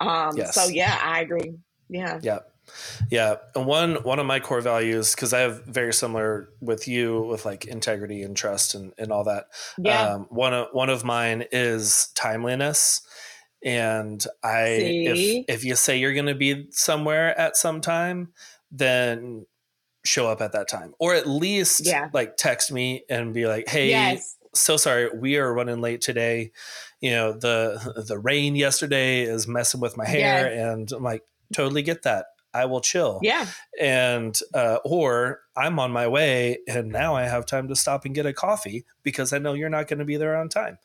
Um 0.00 0.36
yes. 0.36 0.54
so 0.54 0.66
yeah 0.68 0.98
i 1.02 1.20
agree. 1.20 1.54
Yeah. 1.88 2.20
Yeah. 2.22 2.38
Yeah. 3.10 3.36
And 3.54 3.66
one 3.66 3.96
one 3.96 4.18
of 4.18 4.26
my 4.26 4.40
core 4.40 4.60
values 4.60 5.14
because 5.14 5.32
i 5.32 5.40
have 5.40 5.64
very 5.64 5.92
similar 5.92 6.50
with 6.60 6.86
you 6.86 7.22
with 7.22 7.44
like 7.44 7.64
integrity 7.64 8.22
and 8.22 8.36
trust 8.36 8.74
and, 8.74 8.92
and 8.98 9.10
all 9.10 9.24
that 9.24 9.46
yeah. 9.78 10.14
um, 10.14 10.26
one 10.28 10.52
of 10.52 10.68
one 10.72 10.90
of 10.90 11.04
mine 11.04 11.44
is 11.50 12.08
timeliness 12.14 13.00
and 13.62 14.24
I 14.42 14.66
if 14.68 15.44
if 15.48 15.64
you 15.64 15.74
say 15.74 15.98
you're 15.98 16.14
going 16.14 16.26
to 16.26 16.34
be 16.34 16.68
somewhere 16.70 17.38
at 17.38 17.56
some 17.56 17.80
time, 17.80 18.32
then 18.70 19.46
show 20.04 20.28
up 20.28 20.40
at 20.40 20.52
that 20.52 20.68
time 20.68 20.94
or 20.98 21.14
at 21.14 21.26
least 21.26 21.86
yeah. 21.86 22.08
like 22.12 22.36
text 22.36 22.72
me 22.72 23.04
and 23.10 23.34
be 23.34 23.46
like, 23.46 23.68
"Hey, 23.68 23.90
yes. 23.90 24.36
so 24.54 24.76
sorry, 24.76 25.10
we 25.14 25.36
are 25.36 25.52
running 25.52 25.80
late 25.80 26.00
today. 26.00 26.52
You 27.00 27.10
know, 27.10 27.32
the 27.32 28.04
the 28.06 28.18
rain 28.18 28.56
yesterday 28.56 29.22
is 29.22 29.48
messing 29.48 29.80
with 29.80 29.96
my 29.96 30.06
hair 30.06 30.52
yes. 30.52 30.72
and 30.72 30.92
I'm 30.92 31.02
like, 31.02 31.22
totally 31.52 31.82
get 31.82 32.02
that. 32.02 32.26
I 32.54 32.64
will 32.64 32.80
chill. 32.80 33.20
Yeah. 33.22 33.46
And, 33.80 34.38
uh, 34.54 34.78
or 34.84 35.40
I'm 35.56 35.78
on 35.78 35.90
my 35.90 36.08
way 36.08 36.58
and 36.66 36.88
now 36.88 37.14
I 37.14 37.24
have 37.24 37.46
time 37.46 37.68
to 37.68 37.76
stop 37.76 38.04
and 38.04 38.14
get 38.14 38.26
a 38.26 38.32
coffee 38.32 38.84
because 39.02 39.32
I 39.32 39.38
know 39.38 39.54
you're 39.54 39.68
not 39.68 39.88
going 39.88 39.98
to 39.98 40.04
be 40.04 40.16
there 40.16 40.36
on 40.36 40.48
time. 40.48 40.78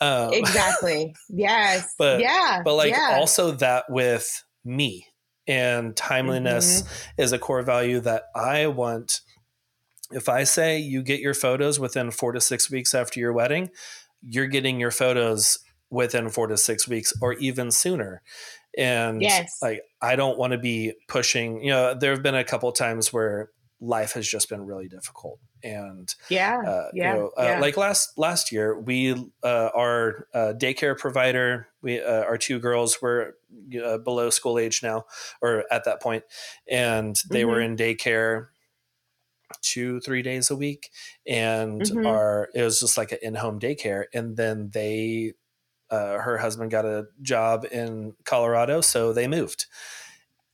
Um, 0.00 0.32
exactly. 0.32 1.14
Yes. 1.28 1.94
But, 1.98 2.20
yeah. 2.20 2.62
But 2.64 2.74
like 2.74 2.90
yeah. 2.90 3.16
also 3.18 3.52
that 3.52 3.84
with 3.88 4.44
me 4.64 5.06
and 5.46 5.96
timeliness 5.96 6.82
mm-hmm. 6.82 7.22
is 7.22 7.32
a 7.32 7.38
core 7.38 7.62
value 7.62 8.00
that 8.00 8.24
I 8.34 8.66
want. 8.68 9.20
If 10.10 10.28
I 10.28 10.44
say 10.44 10.78
you 10.78 11.02
get 11.02 11.20
your 11.20 11.34
photos 11.34 11.78
within 11.78 12.10
four 12.10 12.32
to 12.32 12.40
six 12.40 12.70
weeks 12.70 12.94
after 12.94 13.20
your 13.20 13.32
wedding, 13.32 13.70
you're 14.22 14.46
getting 14.46 14.80
your 14.80 14.90
photos 14.90 15.58
within 15.90 16.28
four 16.28 16.46
to 16.46 16.56
six 16.56 16.86
weeks 16.86 17.12
or 17.20 17.34
even 17.34 17.70
sooner 17.70 18.22
and 18.78 19.20
yes. 19.20 19.58
like 19.60 19.82
i 20.00 20.16
don't 20.16 20.38
want 20.38 20.52
to 20.52 20.58
be 20.58 20.94
pushing 21.08 21.62
you 21.62 21.70
know 21.70 21.92
there 21.94 22.12
have 22.12 22.22
been 22.22 22.36
a 22.36 22.44
couple 22.44 22.70
times 22.72 23.12
where 23.12 23.50
life 23.80 24.12
has 24.12 24.26
just 24.26 24.48
been 24.48 24.64
really 24.64 24.88
difficult 24.88 25.38
and 25.62 26.14
yeah 26.30 26.60
uh, 26.64 26.88
yeah, 26.94 27.14
you 27.14 27.20
know, 27.20 27.30
uh, 27.36 27.42
yeah, 27.42 27.60
like 27.60 27.76
last 27.76 28.16
last 28.16 28.52
year 28.52 28.78
we 28.78 29.12
uh, 29.42 29.70
our 29.74 30.26
uh, 30.32 30.52
daycare 30.56 30.96
provider 30.96 31.68
we 31.82 32.00
uh, 32.00 32.22
our 32.22 32.38
two 32.38 32.58
girls 32.58 33.02
were 33.02 33.36
uh, 33.84 33.98
below 33.98 34.30
school 34.30 34.58
age 34.58 34.82
now 34.82 35.04
or 35.42 35.64
at 35.70 35.84
that 35.84 36.00
point 36.00 36.22
and 36.70 37.20
they 37.30 37.42
mm-hmm. 37.42 37.50
were 37.50 37.60
in 37.60 37.76
daycare 37.76 38.48
two 39.62 39.98
three 40.00 40.22
days 40.22 40.50
a 40.50 40.56
week 40.56 40.90
and 41.26 41.82
mm-hmm. 41.82 42.06
our 42.06 42.48
it 42.54 42.62
was 42.62 42.80
just 42.80 42.98
like 42.98 43.12
an 43.12 43.18
in-home 43.22 43.58
daycare 43.58 44.04
and 44.12 44.36
then 44.36 44.70
they 44.72 45.32
uh, 45.90 46.18
her 46.18 46.38
husband 46.38 46.70
got 46.70 46.84
a 46.84 47.06
job 47.22 47.66
in 47.70 48.14
Colorado, 48.24 48.80
so 48.80 49.12
they 49.12 49.26
moved. 49.26 49.66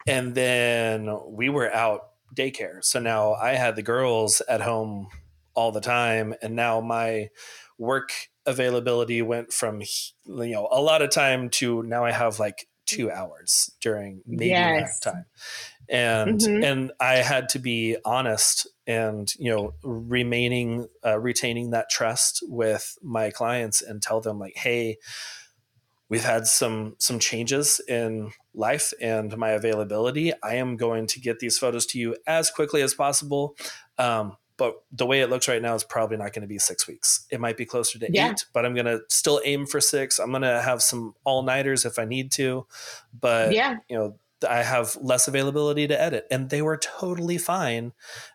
And 0.07 0.35
then 0.35 1.19
we 1.27 1.49
were 1.49 1.73
out 1.73 2.11
daycare. 2.35 2.85
So 2.85 3.01
now 3.01 3.35
I 3.35 3.53
had 3.53 3.77
the 3.77 3.83
girls 3.83 4.43
at 4.49 4.61
home 4.61 5.09
all 5.55 5.73
the 5.73 5.81
time. 5.81 6.35
And 6.43 6.55
now 6.55 6.81
my 6.81 7.31
work 7.79 8.11
availability 8.45 9.23
went 9.23 9.53
from, 9.53 9.81
you 9.81 10.53
know, 10.53 10.69
a 10.71 10.83
lot 10.83 11.01
of 11.01 11.11
time 11.11 11.49
to 11.51 11.83
now 11.83 12.05
I 12.05 12.11
have 12.11 12.39
like 12.39 12.69
two 12.87 13.11
hours 13.11 13.71
during 13.81 14.23
maybe 14.27 14.51
yes. 14.51 15.01
time 15.01 15.25
and 15.89 16.41
mm-hmm. 16.41 16.65
and 16.65 16.93
I 17.01 17.17
had 17.17 17.49
to 17.51 17.59
be 17.59 17.97
honest 18.05 18.67
and 18.87 19.35
you 19.39 19.51
know 19.51 19.75
remaining 19.83 20.87
uh, 21.05 21.19
retaining 21.19 21.71
that 21.71 21.91
trust 21.91 22.43
with 22.47 22.99
my 23.03 23.31
clients 23.31 23.83
and 23.83 24.03
tell 24.03 24.21
them 24.21 24.39
like 24.39 24.57
hey 24.57 24.99
we've 26.09 26.25
had 26.25 26.47
some 26.47 26.95
some 26.99 27.19
changes 27.19 27.81
in 27.89 28.31
life 28.55 28.93
and 29.01 29.37
my 29.37 29.51
availability. 29.51 30.33
I 30.43 30.57
am 30.57 30.77
going 30.77 31.07
to 31.09 31.21
get 31.21 31.41
these 31.41 31.59
photos 31.59 31.87
to 31.87 31.99
you 31.99 32.17
as 32.27 32.51
quickly 32.51 32.83
as 32.83 32.95
possible 32.95 33.57
um, 33.99 34.37
but 34.57 34.77
the 34.93 35.07
way 35.07 35.21
it 35.21 35.31
looks 35.31 35.49
right 35.49 35.61
now 35.61 35.75
is 35.75 35.83
probably 35.83 36.17
not 36.17 36.33
going 36.33 36.43
to 36.43 36.49
be 36.49 36.59
six 36.59 36.87
weeks. 36.87 37.27
It 37.31 37.41
might 37.41 37.57
be 37.57 37.65
closer 37.65 37.99
to 37.99 38.07
yeah. 38.13 38.31
eight 38.31 38.45
but 38.53 38.65
i'm 38.65 38.75
going 38.75 38.87
to 38.87 39.01
still 39.09 39.41
aim 39.45 39.67
for 39.67 39.81
six. 39.81 40.19
I'm 40.19 40.31
going 40.31 40.43
to 40.43 40.61
have 40.63 40.83
some 40.83 41.15
all-nighters 41.25 41.85
if 41.85 41.99
i 41.99 42.05
need 42.05 42.31
to 42.33 42.67
but 43.19 43.53
yeah. 43.53 43.77
you 43.89 43.97
know 43.97 44.17
I 44.45 44.63
have 44.63 44.97
less 45.01 45.29
availability 45.29 45.87
to 45.89 46.01
edit. 46.01 46.27
And 46.31 46.51
they 46.51 46.63
were 46.63 46.77
totally 46.77 47.39
fine 47.39 47.93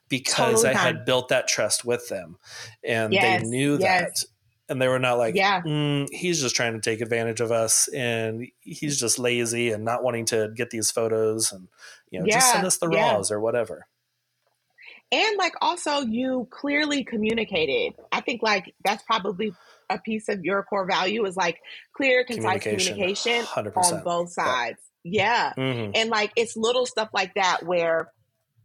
because 0.08 0.64
totally 0.64 0.70
I 0.70 0.74
fine. 0.74 0.96
had 0.96 1.06
built 1.06 1.30
that 1.30 1.48
trust 1.48 1.86
with 1.86 2.10
them 2.10 2.38
and 2.84 3.14
yes, 3.14 3.42
they 3.42 3.48
knew 3.48 3.78
yes. 3.80 4.02
that. 4.22 4.28
And 4.72 4.80
they 4.80 4.88
were 4.88 5.00
not 5.00 5.18
like, 5.18 5.34
yeah, 5.34 5.62
mm, 5.62 6.08
he's 6.12 6.40
just 6.40 6.56
trying 6.56 6.74
to 6.74 6.80
take 6.80 7.02
advantage 7.02 7.42
of 7.42 7.52
us 7.52 7.88
and 7.88 8.46
he's 8.60 9.00
just 9.00 9.18
lazy 9.18 9.72
and 9.72 9.84
not 9.84 10.04
wanting 10.04 10.26
to 10.26 10.52
get 10.56 10.70
these 10.70 10.92
photos 10.92 11.52
and, 11.52 11.68
you 12.12 12.20
know, 12.20 12.28
yeah, 12.28 12.36
just 12.36 12.52
send 12.52 12.68
us 12.68 12.78
the 12.78 12.88
raws 12.88 13.32
yeah. 13.32 13.36
or 13.36 13.40
whatever. 13.40 13.88
And 15.12 15.38
like 15.38 15.54
also, 15.62 16.02
you 16.02 16.48
clearly 16.52 17.04
communicated. 17.04 18.00
I 18.12 18.22
think 18.22 18.44
like 18.44 18.76
that's 18.84 19.02
probably 19.04 19.54
a 19.90 19.98
piece 19.98 20.30
of 20.30 20.44
your 20.44 20.62
core 20.64 20.86
value 20.86 21.26
is 21.26 21.36
like 21.36 21.60
clear, 21.94 22.24
concise 22.24 22.62
communication, 22.62 23.44
communication 23.44 23.46
on 23.56 24.04
both 24.04 24.32
sides. 24.32 24.78
Yeah. 25.12 25.54
Mm-hmm. 25.58 25.92
And 25.96 26.10
like 26.10 26.32
it's 26.36 26.56
little 26.56 26.86
stuff 26.86 27.10
like 27.14 27.34
that 27.36 27.64
where 27.64 28.12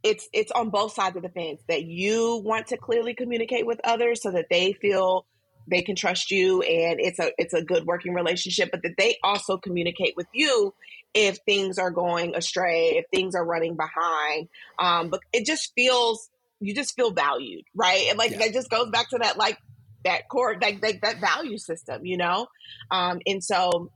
it's 0.05 0.29
it's 0.33 0.53
on 0.53 0.71
both 0.71 0.93
sides 0.93 1.17
of 1.17 1.23
the 1.23 1.29
fence 1.31 1.63
that 1.69 1.85
you 1.85 2.43
want 2.45 2.69
to 2.69 2.77
clearly 2.77 3.15
communicate 3.15 3.67
with 3.67 3.81
others 3.83 4.23
so 4.23 4.31
that 4.31 4.47
they 4.51 4.75
feel 4.75 5.27
they 5.67 5.81
can 5.81 5.97
trust 5.97 6.31
you 6.31 6.61
and 6.61 7.01
it's 7.01 7.19
a 7.19 7.33
it's 7.39 7.55
a 7.55 7.63
good 7.63 7.87
working 7.87 8.13
relationship 8.13 8.71
but 8.71 8.83
that 8.83 8.95
they 8.99 9.17
also 9.25 9.57
communicate 9.57 10.15
with 10.15 10.27
you 10.33 10.75
if 11.15 11.39
things 11.47 11.79
are 11.79 11.91
going 11.91 12.35
astray 12.35 12.97
if 12.97 13.07
things 13.13 13.35
are 13.35 13.45
running 13.45 13.77
behind 13.77 14.49
um 14.79 15.09
but 15.09 15.21
it 15.33 15.47
just 15.47 15.73
feels 15.75 16.29
you 16.61 16.75
just 16.75 16.95
feel 16.95 17.11
valued 17.11 17.65
right 17.75 18.07
and 18.11 18.19
like 18.19 18.33
yeah. 18.33 18.39
that 18.39 18.53
just 18.53 18.69
goes 18.69 18.91
back 18.91 19.09
to 19.09 19.19
that 19.19 19.39
like 19.39 19.59
that 20.05 20.29
core 20.29 20.55
like, 20.61 20.83
like 20.83 21.01
that 21.01 21.19
value 21.19 21.57
system 21.57 22.05
you 22.05 22.19
know 22.19 22.47
um 22.91 23.21
and 23.27 23.43
so 23.43 23.91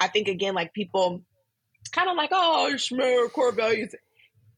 i 0.00 0.08
think 0.08 0.26
again 0.26 0.54
like 0.54 0.74
people 0.74 1.22
kind 1.88 2.08
of 2.08 2.16
like, 2.16 2.30
oh, 2.32 2.72
Shmer, 2.74 3.30
core 3.32 3.52
values. 3.52 3.94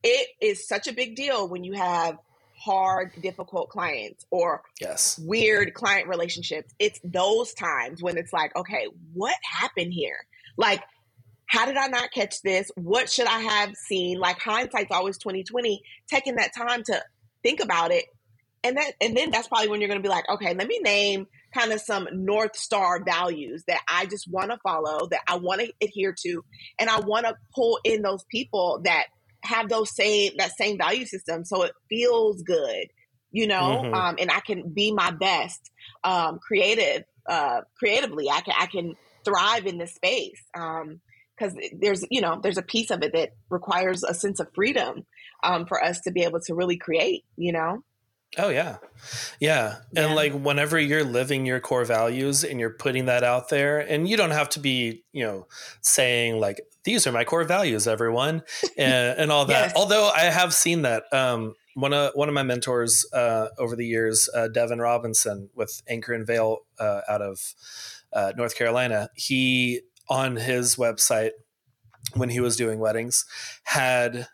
It 0.02 0.28
is 0.40 0.66
such 0.66 0.86
a 0.86 0.92
big 0.92 1.16
deal 1.16 1.48
when 1.48 1.64
you 1.64 1.72
have 1.72 2.18
hard, 2.56 3.12
difficult 3.20 3.68
clients 3.68 4.24
or 4.30 4.62
yes. 4.80 5.18
weird 5.22 5.74
client 5.74 6.08
relationships. 6.08 6.72
It's 6.78 7.00
those 7.04 7.52
times 7.54 8.02
when 8.02 8.16
it's 8.16 8.32
like, 8.32 8.54
okay, 8.56 8.86
what 9.12 9.34
happened 9.42 9.92
here? 9.92 10.26
Like, 10.56 10.82
how 11.46 11.66
did 11.66 11.76
I 11.76 11.88
not 11.88 12.10
catch 12.10 12.42
this? 12.42 12.70
What 12.74 13.10
should 13.10 13.26
I 13.26 13.40
have 13.40 13.74
seen? 13.76 14.18
Like 14.18 14.38
hindsight's 14.38 14.90
always 14.90 15.18
2020, 15.18 15.82
taking 16.08 16.36
that 16.36 16.54
time 16.56 16.82
to 16.84 17.02
think 17.42 17.60
about 17.60 17.90
it. 17.90 18.04
And 18.62 18.78
that 18.78 18.92
and 19.00 19.14
then 19.14 19.30
that's 19.30 19.48
probably 19.48 19.68
when 19.68 19.80
you're 19.80 19.88
gonna 19.88 20.00
be 20.00 20.08
like, 20.08 20.28
okay, 20.28 20.54
let 20.54 20.66
me 20.66 20.78
name 20.78 21.26
kind 21.54 21.72
of 21.72 21.80
some 21.80 22.08
North 22.12 22.56
Star 22.56 23.02
values 23.04 23.64
that 23.68 23.80
I 23.88 24.06
just 24.06 24.30
want 24.30 24.50
to 24.50 24.58
follow, 24.58 25.08
that 25.10 25.20
I 25.28 25.36
want 25.36 25.60
to 25.60 25.72
adhere 25.82 26.14
to, 26.24 26.44
and 26.78 26.90
I 26.90 27.00
want 27.00 27.26
to 27.26 27.36
pull 27.54 27.78
in 27.84 28.02
those 28.02 28.24
people 28.30 28.80
that 28.84 29.06
have 29.42 29.68
those 29.68 29.94
same 29.94 30.32
that 30.38 30.56
same 30.56 30.78
value 30.78 31.06
system, 31.06 31.44
so 31.44 31.62
it 31.62 31.72
feels 31.88 32.42
good, 32.42 32.86
you 33.30 33.46
know, 33.46 33.82
mm-hmm. 33.84 33.94
um, 33.94 34.16
and 34.18 34.30
I 34.30 34.40
can 34.40 34.70
be 34.70 34.92
my 34.92 35.10
best, 35.10 35.70
um, 36.02 36.38
creative, 36.38 37.04
uh, 37.28 37.60
creatively. 37.78 38.30
I 38.30 38.40
can 38.40 38.54
I 38.58 38.66
can 38.66 38.94
thrive 39.24 39.66
in 39.66 39.78
this 39.78 39.94
space. 39.94 40.42
Um, 40.54 41.00
because 41.36 41.54
there's 41.80 42.04
you 42.10 42.20
know 42.20 42.38
there's 42.40 42.58
a 42.58 42.62
piece 42.62 42.92
of 42.92 43.02
it 43.02 43.12
that 43.12 43.30
requires 43.50 44.04
a 44.04 44.14
sense 44.14 44.38
of 44.38 44.46
freedom 44.54 45.04
um, 45.42 45.66
for 45.66 45.82
us 45.82 46.00
to 46.02 46.12
be 46.12 46.22
able 46.22 46.38
to 46.38 46.54
really 46.54 46.76
create 46.76 47.24
you 47.36 47.52
know 47.52 47.82
Oh 48.36 48.48
yeah. 48.48 48.78
yeah. 49.38 49.76
Yeah. 49.92 50.02
And 50.04 50.14
like 50.14 50.32
whenever 50.32 50.78
you're 50.78 51.04
living 51.04 51.46
your 51.46 51.60
core 51.60 51.84
values 51.84 52.42
and 52.44 52.58
you're 52.58 52.74
putting 52.74 53.06
that 53.06 53.22
out 53.22 53.48
there 53.48 53.78
and 53.78 54.08
you 54.08 54.16
don't 54.16 54.32
have 54.32 54.48
to 54.50 54.60
be, 54.60 55.04
you 55.12 55.24
know, 55.24 55.46
saying 55.82 56.40
like 56.40 56.60
these 56.84 57.06
are 57.06 57.12
my 57.12 57.24
core 57.24 57.44
values 57.44 57.86
everyone 57.86 58.42
and, 58.78 59.18
and 59.18 59.32
all 59.32 59.44
that. 59.46 59.68
yes. 59.68 59.72
Although 59.76 60.08
I 60.08 60.22
have 60.22 60.52
seen 60.52 60.82
that 60.82 61.04
um 61.12 61.54
one 61.74 61.92
of 61.92 62.12
one 62.14 62.28
of 62.28 62.34
my 62.34 62.42
mentors 62.42 63.04
uh, 63.12 63.48
over 63.58 63.76
the 63.76 63.86
years, 63.86 64.28
uh, 64.34 64.48
Devin 64.48 64.78
Robinson 64.80 65.50
with 65.54 65.82
Anchor 65.88 66.12
and 66.12 66.26
Veil 66.26 66.58
uh, 66.78 67.00
out 67.08 67.20
of 67.20 67.54
uh, 68.12 68.32
North 68.36 68.56
Carolina, 68.56 69.10
he 69.14 69.82
on 70.08 70.36
his 70.36 70.76
website 70.76 71.30
when 72.14 72.28
he 72.28 72.40
was 72.40 72.56
doing 72.56 72.78
weddings 72.78 73.24
had 73.64 74.28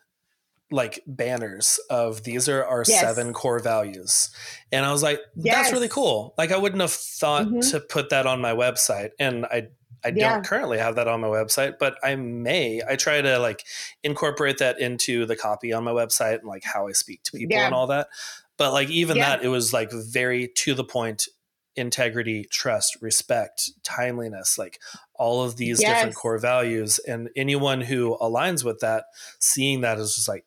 like 0.71 1.03
banners 1.07 1.81
of 1.91 2.23
these 2.23 2.49
are 2.49 2.65
our 2.65 2.85
yes. 2.87 3.01
seven 3.01 3.33
core 3.33 3.59
values. 3.59 4.31
And 4.71 4.87
I 4.87 4.93
was 4.93 5.03
like, 5.03 5.21
yes. 5.37 5.57
that's 5.57 5.73
really 5.73 5.89
cool. 5.89 6.35
Like 6.39 6.53
I 6.53 6.57
wouldn't 6.57 6.81
have 6.81 6.93
thought 6.93 7.47
mm-hmm. 7.47 7.61
to 7.71 7.81
put 7.81 8.11
that 8.11 8.27
on 8.27 8.41
my 8.41 8.53
website. 8.53 9.11
And 9.19 9.47
I 9.47 9.69
I 10.03 10.13
yeah. 10.15 10.35
don't 10.35 10.47
currently 10.47 10.79
have 10.79 10.95
that 10.97 11.09
on 11.09 11.21
my 11.21 11.29
website, 11.29 11.75
but 11.79 11.97
I 12.03 12.15
may. 12.17 12.81
I 12.89 12.97
try 12.97 13.21
to 13.21 13.39
like 13.39 13.65
incorporate 14.03 14.59
that 14.59 14.81
into 14.81 15.27
the 15.27 15.37
copy 15.37 15.73
on 15.73 15.85
my 15.85 15.91
website 15.91 16.39
and 16.39 16.49
like 16.49 16.65
how 16.65 16.89
I 16.89 16.93
speak 16.93 17.23
to 17.25 17.33
people 17.33 17.57
yeah. 17.57 17.67
and 17.67 17.75
all 17.75 17.89
that. 17.89 18.09
But 18.57 18.73
like 18.73 18.89
even 18.89 19.19
yeah. 19.19 19.37
that, 19.37 19.45
it 19.45 19.49
was 19.49 19.73
like 19.73 19.91
very 19.93 20.49
to 20.57 20.75
the 20.75 20.85
point 20.85 21.29
integrity, 21.77 22.45
trust, 22.51 22.99
respect, 23.01 23.71
timeliness, 23.83 24.59
like 24.59 24.81
all 25.15 25.43
of 25.43 25.57
these 25.57 25.81
yes. 25.81 25.97
different 25.97 26.17
core 26.17 26.39
values. 26.39 26.99
And 27.01 27.31
anyone 27.37 27.81
who 27.81 28.17
aligns 28.21 28.65
with 28.65 28.81
that, 28.81 29.05
seeing 29.39 29.83
that 29.83 29.99
is 29.99 30.15
just 30.15 30.29
like, 30.29 30.45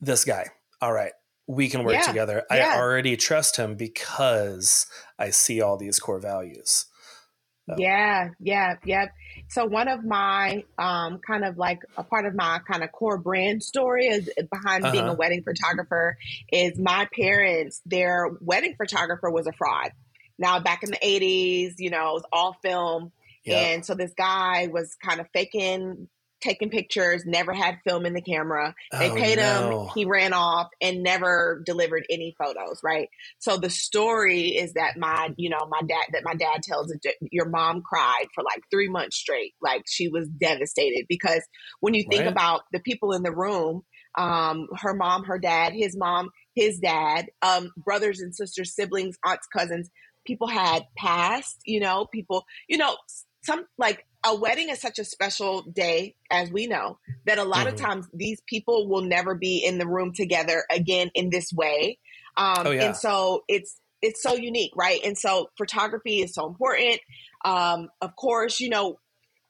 this 0.00 0.24
guy. 0.24 0.46
All 0.80 0.92
right, 0.92 1.12
we 1.46 1.68
can 1.68 1.84
work 1.84 1.94
yeah, 1.94 2.02
together. 2.02 2.44
Yeah. 2.50 2.74
I 2.74 2.78
already 2.78 3.16
trust 3.16 3.56
him 3.56 3.76
because 3.76 4.86
I 5.18 5.30
see 5.30 5.60
all 5.60 5.76
these 5.76 5.98
core 5.98 6.20
values. 6.20 6.86
So. 7.68 7.74
Yeah, 7.78 8.30
yeah, 8.38 8.74
yeah. 8.84 9.06
So 9.48 9.64
one 9.64 9.88
of 9.88 10.04
my 10.04 10.64
um, 10.78 11.18
kind 11.26 11.44
of 11.44 11.58
like 11.58 11.80
a 11.96 12.04
part 12.04 12.24
of 12.24 12.34
my 12.34 12.60
kind 12.70 12.84
of 12.84 12.92
core 12.92 13.18
brand 13.18 13.62
story 13.62 14.06
is 14.06 14.30
behind 14.50 14.84
uh-huh. 14.84 14.92
being 14.92 15.04
a 15.04 15.08
uh-huh. 15.08 15.16
wedding 15.18 15.42
photographer 15.42 16.16
is 16.52 16.78
my 16.78 17.08
parents, 17.12 17.80
their 17.84 18.28
wedding 18.40 18.74
photographer 18.76 19.30
was 19.30 19.48
a 19.48 19.52
fraud. 19.52 19.90
Now 20.38 20.60
back 20.60 20.84
in 20.84 20.90
the 20.90 20.98
80s, 20.98 21.74
you 21.78 21.90
know, 21.90 22.10
it 22.10 22.14
was 22.14 22.24
all 22.32 22.56
film. 22.62 23.12
And 23.48 23.86
so 23.86 23.94
this 23.94 24.12
guy 24.12 24.66
was 24.66 24.96
kind 24.96 25.20
of 25.20 25.28
faking 25.32 26.08
taking 26.46 26.70
pictures, 26.70 27.24
never 27.26 27.52
had 27.52 27.78
film 27.86 28.06
in 28.06 28.14
the 28.14 28.22
camera. 28.22 28.74
They 28.92 29.10
oh, 29.10 29.14
paid 29.14 29.38
no. 29.38 29.82
him, 29.82 29.90
he 29.94 30.04
ran 30.04 30.32
off 30.32 30.68
and 30.80 31.02
never 31.02 31.62
delivered 31.66 32.04
any 32.08 32.34
photos, 32.38 32.80
right? 32.82 33.08
So 33.38 33.56
the 33.56 33.70
story 33.70 34.48
is 34.48 34.74
that 34.74 34.96
my, 34.96 35.30
you 35.36 35.50
know, 35.50 35.66
my 35.68 35.80
dad, 35.80 36.04
that 36.12 36.22
my 36.24 36.34
dad 36.34 36.62
tells 36.62 36.94
your 37.32 37.48
mom 37.48 37.82
cried 37.82 38.26
for 38.34 38.44
like 38.44 38.62
three 38.70 38.88
months 38.88 39.16
straight. 39.16 39.54
Like 39.60 39.82
she 39.86 40.08
was 40.08 40.28
devastated 40.28 41.06
because 41.08 41.42
when 41.80 41.94
you 41.94 42.04
think 42.08 42.22
right. 42.22 42.32
about 42.32 42.62
the 42.72 42.80
people 42.80 43.12
in 43.12 43.22
the 43.22 43.34
room, 43.34 43.82
um, 44.16 44.68
her 44.76 44.94
mom, 44.94 45.24
her 45.24 45.38
dad, 45.38 45.72
his 45.72 45.96
mom, 45.96 46.30
his 46.54 46.78
dad, 46.78 47.26
um, 47.42 47.70
brothers 47.76 48.20
and 48.20 48.34
sisters, 48.34 48.74
siblings, 48.74 49.16
aunts, 49.24 49.46
cousins, 49.54 49.90
people 50.26 50.48
had 50.48 50.84
passed, 50.96 51.58
you 51.64 51.80
know, 51.80 52.06
people, 52.12 52.44
you 52.68 52.78
know, 52.78 52.96
some 53.42 53.64
like 53.78 54.04
a 54.26 54.34
wedding 54.34 54.70
is 54.70 54.80
such 54.80 54.98
a 54.98 55.04
special 55.04 55.62
day, 55.62 56.16
as 56.30 56.50
we 56.50 56.66
know, 56.66 56.98
that 57.26 57.38
a 57.38 57.44
lot 57.44 57.66
mm-hmm. 57.66 57.68
of 57.68 57.80
times 57.80 58.08
these 58.12 58.40
people 58.46 58.88
will 58.88 59.02
never 59.02 59.34
be 59.34 59.64
in 59.64 59.78
the 59.78 59.86
room 59.86 60.12
together 60.12 60.64
again 60.70 61.10
in 61.14 61.30
this 61.30 61.52
way. 61.52 61.98
Um, 62.36 62.66
oh, 62.66 62.70
yeah. 62.70 62.86
And 62.86 62.96
so 62.96 63.44
it's 63.48 63.80
it's 64.02 64.22
so 64.22 64.34
unique, 64.34 64.72
right? 64.76 65.00
And 65.04 65.16
so 65.16 65.50
photography 65.56 66.20
is 66.20 66.34
so 66.34 66.46
important. 66.46 67.00
Um, 67.44 67.88
of 68.00 68.14
course, 68.16 68.60
you 68.60 68.68
know. 68.68 68.98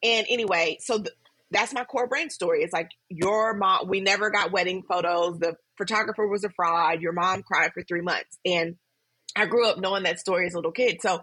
And 0.03 0.27
anyway, 0.29 0.77
so 0.81 0.99
th- 0.99 1.14
that's 1.51 1.72
my 1.72 1.85
core 1.85 2.07
brand 2.07 2.31
story. 2.31 2.62
It's 2.62 2.72
like 2.72 2.91
your 3.09 3.55
mom. 3.55 3.89
We 3.89 4.01
never 4.01 4.31
got 4.31 4.53
wedding 4.53 4.83
photos. 4.89 5.39
The 5.39 5.57
photographer 5.79 6.27
was 6.29 6.45
a 6.45 6.51
fraud. 6.51 7.01
Your 7.01 7.12
mom 7.12 7.43
cried 7.43 7.72
for 7.72 7.83
three 7.83 8.03
months, 8.03 8.39
and 8.45 8.77
I 9.35 9.47
grew 9.47 9.68
up 9.68 9.79
knowing 9.79 10.05
that 10.05 10.20
story 10.20 10.47
as 10.47 10.55
a 10.55 10.59
little 10.59 10.72
kid. 10.72 10.99
So 11.01 11.22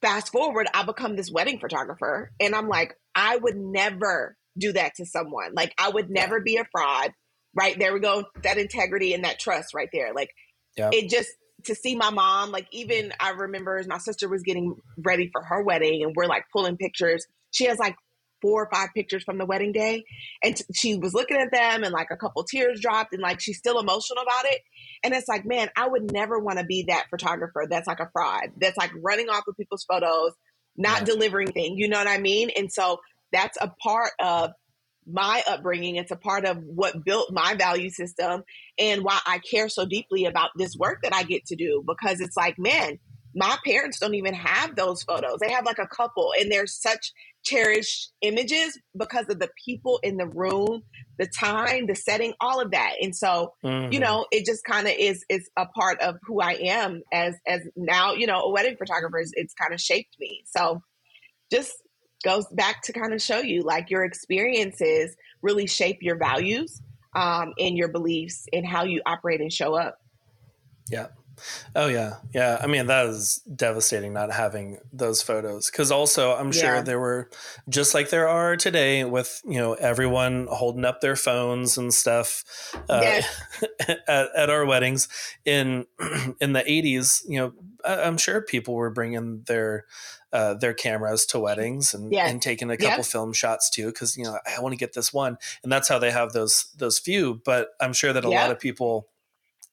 fast 0.00 0.32
forward, 0.32 0.66
I 0.72 0.84
become 0.84 1.16
this 1.16 1.30
wedding 1.30 1.58
photographer. 1.58 2.32
And 2.40 2.54
I'm 2.54 2.68
like, 2.68 2.94
I 3.14 3.36
would 3.36 3.56
never 3.56 4.36
do 4.58 4.72
that 4.72 4.94
to 4.96 5.06
someone. 5.06 5.52
Like, 5.54 5.72
I 5.78 5.90
would 5.90 6.10
never 6.10 6.40
be 6.40 6.56
a 6.56 6.66
fraud. 6.70 7.12
Right 7.54 7.78
there 7.78 7.92
we 7.92 8.00
go. 8.00 8.24
That 8.42 8.58
integrity 8.58 9.14
and 9.14 9.24
that 9.24 9.38
trust 9.38 9.74
right 9.74 9.88
there. 9.92 10.12
Like, 10.14 10.30
yeah. 10.76 10.90
it 10.92 11.10
just, 11.10 11.30
to 11.64 11.74
see 11.74 11.96
my 11.96 12.10
mom, 12.10 12.52
like, 12.52 12.68
even 12.70 13.12
I 13.18 13.30
remember 13.30 13.82
my 13.88 13.98
sister 13.98 14.28
was 14.28 14.42
getting 14.42 14.76
ready 14.98 15.30
for 15.32 15.42
her 15.42 15.62
wedding 15.62 16.04
and 16.04 16.14
we're 16.14 16.26
like 16.26 16.44
pulling 16.52 16.76
pictures. 16.76 17.26
She 17.50 17.64
has 17.64 17.78
like 17.78 17.96
four 18.40 18.64
or 18.64 18.70
five 18.72 18.90
pictures 18.94 19.24
from 19.24 19.38
the 19.38 19.46
wedding 19.46 19.72
day. 19.72 20.04
And 20.42 20.56
t- 20.56 20.64
she 20.74 20.96
was 20.96 21.14
looking 21.14 21.36
at 21.36 21.52
them 21.52 21.84
and 21.84 21.92
like 21.92 22.08
a 22.10 22.16
couple 22.16 22.44
tears 22.44 22.80
dropped 22.80 23.12
and 23.12 23.22
like 23.22 23.40
she's 23.40 23.58
still 23.58 23.78
emotional 23.78 24.22
about 24.22 24.44
it. 24.46 24.60
And 25.04 25.14
it's 25.14 25.28
like 25.28 25.44
man 25.44 25.68
i 25.76 25.86
would 25.86 26.12
never 26.12 26.38
want 26.38 26.58
to 26.58 26.64
be 26.64 26.84
that 26.88 27.06
photographer 27.10 27.66
that's 27.68 27.86
like 27.86 28.00
a 28.00 28.08
fraud 28.12 28.50
that's 28.60 28.76
like 28.76 28.90
running 29.02 29.28
off 29.28 29.44
of 29.48 29.56
people's 29.56 29.84
photos 29.84 30.32
not 30.76 31.00
yeah. 31.00 31.04
delivering 31.04 31.52
things 31.52 31.78
you 31.78 31.88
know 31.88 31.98
what 31.98 32.08
i 32.08 32.18
mean? 32.18 32.50
And 32.56 32.72
so 32.72 33.00
that's 33.32 33.58
a 33.60 33.70
part 33.82 34.12
of 34.20 34.50
my 35.10 35.42
upbringing. 35.48 35.96
It's 35.96 36.10
a 36.10 36.16
part 36.16 36.44
of 36.44 36.58
what 36.58 37.04
built 37.04 37.32
my 37.32 37.54
value 37.54 37.90
system 37.90 38.42
and 38.78 39.02
why 39.02 39.18
i 39.26 39.38
care 39.38 39.68
so 39.68 39.86
deeply 39.86 40.26
about 40.26 40.50
this 40.56 40.76
work 40.76 40.98
that 41.02 41.14
i 41.14 41.22
get 41.22 41.46
to 41.46 41.56
do 41.56 41.82
because 41.86 42.20
it's 42.20 42.36
like 42.36 42.58
man 42.58 42.98
my 43.34 43.56
parents 43.64 43.98
don't 43.98 44.14
even 44.14 44.34
have 44.34 44.76
those 44.76 45.02
photos. 45.02 45.38
They 45.40 45.50
have 45.50 45.66
like 45.66 45.78
a 45.78 45.86
couple, 45.86 46.32
and 46.38 46.50
they're 46.50 46.66
such 46.66 47.12
cherished 47.44 48.10
images 48.20 48.78
because 48.96 49.26
of 49.28 49.38
the 49.38 49.48
people 49.64 50.00
in 50.02 50.16
the 50.16 50.26
room, 50.26 50.82
the 51.18 51.26
time, 51.26 51.86
the 51.86 51.94
setting, 51.94 52.34
all 52.40 52.60
of 52.60 52.72
that. 52.72 52.94
And 53.00 53.14
so, 53.14 53.52
mm-hmm. 53.64 53.92
you 53.92 54.00
know, 54.00 54.26
it 54.30 54.44
just 54.44 54.64
kind 54.64 54.86
of 54.86 54.94
is 54.98 55.24
is 55.28 55.48
a 55.56 55.66
part 55.66 56.00
of 56.00 56.16
who 56.24 56.40
I 56.40 56.52
am 56.52 57.02
as 57.12 57.34
as 57.46 57.62
now, 57.76 58.14
you 58.14 58.26
know, 58.26 58.40
a 58.40 58.50
wedding 58.50 58.76
photographer. 58.76 59.22
It's 59.32 59.54
kind 59.54 59.72
of 59.72 59.80
shaped 59.80 60.16
me. 60.18 60.42
So, 60.46 60.82
just 61.52 61.72
goes 62.24 62.46
back 62.50 62.82
to 62.82 62.92
kind 62.92 63.14
of 63.14 63.22
show 63.22 63.38
you 63.38 63.62
like 63.62 63.90
your 63.90 64.04
experiences 64.04 65.14
really 65.42 65.66
shape 65.66 65.98
your 66.00 66.16
values 66.16 66.80
um, 67.14 67.52
and 67.58 67.76
your 67.76 67.88
beliefs 67.88 68.46
and 68.52 68.66
how 68.66 68.84
you 68.84 69.02
operate 69.06 69.40
and 69.40 69.52
show 69.52 69.74
up. 69.74 69.98
Yeah. 70.90 71.08
Oh 71.74 71.86
yeah, 71.86 72.16
yeah. 72.34 72.58
I 72.60 72.66
mean 72.66 72.86
that 72.86 73.06
is 73.06 73.40
devastating 73.54 74.12
not 74.12 74.32
having 74.32 74.78
those 74.92 75.22
photos 75.22 75.70
because 75.70 75.90
also 75.90 76.34
I'm 76.34 76.52
sure 76.52 76.76
yeah. 76.76 76.82
there 76.82 76.98
were 76.98 77.30
just 77.68 77.94
like 77.94 78.10
there 78.10 78.28
are 78.28 78.56
today 78.56 79.04
with 79.04 79.40
you 79.44 79.58
know 79.58 79.74
everyone 79.74 80.48
holding 80.50 80.84
up 80.84 81.00
their 81.00 81.16
phones 81.16 81.78
and 81.78 81.92
stuff 81.92 82.44
uh, 82.88 83.00
yes. 83.02 83.42
at, 84.08 84.28
at, 84.36 84.50
our 84.50 84.64
weddings 84.64 85.08
in 85.44 85.86
in 86.40 86.52
the 86.52 86.62
80s. 86.62 87.22
You 87.28 87.38
know, 87.38 87.52
I, 87.84 88.06
am 88.06 88.18
sure 88.18 88.40
people 88.40 88.74
were 88.74 88.90
bringing 88.90 89.42
their 89.46 89.86
uh, 90.32 90.54
their 90.54 90.74
cameras 90.74 91.24
to 91.26 91.38
weddings 91.38 91.94
and, 91.94 92.12
yes. 92.12 92.30
and 92.30 92.42
taking 92.42 92.70
a 92.70 92.76
couple 92.76 92.98
yep. 92.98 93.06
film 93.06 93.32
shots 93.32 93.70
too 93.70 93.86
because 93.86 94.16
you 94.16 94.24
know 94.24 94.38
I 94.46 94.60
want 94.60 94.72
to 94.72 94.78
get 94.78 94.92
this 94.92 95.12
one 95.12 95.38
and 95.62 95.72
that's 95.72 95.88
how 95.88 95.98
they 95.98 96.10
have 96.10 96.32
those 96.32 96.66
those 96.76 96.98
few. 96.98 97.40
But 97.44 97.70
I'm 97.80 97.92
sure 97.92 98.12
that 98.12 98.24
a 98.24 98.28
yep. 98.28 98.40
lot 98.40 98.50
of 98.50 98.60
people 98.60 99.08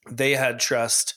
they 0.10 0.32
had 0.32 0.60
trust 0.60 1.16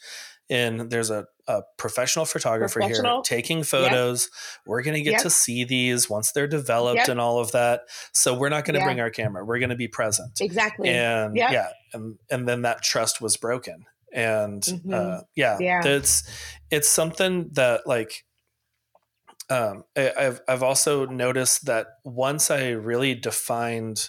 in 0.49 0.88
there's 0.88 1.11
a, 1.11 1.26
a 1.46 1.62
professional 1.76 2.24
photographer 2.24 2.80
professional. 2.80 3.16
here 3.16 3.22
taking 3.22 3.62
photos. 3.62 4.24
Yep. 4.24 4.66
We're 4.66 4.82
going 4.82 4.96
to 4.96 5.03
get 5.03 5.12
yep. 5.12 5.22
to 5.22 5.30
see 5.30 5.64
these 5.64 6.09
once 6.09 6.32
they're 6.32 6.46
developed 6.46 6.99
yep. 6.99 7.09
and 7.09 7.20
all 7.20 7.38
of 7.38 7.53
that. 7.53 7.82
So 8.12 8.34
we're 8.34 8.49
not 8.49 8.64
going 8.64 8.78
to 8.78 8.84
bring 8.84 9.01
our 9.01 9.11
camera. 9.11 9.44
We're 9.44 9.59
going 9.59 9.70
to 9.70 9.76
be 9.76 9.88
present. 9.88 10.40
Exactly. 10.40 10.88
And 10.88 11.36
yeah, 11.36 11.68
and 11.92 12.16
and 12.30 12.49
then 12.49 12.62
that 12.62 12.82
trust 12.82 13.20
was 13.20 13.36
broken. 13.36 13.84
And 14.12 14.62
mm-hmm. 14.62 14.94
uh, 14.94 15.20
yeah, 15.34 15.59
yeah, 15.61 15.82
it's 15.84 16.22
it's 16.70 16.88
something 16.88 17.51
that 17.53 17.86
like 17.86 18.24
um, 19.51 19.84
I, 19.96 20.12
I've 20.18 20.40
I've 20.49 20.62
also 20.62 21.05
noticed 21.07 21.66
that 21.66 21.88
once 22.05 22.51
I 22.51 22.70
really 22.70 23.14
defined 23.14 24.09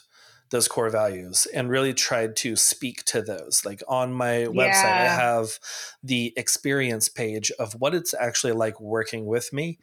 those 0.51 0.67
core 0.67 0.89
values 0.89 1.47
and 1.53 1.69
really 1.69 1.93
tried 1.93 2.35
to 2.37 2.55
speak 2.55 3.03
to 3.05 3.21
those. 3.21 3.63
Like 3.65 3.83
on 3.87 4.13
my 4.13 4.47
website, 4.49 4.85
I 4.85 5.07
have 5.07 5.59
the 6.03 6.33
experience 6.35 7.07
page 7.07 7.51
of 7.59 7.73
what 7.73 7.93
it's 7.93 8.13
actually 8.13 8.53
like 8.53 8.79
working 8.79 9.25
with 9.25 9.53
me. 9.53 9.79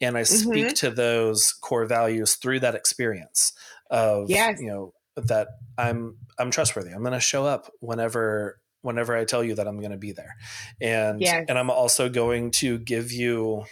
And 0.00 0.16
I 0.16 0.22
mm-hmm. 0.22 0.50
speak 0.50 0.74
to 0.76 0.90
those 0.90 1.52
core 1.52 1.86
values 1.86 2.34
through 2.34 2.60
that 2.60 2.74
experience 2.74 3.52
of, 3.90 4.28
yes. 4.28 4.60
you 4.60 4.68
know, 4.68 4.94
that 5.16 5.48
I'm, 5.78 6.16
I'm 6.38 6.50
trustworthy. 6.50 6.90
I'm 6.90 7.00
going 7.00 7.12
to 7.12 7.20
show 7.20 7.46
up 7.46 7.70
whenever, 7.80 8.60
whenever 8.82 9.16
I 9.16 9.24
tell 9.24 9.42
you 9.42 9.54
that 9.54 9.66
I'm 9.66 9.78
going 9.78 9.90
to 9.90 9.98
be 9.98 10.12
there. 10.12 10.36
And, 10.80 11.20
yes. 11.20 11.46
and 11.48 11.58
I'm 11.58 11.70
also 11.70 12.08
going 12.08 12.50
to 12.52 12.78
give 12.78 13.12
you 13.12 13.64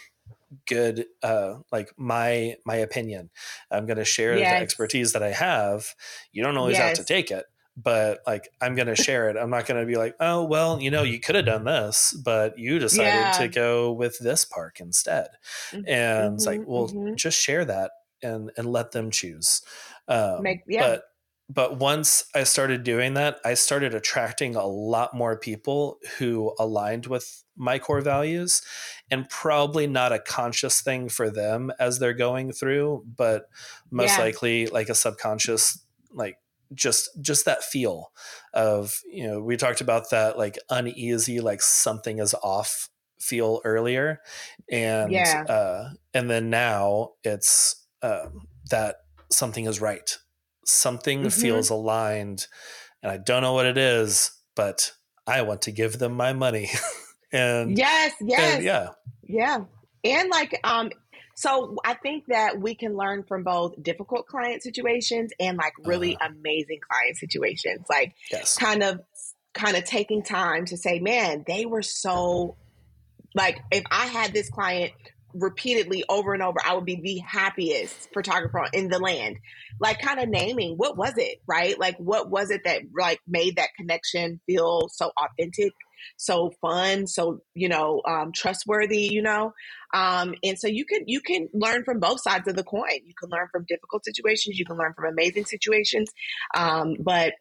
good 0.67 1.05
uh 1.23 1.55
like 1.71 1.91
my 1.97 2.55
my 2.65 2.75
opinion 2.75 3.29
i'm 3.71 3.85
going 3.85 3.97
to 3.97 4.05
share 4.05 4.37
yes. 4.37 4.51
the 4.51 4.63
expertise 4.63 5.13
that 5.13 5.23
i 5.23 5.31
have 5.31 5.93
you 6.31 6.43
don't 6.43 6.57
always 6.57 6.77
yes. 6.77 6.97
have 6.97 6.97
to 6.97 7.13
take 7.13 7.31
it 7.31 7.45
but 7.77 8.19
like 8.25 8.49
i'm 8.61 8.75
going 8.75 8.87
to 8.87 8.95
share 8.95 9.29
it 9.29 9.37
i'm 9.37 9.49
not 9.49 9.65
going 9.65 9.79
to 9.79 9.85
be 9.85 9.95
like 9.95 10.15
oh 10.19 10.43
well 10.43 10.81
you 10.81 10.89
know 10.89 11.03
you 11.03 11.19
could 11.19 11.35
have 11.35 11.45
done 11.45 11.65
this 11.65 12.19
but 12.25 12.57
you 12.57 12.79
decided 12.79 13.13
yeah. 13.13 13.31
to 13.31 13.47
go 13.47 13.91
with 13.91 14.17
this 14.19 14.43
park 14.43 14.79
instead 14.79 15.27
mm-hmm. 15.71 15.87
and 15.87 15.87
mm-hmm, 15.87 16.35
it's 16.35 16.45
like 16.45 16.61
well 16.65 16.87
mm-hmm. 16.87 17.15
just 17.15 17.39
share 17.39 17.65
that 17.65 17.91
and 18.21 18.51
and 18.57 18.71
let 18.71 18.91
them 18.91 19.11
choose 19.11 19.61
um, 20.07 20.41
Make, 20.41 20.63
yeah. 20.67 20.87
but 20.87 21.03
but 21.49 21.79
once 21.79 22.25
I 22.35 22.43
started 22.43 22.83
doing 22.83 23.15
that, 23.15 23.39
I 23.43 23.55
started 23.55 23.95
attracting 23.95 24.55
a 24.55 24.67
lot 24.67 25.15
more 25.15 25.37
people 25.37 25.97
who 26.19 26.53
aligned 26.59 27.07
with 27.07 27.43
my 27.57 27.79
core 27.79 28.01
values 28.01 28.61
and 29.09 29.27
probably 29.29 29.87
not 29.87 30.13
a 30.13 30.19
conscious 30.19 30.81
thing 30.81 31.09
for 31.09 31.31
them 31.31 31.71
as 31.79 31.97
they're 31.97 32.13
going 32.13 32.51
through, 32.51 33.03
but 33.17 33.49
most 33.89 34.17
yeah. 34.17 34.23
likely 34.23 34.67
like 34.67 34.89
a 34.89 34.95
subconscious, 34.95 35.83
like 36.13 36.37
just 36.75 37.09
just 37.19 37.45
that 37.45 37.63
feel 37.63 38.11
of 38.53 38.99
you 39.11 39.25
know 39.25 39.41
we 39.41 39.57
talked 39.57 39.81
about 39.81 40.11
that 40.11 40.37
like 40.37 40.57
uneasy 40.69 41.39
like 41.39 41.63
something 41.63 42.19
is 42.19 42.35
off 42.43 42.89
feel 43.19 43.59
earlier 43.65 44.21
and 44.71 45.11
yeah. 45.11 45.43
uh 45.49 45.89
and 46.13 46.29
then 46.29 46.51
now 46.51 47.09
it's 47.23 47.87
um 48.03 48.47
that 48.69 48.97
something 49.31 49.65
is 49.65 49.81
right 49.81 50.19
something 50.69 51.19
mm-hmm. 51.19 51.41
feels 51.41 51.69
aligned 51.69 52.47
and 53.01 53.11
I 53.11 53.17
don't 53.17 53.41
know 53.41 53.53
what 53.53 53.65
it 53.65 53.77
is, 53.77 54.31
but 54.55 54.91
I 55.25 55.41
want 55.43 55.63
to 55.63 55.71
give 55.71 55.99
them 55.99 56.13
my 56.13 56.33
money. 56.33 56.69
and 57.31 57.77
yes, 57.77 58.13
yes. 58.21 58.55
And 58.55 58.63
yeah. 58.63 58.89
Yeah. 59.23 59.59
And 60.03 60.29
like 60.29 60.59
um 60.63 60.89
so 61.35 61.77
I 61.85 61.93
think 61.93 62.25
that 62.27 62.59
we 62.59 62.75
can 62.75 62.97
learn 62.97 63.23
from 63.23 63.43
both 63.43 63.81
difficult 63.81 64.27
client 64.27 64.61
situations 64.61 65.31
and 65.39 65.57
like 65.57 65.71
really 65.85 66.17
uh, 66.17 66.27
amazing 66.27 66.79
client 66.89 67.15
situations. 67.17 67.85
Like 67.89 68.13
yes. 68.31 68.57
kind 68.57 68.83
of 68.83 68.99
kind 69.53 69.77
of 69.77 69.85
taking 69.85 70.21
time 70.21 70.65
to 70.65 70.77
say, 70.77 70.99
man, 70.99 71.45
they 71.47 71.65
were 71.65 71.81
so 71.81 72.57
like 73.35 73.59
if 73.71 73.83
I 73.89 74.07
had 74.07 74.33
this 74.33 74.49
client 74.49 74.91
repeatedly 75.33 76.03
over 76.09 76.33
and 76.33 76.43
over, 76.43 76.59
I 76.65 76.75
would 76.75 76.85
be 76.85 76.99
the 77.01 77.19
happiest 77.19 78.11
photographer 78.13 78.65
in 78.73 78.89
the 78.89 78.99
land. 78.99 79.37
Like 79.79 80.01
kind 80.01 80.19
of 80.19 80.29
naming 80.29 80.75
what 80.75 80.97
was 80.97 81.13
it, 81.17 81.39
right? 81.47 81.79
Like 81.79 81.97
what 81.97 82.29
was 82.29 82.51
it 82.51 82.61
that 82.65 82.81
like 82.97 83.19
made 83.27 83.57
that 83.57 83.69
connection 83.77 84.39
feel 84.45 84.89
so 84.91 85.11
authentic, 85.17 85.73
so 86.17 86.51
fun, 86.61 87.07
so 87.07 87.41
you 87.53 87.69
know, 87.69 88.01
um, 88.07 88.31
trustworthy, 88.33 89.09
you 89.11 89.21
know? 89.21 89.53
Um, 89.93 90.35
and 90.43 90.57
so 90.57 90.67
you 90.67 90.85
can 90.85 91.03
you 91.07 91.21
can 91.21 91.49
learn 91.53 91.83
from 91.83 91.99
both 91.99 92.21
sides 92.21 92.47
of 92.47 92.55
the 92.55 92.63
coin. 92.63 92.99
You 93.05 93.13
can 93.19 93.29
learn 93.29 93.47
from 93.51 93.65
difficult 93.67 94.05
situations, 94.05 94.59
you 94.59 94.65
can 94.65 94.77
learn 94.77 94.93
from 94.95 95.11
amazing 95.11 95.45
situations. 95.45 96.09
Um, 96.55 96.95
but 96.99 97.33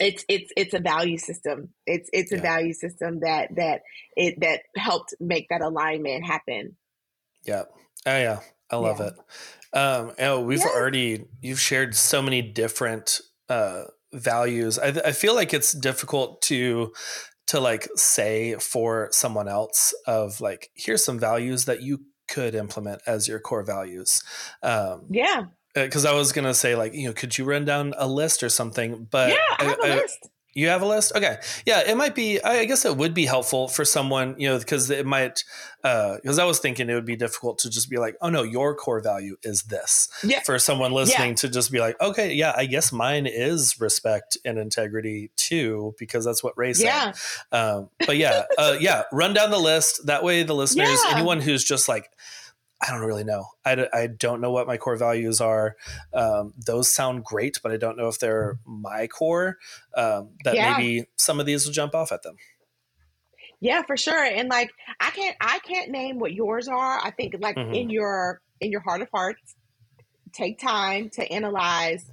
it's 0.00 0.24
it's 0.28 0.52
it's 0.56 0.74
a 0.74 0.80
value 0.80 1.18
system. 1.18 1.70
It's 1.86 2.08
it's 2.12 2.32
a 2.32 2.38
value 2.38 2.72
system 2.72 3.20
that 3.20 3.48
that 3.56 3.82
it 4.16 4.40
that 4.40 4.60
helped 4.76 5.14
make 5.20 5.46
that 5.50 5.60
alignment 5.60 6.24
happen. 6.24 6.76
Yeah. 7.44 7.64
Oh 8.06 8.18
yeah. 8.18 8.40
I 8.70 8.76
love 8.76 9.00
yeah. 9.00 9.06
it. 9.06 9.14
Um, 9.72 10.12
oh, 10.18 10.40
we've 10.40 10.60
yeah. 10.60 10.66
already 10.66 11.24
you've 11.40 11.60
shared 11.60 11.94
so 11.94 12.22
many 12.22 12.42
different 12.42 13.20
uh, 13.48 13.84
values. 14.12 14.78
I, 14.78 14.88
I 14.88 15.12
feel 15.12 15.34
like 15.34 15.52
it's 15.52 15.72
difficult 15.72 16.42
to 16.42 16.92
to 17.48 17.60
like 17.60 17.88
say 17.96 18.54
for 18.56 19.08
someone 19.12 19.48
else 19.48 19.94
of 20.06 20.40
like 20.40 20.70
here's 20.74 21.04
some 21.04 21.18
values 21.18 21.64
that 21.64 21.82
you 21.82 22.00
could 22.28 22.54
implement 22.54 23.00
as 23.06 23.26
your 23.26 23.40
core 23.40 23.62
values. 23.62 24.22
Um, 24.62 25.06
yeah. 25.10 25.44
Because 25.74 26.04
uh, 26.04 26.10
I 26.10 26.14
was 26.14 26.32
gonna 26.32 26.54
say 26.54 26.74
like 26.74 26.94
you 26.94 27.08
know 27.08 27.12
could 27.12 27.36
you 27.36 27.44
run 27.44 27.64
down 27.64 27.94
a 27.96 28.06
list 28.06 28.42
or 28.42 28.48
something, 28.48 29.06
but 29.10 29.30
yeah, 29.30 29.56
I 29.58 29.64
have 29.64 29.80
I, 29.82 29.88
a 29.88 29.96
list. 29.96 30.28
You 30.54 30.68
have 30.68 30.82
a 30.82 30.86
list? 30.86 31.12
Okay. 31.14 31.36
Yeah, 31.66 31.82
it 31.86 31.96
might 31.96 32.14
be, 32.14 32.42
I 32.42 32.64
guess 32.64 32.84
it 32.84 32.96
would 32.96 33.14
be 33.14 33.26
helpful 33.26 33.68
for 33.68 33.84
someone, 33.84 34.34
you 34.38 34.48
know, 34.48 34.58
because 34.58 34.90
it 34.90 35.06
might, 35.06 35.44
because 35.82 36.38
uh, 36.38 36.42
I 36.42 36.44
was 36.46 36.58
thinking 36.58 36.90
it 36.90 36.94
would 36.94 37.04
be 37.04 37.14
difficult 37.14 37.58
to 37.60 37.70
just 37.70 37.88
be 37.88 37.98
like, 37.98 38.16
oh 38.20 38.28
no, 38.28 38.42
your 38.42 38.74
core 38.74 39.00
value 39.00 39.36
is 39.44 39.64
this. 39.64 40.08
Yeah. 40.24 40.40
For 40.40 40.58
someone 40.58 40.90
listening 40.92 41.30
yeah. 41.30 41.36
to 41.36 41.48
just 41.48 41.70
be 41.70 41.78
like, 41.78 42.00
okay, 42.00 42.34
yeah, 42.34 42.54
I 42.56 42.66
guess 42.66 42.90
mine 42.90 43.26
is 43.26 43.80
respect 43.80 44.36
and 44.44 44.58
integrity 44.58 45.30
too, 45.36 45.94
because 45.96 46.24
that's 46.24 46.42
what 46.42 46.58
Rhea 46.58 46.74
said. 46.74 46.84
Yeah. 46.86 47.12
Um, 47.52 47.90
but 48.04 48.16
yeah, 48.16 48.44
uh, 48.56 48.76
yeah, 48.80 49.04
run 49.12 49.34
down 49.34 49.50
the 49.50 49.58
list. 49.58 50.06
That 50.06 50.24
way 50.24 50.42
the 50.42 50.54
listeners, 50.54 50.98
yeah. 51.04 51.14
anyone 51.14 51.40
who's 51.40 51.62
just 51.62 51.88
like, 51.88 52.10
I 52.80 52.92
don't 52.92 53.04
really 53.04 53.24
know. 53.24 53.46
I, 53.64 53.88
I 53.92 54.06
don't 54.06 54.40
know 54.40 54.52
what 54.52 54.68
my 54.68 54.76
core 54.76 54.96
values 54.96 55.40
are. 55.40 55.76
Um, 56.14 56.54
those 56.64 56.94
sound 56.94 57.24
great, 57.24 57.58
but 57.62 57.72
I 57.72 57.76
don't 57.76 57.96
know 57.96 58.06
if 58.06 58.20
they're 58.20 58.60
my 58.64 59.08
core. 59.08 59.58
Um, 59.96 60.30
that 60.44 60.54
yeah. 60.54 60.76
maybe 60.76 61.06
some 61.16 61.40
of 61.40 61.46
these 61.46 61.66
will 61.66 61.72
jump 61.72 61.94
off 61.94 62.12
at 62.12 62.22
them. 62.22 62.36
Yeah, 63.60 63.82
for 63.82 63.96
sure. 63.96 64.24
And 64.24 64.48
like, 64.48 64.70
I 65.00 65.10
can't, 65.10 65.36
I 65.40 65.58
can't 65.58 65.90
name 65.90 66.20
what 66.20 66.32
yours 66.32 66.68
are. 66.68 67.00
I 67.02 67.10
think 67.10 67.34
like 67.40 67.56
mm-hmm. 67.56 67.74
in 67.74 67.90
your, 67.90 68.40
in 68.60 68.70
your 68.70 68.82
heart 68.82 69.02
of 69.02 69.08
hearts, 69.12 69.56
take 70.32 70.60
time 70.60 71.10
to 71.14 71.32
analyze 71.32 72.08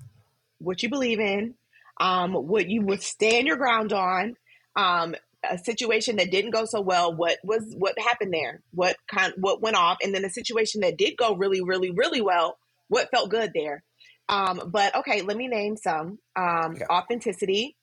what 0.57 0.81
you 0.81 0.89
believe 0.89 1.19
in, 1.19 1.53
um, 2.01 2.33
what 2.33 2.67
you 2.67 2.81
would 2.81 3.03
stand 3.03 3.45
your 3.45 3.57
ground 3.57 3.93
on, 3.93 4.35
um, 4.75 5.15
a 5.51 5.57
situation 5.57 6.17
that 6.17 6.31
didn't 6.31 6.51
go 6.51 6.65
so 6.65 6.81
well 6.81 7.15
what 7.15 7.37
was 7.43 7.63
what 7.77 7.97
happened 7.99 8.33
there? 8.33 8.61
What 8.71 8.97
kind 9.07 9.33
what 9.37 9.61
went 9.61 9.75
off? 9.75 9.97
And 10.03 10.13
then 10.13 10.25
a 10.25 10.29
situation 10.29 10.81
that 10.81 10.97
did 10.97 11.17
go 11.17 11.35
really 11.35 11.61
really 11.61 11.91
really 11.91 12.21
well 12.21 12.57
what 12.87 13.09
felt 13.09 13.29
good 13.29 13.51
there? 13.53 13.83
Um, 14.29 14.69
but 14.71 14.95
okay 14.97 15.21
let 15.21 15.37
me 15.37 15.47
name 15.47 15.77
some. 15.77 16.19
Um, 16.35 16.77
authenticity 16.89 17.75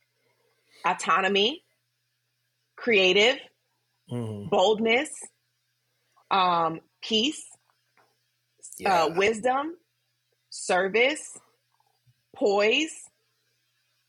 autonomy 0.85 1.63
creative 2.77 3.39
mm-hmm. 4.11 4.49
boldness 4.49 5.09
um, 6.33 6.81
peace, 7.03 7.45
uh, 7.61 8.65
yeah. 8.79 9.03
uh, 9.05 9.09
wisdom, 9.15 9.77
service, 10.51 11.39
poise, 12.35 12.95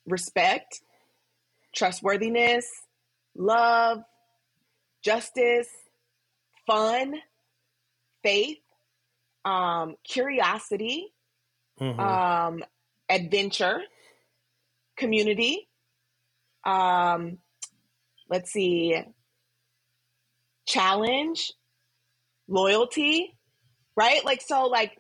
respect, 0.08 0.82
trustworthiness, 1.76 2.66
love, 3.36 4.04
justice, 5.04 5.70
fun, 6.66 7.16
faith, 8.24 8.60
um, 9.46 9.96
curiosity, 10.04 11.14
mm-hmm. 11.80 12.00
um, 12.00 12.64
adventure, 13.10 13.82
community. 14.98 15.68
Um, 16.66 17.40
let's 18.30 18.52
see, 18.52 18.96
challenge, 20.66 21.52
loyalty, 22.48 23.38
right? 23.98 24.24
Like, 24.24 24.42
so, 24.42 24.68
like, 24.68 24.98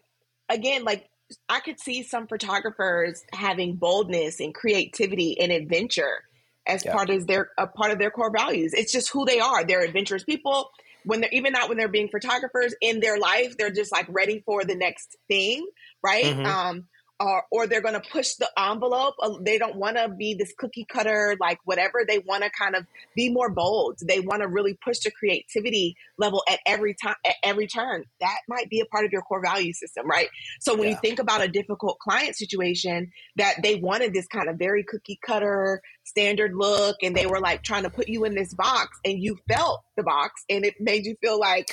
again, 0.50 0.84
like, 0.84 1.10
I 1.48 1.62
could 1.62 1.80
see 1.80 2.04
some 2.04 2.28
photographers 2.28 3.24
having 3.32 3.78
boldness 3.78 4.40
and 4.40 4.54
creativity 4.54 5.40
and 5.40 5.52
adventure 5.52 6.24
as 6.68 6.86
yeah. 6.86 6.94
part 6.94 7.10
of 7.10 7.28
their 7.28 7.50
a 7.58 7.68
part 7.68 7.92
of 7.92 8.00
their 8.00 8.12
core 8.12 8.32
values. 8.32 8.74
It's 8.74 8.92
just 8.92 9.10
who 9.10 9.26
they 9.26 9.40
are. 9.40 9.64
They're 9.64 9.84
adventurous 9.84 10.24
people. 10.24 10.70
When 11.06 11.22
they're 11.22 11.30
even 11.32 11.52
not 11.52 11.68
when 11.70 11.78
they're 11.78 11.90
being 11.90 12.10
photographers 12.10 12.74
in 12.82 13.00
their 13.00 13.20
life, 13.20 13.58
they're 13.58 13.72
just 13.72 13.92
like 13.92 14.06
ready 14.10 14.42
for 14.46 14.64
the 14.64 14.76
next 14.76 15.18
thing, 15.28 15.68
right? 16.02 16.24
Mm-hmm. 16.26 16.46
Um, 16.46 16.88
or, 17.24 17.44
or 17.52 17.68
they're 17.68 17.82
going 17.82 18.00
to 18.00 18.10
push 18.12 18.34
the 18.36 18.50
envelope. 18.58 19.16
Uh, 19.22 19.38
they 19.42 19.58
don't 19.58 19.76
want 19.76 19.98
to 19.98 20.10
be 20.10 20.34
this 20.34 20.54
cookie 20.58 20.86
cutter, 20.92 21.36
like 21.40 21.60
whatever. 21.64 22.04
They 22.08 22.20
want 22.20 22.44
to 22.44 22.50
kind 22.50 22.76
of 22.76 22.86
be 23.16 23.30
more 23.30 23.50
bold. 23.50 24.00
They 24.06 24.20
want 24.20 24.42
to 24.42 24.48
really 24.48 24.78
push 24.84 25.00
the 25.00 25.12
creativity 25.12 25.96
level 26.18 26.44
at 26.50 26.60
every 26.66 26.96
time, 27.02 27.16
at 27.26 27.36
every 27.44 27.68
turn. 27.68 28.04
That 28.20 28.40
might 28.50 28.70
be 28.70 28.82
a 28.82 28.86
part 28.86 29.06
of 29.06 29.12
your 29.12 29.22
core 29.22 29.42
value 29.42 29.74
system, 29.74 30.08
right? 30.08 30.28
So 30.60 30.76
when 30.76 30.84
yeah. 30.84 30.92
you 30.92 30.98
think 31.02 31.20
about 31.20 31.42
a 31.42 31.48
difficult 31.48 32.00
client 32.00 32.36
situation 32.36 33.12
that 33.38 33.56
they 33.64 33.76
wanted 33.76 34.14
this 34.14 34.28
kind 34.28 34.50
of 34.50 34.58
very 34.58 34.84
cookie 34.84 35.20
cutter 35.26 35.82
standard 36.04 36.54
look 36.54 36.98
and 37.02 37.16
they 37.16 37.26
were 37.26 37.40
like 37.40 37.64
trying 37.64 37.84
to 37.84 37.90
put 37.90 38.10
you 38.10 38.26
in 38.26 38.36
this 38.36 38.54
box 38.54 39.00
and 39.06 39.22
you 39.22 39.38
felt 39.48 39.82
the 39.96 40.04
box 40.04 40.44
and 40.50 40.66
it 40.66 40.76
made 40.80 41.06
you 41.06 41.16
feel 41.22 41.40
like, 41.40 41.68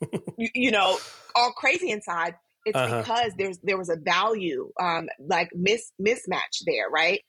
you, 0.36 0.48
you 0.54 0.70
know, 0.70 0.98
all 1.34 1.52
crazy 1.52 1.90
inside 1.90 2.34
it's 2.68 2.76
uh-huh. 2.76 3.00
because 3.00 3.32
there's 3.36 3.58
there 3.62 3.78
was 3.78 3.88
a 3.88 3.96
value 3.96 4.70
um, 4.80 5.08
like 5.18 5.50
mis 5.54 5.92
mismatch 6.00 6.64
there, 6.66 6.88
right? 6.90 7.20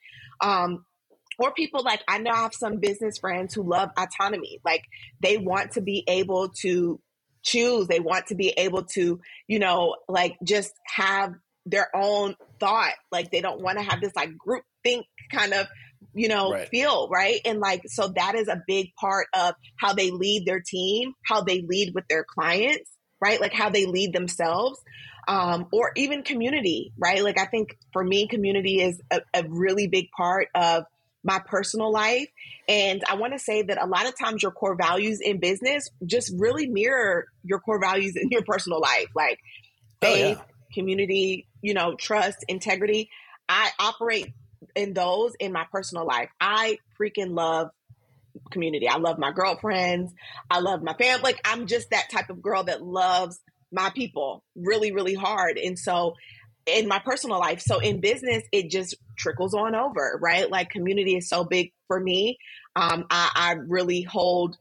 Um, 0.42 0.86
or 1.38 1.54
people 1.54 1.84
like 1.84 2.04
I 2.08 2.20
know 2.20 2.32
I 2.32 2.44
have 2.44 2.54
some 2.54 2.80
business 2.80 3.18
friends 3.18 3.54
who 3.54 3.64
love 3.64 3.90
autonomy. 3.98 4.60
Like 4.64 4.84
they 5.22 5.38
want 5.38 5.72
to 5.72 5.82
be 5.82 6.04
able 6.08 6.50
to 6.62 7.00
choose. 7.44 7.88
They 7.88 8.00
want 8.00 8.28
to 8.28 8.36
be 8.36 8.50
able 8.50 8.84
to, 8.96 9.20
you 9.48 9.60
know, 9.60 9.96
like 10.08 10.38
just 10.44 10.74
have 10.86 11.34
their 11.66 11.88
own 11.96 12.36
thought. 12.60 12.94
Like 13.12 13.32
they 13.32 13.42
don't 13.42 13.62
want 13.62 13.78
to 13.78 13.84
have 13.84 14.02
this 14.02 14.16
like 14.16 14.38
group 14.38 14.64
think 14.84 15.06
kind 15.32 15.54
of 15.54 15.68
you 16.14 16.28
know 16.28 16.52
right. 16.52 16.70
feel 16.70 17.10
right 17.10 17.42
and 17.46 17.60
like 17.60 17.82
so 17.88 18.08
that 18.16 18.36
is 18.36 18.48
a 18.48 18.62
big 18.68 18.88
part 19.00 19.28
of 19.36 19.54
how 19.78 19.94
they 19.94 20.12
lead 20.12 20.46
their 20.46 20.62
team 20.62 21.14
how 21.26 21.42
they 21.42 21.62
lead 21.62 21.94
with 21.94 22.06
their 22.10 22.24
clients 22.24 22.90
right 23.22 23.42
like 23.42 23.54
how 23.54 23.70
they 23.70 23.86
lead 23.86 24.14
themselves 24.14 24.80
um, 25.30 25.68
or 25.72 25.92
even 25.96 26.24
community, 26.24 26.92
right? 26.98 27.24
Like 27.24 27.40
I 27.40 27.46
think 27.46 27.78
for 27.94 28.04
me, 28.04 28.28
community 28.28 28.82
is 28.82 29.00
a, 29.12 29.22
a 29.36 29.44
really 29.48 29.88
big 29.88 30.10
part 30.10 30.48
of 30.56 30.86
my 31.24 31.40
personal 31.46 31.92
life. 31.92 32.28
And 32.68 33.04
I 33.08 33.16
want 33.16 33.34
to 33.34 33.40
say 33.40 33.62
that 33.62 33.80
a 33.80 33.86
lot 33.86 34.08
of 34.08 34.18
times 34.18 34.42
your 34.42 34.52
core 34.52 34.76
values 34.76 35.20
in 35.22 35.40
business 35.40 35.88
just 36.04 36.34
really 36.36 36.66
mirror 36.66 37.28
your 37.44 37.60
core 37.60 37.80
values 37.80 38.16
in 38.16 38.30
your 38.32 38.42
personal 38.42 38.82
life, 38.82 39.10
like 39.16 39.40
faith, 40.02 40.38
oh, 40.40 40.42
yeah. 40.42 40.74
community, 40.74 41.46
you 41.62 41.76
know, 41.76 41.96
trust, 41.96 42.44
integrity. 42.48 43.12
I 43.48 43.70
operate 43.80 44.34
in 44.76 44.94
those 44.94 45.34
in 45.40 45.52
my 45.52 45.66
personal 45.72 46.08
life. 46.08 46.30
I 46.42 46.80
freaking 47.00 47.36
love 47.36 47.70
community. 48.50 48.88
I 48.88 48.98
love 48.98 49.20
my 49.20 49.32
girlfriends. 49.32 50.12
I 50.50 50.60
love 50.60 50.82
my 50.82 50.94
family. 50.94 51.22
Like 51.22 51.42
I'm 51.46 51.68
just 51.68 51.92
that 51.92 52.10
type 52.10 52.32
of 52.32 52.42
girl 52.42 52.64
that 52.64 52.82
loves 52.82 53.40
my 53.72 53.90
people 53.92 54.44
really, 54.56 54.92
really 54.92 55.14
hard. 55.14 55.58
And 55.58 55.78
so 55.78 56.16
in 56.66 56.88
my 56.88 57.00
personal 57.00 57.40
life, 57.40 57.62
so 57.62 57.80
in 57.80 58.00
business, 58.00 58.44
it 58.52 58.70
just 58.70 58.96
trickles 59.18 59.54
on 59.54 59.76
over, 59.76 60.20
right? 60.22 60.50
Like 60.50 60.70
community 60.70 61.16
is 61.16 61.28
so 61.28 61.44
big 61.44 61.72
for 61.88 62.00
me. 62.00 62.38
Um, 62.76 63.06
I, 63.10 63.32
I 63.36 63.52
really 63.54 64.02
hold 64.02 64.58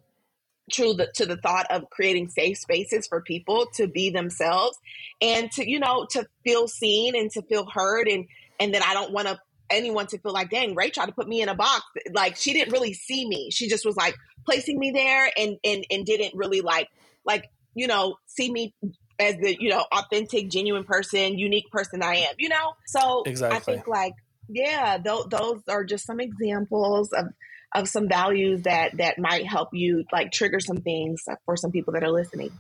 true 0.71 0.95
the, 0.95 1.09
to 1.15 1.27
the 1.27 1.37
thought 1.37 1.67
of 1.71 1.89
creating 1.91 2.29
safe 2.29 2.59
spaces 2.59 3.07
for 3.07 3.21
people 3.21 3.67
to 3.75 3.87
be 3.87 4.11
themselves 4.11 4.79
and 5.21 5.51
to 5.53 5.69
you 5.69 5.81
know 5.81 6.07
to 6.11 6.27
feel 6.45 6.69
seen 6.69 7.17
and 7.17 7.31
to 7.31 7.43
feel 7.43 7.67
heard 7.67 8.07
and 8.07 8.27
and 8.61 8.75
that 8.75 8.83
I 8.83 8.95
don't 8.95 9.13
want 9.13 9.29
to 9.29 9.39
anyone 9.71 10.07
to 10.09 10.19
feel 10.19 10.33
like 10.33 10.51
dang 10.51 10.75
Rhea 10.75 10.91
tried 10.91 11.07
to 11.07 11.13
put 11.13 11.29
me 11.29 11.43
in 11.43 11.49
a 11.49 11.55
box 11.55 11.85
like 12.13 12.37
she 12.37 12.53
didn't 12.53 12.73
really 12.73 12.93
see 12.93 13.27
me 13.27 13.51
she 13.51 13.69
just 13.69 13.85
was 13.85 13.97
like 13.97 14.15
placing 14.45 14.79
me 14.79 14.91
there 14.91 15.31
and 15.37 15.57
and 15.65 15.85
and 15.91 16.05
didn't 16.05 16.35
really 16.35 16.61
like 16.61 16.89
like 17.25 17.51
you 17.75 17.87
know, 17.87 18.17
see 18.27 18.51
me 18.51 18.75
as 19.19 19.37
the, 19.37 19.57
you 19.59 19.71
know, 19.71 19.85
authentic, 19.93 20.51
genuine 20.51 20.85
person, 20.85 21.39
unique 21.39 21.71
person 21.71 22.03
I 22.03 22.17
am, 22.17 22.35
you 22.39 22.49
know? 22.49 22.75
So 22.87 23.23
exactly. 23.27 23.57
I 23.57 23.61
think 23.61 23.89
like, 23.89 24.15
yeah, 24.49 24.97
th- 24.97 25.27
those 25.29 25.63
are 25.69 25.85
just 25.85 26.07
some 26.07 26.21
examples 26.21 27.13
of, 27.13 27.27
of 27.75 27.89
some 27.89 28.09
values 28.09 28.63
that, 28.63 28.97
that 28.99 29.19
might 29.19 29.47
help 29.47 29.71
you 29.73 30.05
like 30.13 30.33
trigger 30.33 30.61
some 30.61 30.79
things 30.79 31.25
for 31.45 31.57
some 31.57 31.71
people 31.71 31.93
that 31.95 32.05
are 32.05 32.13
listening. 32.13 32.51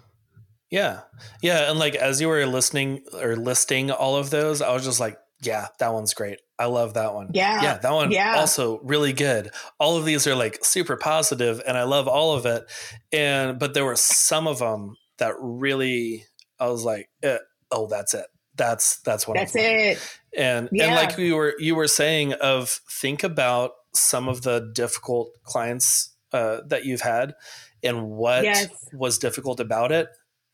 Yeah. 0.71 1.01
Yeah. 1.43 1.71
And 1.71 1.79
like, 1.79 1.95
as 1.95 2.21
you 2.21 2.29
were 2.29 2.45
listening 2.45 3.03
or 3.15 3.37
listing 3.37 3.91
all 3.91 4.17
of 4.17 4.31
those, 4.31 4.61
I 4.61 4.73
was 4.73 4.85
just 4.85 5.01
like, 5.01 5.19
yeah, 5.43 5.69
that 5.79 5.93
one's 5.93 6.15
great. 6.15 6.41
I 6.59 6.67
love 6.67 6.95
that 6.95 7.15
one. 7.15 7.31
Yeah. 7.33 7.63
Yeah. 7.63 7.79
That 7.79 7.93
one 7.93 8.11
yeah. 8.11 8.35
also 8.37 8.81
really 8.81 9.13
good. 9.13 9.51
All 9.79 9.97
of 9.97 10.05
these 10.05 10.27
are 10.27 10.35
like 10.35 10.65
super 10.65 10.97
positive 10.97 11.63
and 11.67 11.79
I 11.79 11.85
love 11.85 12.09
all 12.09 12.35
of 12.35 12.47
it. 12.47 12.65
And, 13.13 13.59
but 13.59 13.75
there 13.75 13.85
were 13.85 13.97
some 13.97 14.47
of 14.49 14.59
them 14.59 14.97
that 15.19 15.35
really 15.39 16.25
I 16.59 16.69
was 16.69 16.85
like, 16.85 17.09
eh, 17.23 17.39
oh, 17.71 17.87
that's 17.87 18.15
it. 18.15 18.27
That's 18.57 19.01
that's 19.03 19.29
what. 19.29 19.37
That's 19.37 19.55
it. 19.55 19.99
And 20.37 20.69
yeah. 20.73 20.87
and 20.87 20.95
like 20.95 21.17
you 21.17 21.37
were 21.37 21.55
you 21.59 21.77
were 21.77 21.87
saying 21.87 22.33
of 22.35 22.81
think 22.91 23.23
about 23.23 23.73
some 23.95 24.29
of 24.29 24.43
the 24.43 24.71
difficult 24.75 25.31
clients 25.45 26.15
uh, 26.33 26.59
that 26.67 26.85
you've 26.85 27.01
had 27.01 27.35
and 27.83 28.09
what 28.11 28.45
yes. 28.45 28.69
was 28.93 29.19
difficult 29.19 29.61
about 29.61 29.93
it. 29.93 30.09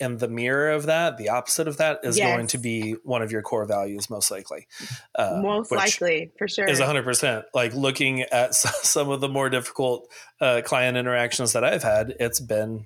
And 0.05 0.21
the 0.21 0.29
mirror 0.29 0.71
of 0.71 0.85
that, 0.85 1.17
the 1.17 1.31
opposite 1.31 1.67
of 1.67 1.79
that, 1.79 2.01
is 2.03 2.19
yes. 2.19 2.29
going 2.29 2.47
to 2.49 2.59
be 2.59 2.93
one 3.05 3.23
of 3.23 3.33
your 3.33 3.41
core 3.41 3.65
values, 3.65 4.11
most 4.11 4.31
likely. 4.31 4.67
Uh, 5.15 5.41
most 5.43 5.73
likely, 5.73 6.31
for 6.37 6.47
sure. 6.47 6.69
Is 6.69 6.79
100%. 6.79 7.45
Like 7.55 7.73
looking 7.73 8.21
at 8.21 8.55
some 8.55 9.09
of 9.09 9.23
the 9.23 9.31
more 9.31 9.49
difficult 9.49 10.13
uh, 10.43 10.61
client 10.63 10.99
interactions 10.99 11.55
that 11.55 11.65
I've 11.65 11.83
had, 11.83 12.15
it's 12.21 12.39
been 12.39 12.85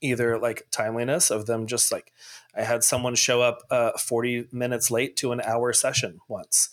either 0.00 0.38
like 0.38 0.68
timeliness 0.70 1.28
of 1.32 1.46
them 1.46 1.66
just 1.66 1.90
like 1.90 2.12
I 2.56 2.62
had 2.62 2.84
someone 2.84 3.16
show 3.16 3.42
up 3.42 3.62
uh, 3.68 3.98
40 3.98 4.46
minutes 4.52 4.92
late 4.92 5.16
to 5.16 5.32
an 5.32 5.40
hour 5.40 5.72
session 5.72 6.20
once. 6.28 6.68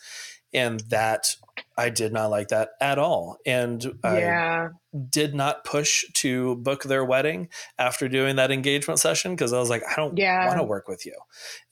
And 0.54 0.82
that 0.92 1.38
I 1.78 1.90
did 1.90 2.14
not 2.14 2.30
like 2.30 2.50
that 2.50 2.70
at 2.80 2.98
all. 2.98 3.38
And 3.46 3.84
yeah. 4.04 4.70
I 4.72 4.98
did 5.10 5.36
not 5.36 5.66
push 5.66 6.06
to 6.14 6.56
book 6.58 6.84
their 6.84 7.04
wedding 7.04 7.50
after 7.78 8.08
doing 8.08 8.38
that 8.38 8.52
engagement 8.52 9.00
session 9.00 9.34
because 9.36 9.52
I 9.52 9.60
was 9.60 9.70
like, 9.70 9.84
I 9.90 9.96
don't 9.96 10.18
yeah. 10.18 10.48
want 10.48 10.60
to 10.60 10.64
work 10.64 10.88
with 10.88 11.06
you. 11.06 11.16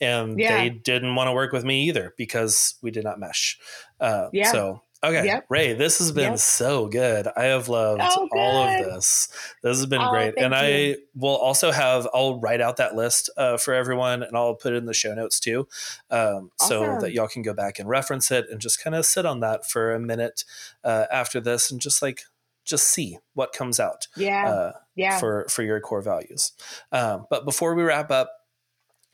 And 0.02 0.38
yeah. 0.38 0.58
they 0.58 0.70
didn't 0.70 1.16
want 1.16 1.30
to 1.30 1.32
work 1.32 1.54
with 1.54 1.64
me 1.64 1.88
either 1.88 2.14
because 2.18 2.76
we 2.82 2.92
did 2.92 3.06
not 3.06 3.20
mesh. 3.20 3.58
Uh, 4.00 4.28
yeah. 4.34 4.52
So 4.52 4.82
Okay, 5.04 5.26
yep. 5.26 5.46
Rhea, 5.50 5.76
this 5.76 6.00
has 6.00 6.14
been 6.14 6.32
yep. 6.32 6.40
so 6.40 6.88
good. 6.88 7.28
I 7.36 7.46
have 7.46 7.68
loved 7.68 8.02
oh, 8.04 8.30
all 8.32 8.64
of 8.64 8.86
this. 8.86 9.28
This 9.62 9.78
has 9.78 9.86
been 9.86 10.02
oh, 10.02 10.10
great, 10.10 10.36
and 10.38 10.54
you. 10.54 10.58
I 10.58 10.96
will 11.14 11.36
also 11.36 11.72
have. 11.72 12.08
I'll 12.14 12.40
write 12.40 12.62
out 12.62 12.78
that 12.78 12.96
list 12.96 13.30
uh, 13.36 13.58
for 13.58 13.74
everyone, 13.74 14.24
and 14.24 14.38
I'll 14.38 14.56
put 14.56 14.72
it 14.72 14.78
in 14.78 14.86
the 14.86 14.94
show 14.94 15.14
notes 15.14 15.42
too, 15.42 15.68
um, 16.10 16.52
awesome. 16.62 16.68
so 16.68 16.98
that 17.02 17.12
y'all 17.12 17.28
can 17.28 17.42
go 17.42 17.54
back 17.54 17.80
and 17.80 17.90
reference 17.90 18.32
it 18.32 18.46
and 18.50 18.62
just 18.62 18.82
kind 18.82 18.96
of 18.96 19.06
sit 19.06 19.26
on 19.26 19.42
that 19.42 19.70
for 19.70 19.94
a 19.94 20.00
minute 20.00 20.46
uh, 20.86 21.06
after 21.12 21.42
this, 21.42 21.70
and 21.70 21.82
just 21.82 22.02
like 22.02 22.22
just 22.64 22.86
see 22.86 23.18
what 23.34 23.52
comes 23.52 23.82
out. 23.82 24.08
Yeah, 24.16 24.50
uh, 24.50 24.72
yeah. 24.96 25.20
For 25.20 25.46
for 25.50 25.64
your 25.64 25.82
core 25.82 26.02
values. 26.02 26.54
Um, 26.94 27.26
but 27.30 27.44
before 27.44 27.76
we 27.76 27.84
wrap 27.84 28.10
up, 28.10 28.32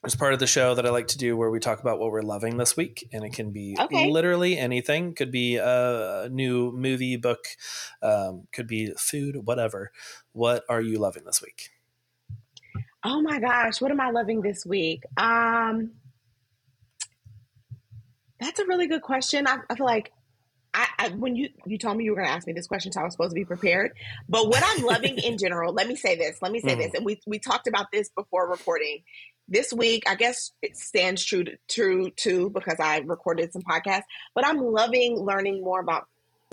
there's 0.02 0.16
part 0.16 0.34
of 0.34 0.40
the 0.40 0.48
show 0.48 0.76
that 0.76 0.86
I 0.86 0.90
like 0.90 1.08
to 1.08 1.18
do 1.18 1.36
where 1.36 1.50
we 1.50 1.60
talk 1.60 1.82
about 1.82 2.00
what 2.00 2.12
we're 2.12 2.22
loving 2.22 2.58
this 2.58 2.78
week, 2.78 3.08
and 3.12 3.26
it 3.26 3.34
can 3.34 3.52
be 3.52 3.76
okay. 3.78 4.10
literally 4.10 4.58
anything. 4.58 5.14
Could 5.14 5.32
be 5.32 5.58
a 5.58 6.30
new 6.32 6.72
movie, 6.72 7.18
book, 7.18 7.44
um, 8.02 8.48
could 8.54 8.68
be 8.68 8.94
food, 8.98 9.46
whatever. 9.46 9.92
What 10.32 10.64
are 10.70 10.82
you 10.82 11.00
loving 11.00 11.24
this 11.26 11.42
week? 11.42 11.70
Oh 13.04 13.22
my 13.22 13.40
gosh, 13.40 13.82
what 13.82 13.92
am 13.92 14.00
I 14.00 14.12
loving 14.12 14.42
this 14.42 14.66
week? 14.66 15.04
Um, 15.18 15.92
that's 18.40 18.60
a 18.60 18.66
really 18.66 18.88
good 18.88 19.02
question. 19.02 19.48
I, 19.48 19.58
I 19.70 19.76
feel 19.76 19.86
like 19.86 20.12
I, 20.74 20.88
I, 21.00 21.10
when 21.10 21.36
you 21.36 21.50
you 21.66 21.78
told 21.78 21.98
me 21.98 22.04
you 22.04 22.12
were 22.12 22.18
going 22.18 22.28
to 22.28 22.34
ask 22.34 22.46
me 22.46 22.54
this 22.54 22.68
question, 22.68 22.92
so 22.92 23.02
I 23.02 23.04
was 23.04 23.14
supposed 23.14 23.32
to 23.32 23.36
be 23.36 23.46
prepared. 23.46 23.94
But 24.28 24.48
what 24.48 24.64
I'm 24.66 24.84
loving 24.86 25.18
in 25.18 25.38
general, 25.40 25.74
let 25.74 25.88
me 25.88 25.96
say 25.96 26.16
this. 26.16 26.42
Let 26.42 26.52
me 26.52 26.60
say 26.60 26.70
mm-hmm. 26.70 26.82
this, 26.82 26.94
and 26.94 27.06
we 27.06 27.20
we 27.26 27.40
talked 27.40 27.68
about 27.68 27.88
this 27.92 28.10
before 28.10 28.50
recording. 28.50 29.04
This 29.50 29.74
week, 29.74 30.04
I 30.08 30.16
guess 30.16 30.52
it 30.62 30.78
stands 30.78 31.26
true 31.26 31.44
to 31.44 31.58
true 31.68 32.12
too 32.12 32.52
because 32.52 32.80
I 32.80 33.00
recorded 33.00 33.52
some 33.52 33.64
podcasts. 33.64 34.04
But 34.36 34.46
I'm 34.46 34.60
loving 34.60 35.18
learning 35.18 35.64
more 35.64 35.80
about 35.80 36.06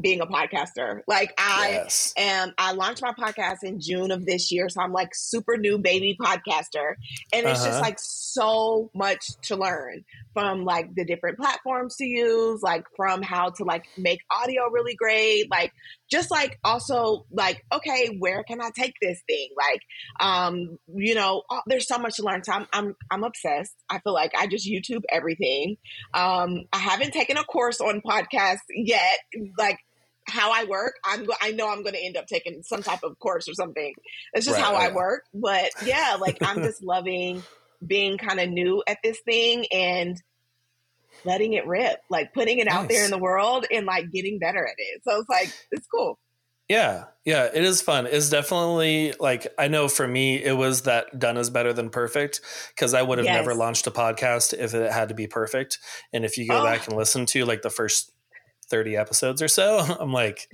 being 0.02 0.20
a 0.20 0.26
podcaster. 0.26 1.00
Like 1.06 1.32
I 1.38 1.70
yes. 1.72 2.12
am 2.16 2.52
I 2.58 2.72
launched 2.72 3.02
my 3.02 3.12
podcast 3.12 3.62
in 3.62 3.80
June 3.80 4.10
of 4.10 4.26
this 4.26 4.52
year, 4.52 4.68
so 4.68 4.80
I'm 4.80 4.92
like 4.92 5.14
super 5.14 5.56
new 5.56 5.78
baby 5.78 6.16
podcaster. 6.20 6.94
And 7.32 7.46
it's 7.46 7.60
uh-huh. 7.60 7.68
just 7.68 7.80
like 7.80 7.98
so 7.98 8.90
much 8.94 9.26
to 9.42 9.56
learn 9.56 10.04
from 10.36 10.66
like 10.66 10.94
the 10.94 11.06
different 11.06 11.38
platforms 11.38 11.96
to 11.96 12.04
use, 12.04 12.60
like 12.62 12.84
from 12.94 13.22
how 13.22 13.48
to 13.48 13.64
like 13.64 13.86
make 13.96 14.20
audio 14.30 14.68
really 14.70 14.94
great, 14.94 15.50
like 15.50 15.72
just 16.10 16.30
like 16.30 16.58
also 16.62 17.24
like 17.30 17.64
okay, 17.72 18.14
where 18.18 18.44
can 18.44 18.60
I 18.60 18.68
take 18.78 18.92
this 19.00 19.18
thing? 19.26 19.48
Like 19.56 19.80
um 20.20 20.76
you 20.94 21.14
know, 21.14 21.42
oh, 21.50 21.62
there's 21.66 21.88
so 21.88 21.96
much 21.96 22.16
to 22.16 22.22
learn. 22.22 22.44
So 22.44 22.52
I'm 22.52 22.66
I'm 22.70 22.94
I'm 23.10 23.24
obsessed. 23.24 23.74
I 23.88 23.98
feel 24.00 24.12
like 24.12 24.32
I 24.36 24.46
just 24.46 24.68
YouTube 24.68 25.04
everything. 25.08 25.78
Um 26.12 26.64
I 26.70 26.80
haven't 26.80 27.14
taken 27.14 27.38
a 27.38 27.44
course 27.44 27.80
on 27.80 28.02
podcasts 28.02 28.58
yet. 28.68 29.16
Like 29.56 29.78
how 30.28 30.52
I 30.52 30.64
work, 30.64 30.96
I'm 31.02 31.26
I 31.40 31.52
know 31.52 31.70
I'm 31.70 31.82
going 31.82 31.94
to 31.94 32.04
end 32.04 32.18
up 32.18 32.26
taking 32.26 32.62
some 32.62 32.82
type 32.82 33.04
of 33.04 33.18
course 33.20 33.48
or 33.48 33.54
something. 33.54 33.94
It's 34.34 34.44
just 34.44 34.58
right, 34.58 34.66
how 34.66 34.74
right. 34.74 34.90
I 34.90 34.94
work. 34.94 35.22
But 35.32 35.70
yeah, 35.86 36.18
like 36.20 36.36
I'm 36.42 36.62
just 36.62 36.82
loving 36.84 37.42
being 37.84 38.18
kind 38.18 38.40
of 38.40 38.48
new 38.48 38.82
at 38.86 38.98
this 39.02 39.18
thing 39.24 39.66
and 39.72 40.20
letting 41.24 41.54
it 41.54 41.66
rip, 41.66 42.00
like 42.10 42.32
putting 42.34 42.58
it 42.58 42.66
nice. 42.66 42.74
out 42.74 42.88
there 42.88 43.04
in 43.04 43.10
the 43.10 43.18
world 43.18 43.66
and 43.70 43.86
like 43.86 44.10
getting 44.12 44.38
better 44.38 44.66
at 44.66 44.74
it. 44.78 45.02
So 45.04 45.20
it's 45.20 45.28
like 45.28 45.52
it's 45.70 45.86
cool. 45.86 46.18
Yeah, 46.68 47.04
yeah, 47.24 47.44
it 47.44 47.62
is 47.62 47.80
fun. 47.80 48.06
It's 48.06 48.28
definitely 48.28 49.14
like 49.20 49.46
I 49.56 49.68
know 49.68 49.86
for 49.86 50.06
me, 50.06 50.42
it 50.42 50.56
was 50.56 50.82
that 50.82 51.16
done 51.16 51.36
is 51.36 51.48
better 51.48 51.72
than 51.72 51.90
perfect 51.90 52.40
because 52.74 52.92
I 52.92 53.02
would 53.02 53.18
have 53.18 53.24
yes. 53.24 53.36
never 53.36 53.54
launched 53.54 53.86
a 53.86 53.92
podcast 53.92 54.52
if 54.52 54.74
it 54.74 54.90
had 54.90 55.10
to 55.10 55.14
be 55.14 55.28
perfect. 55.28 55.78
And 56.12 56.24
if 56.24 56.36
you 56.36 56.48
go 56.48 56.60
oh. 56.60 56.64
back 56.64 56.88
and 56.88 56.96
listen 56.96 57.24
to 57.26 57.44
like 57.44 57.62
the 57.62 57.70
first 57.70 58.10
30 58.68 58.96
episodes 58.96 59.42
or 59.42 59.48
so, 59.48 59.78
I'm 60.00 60.12
like, 60.12 60.48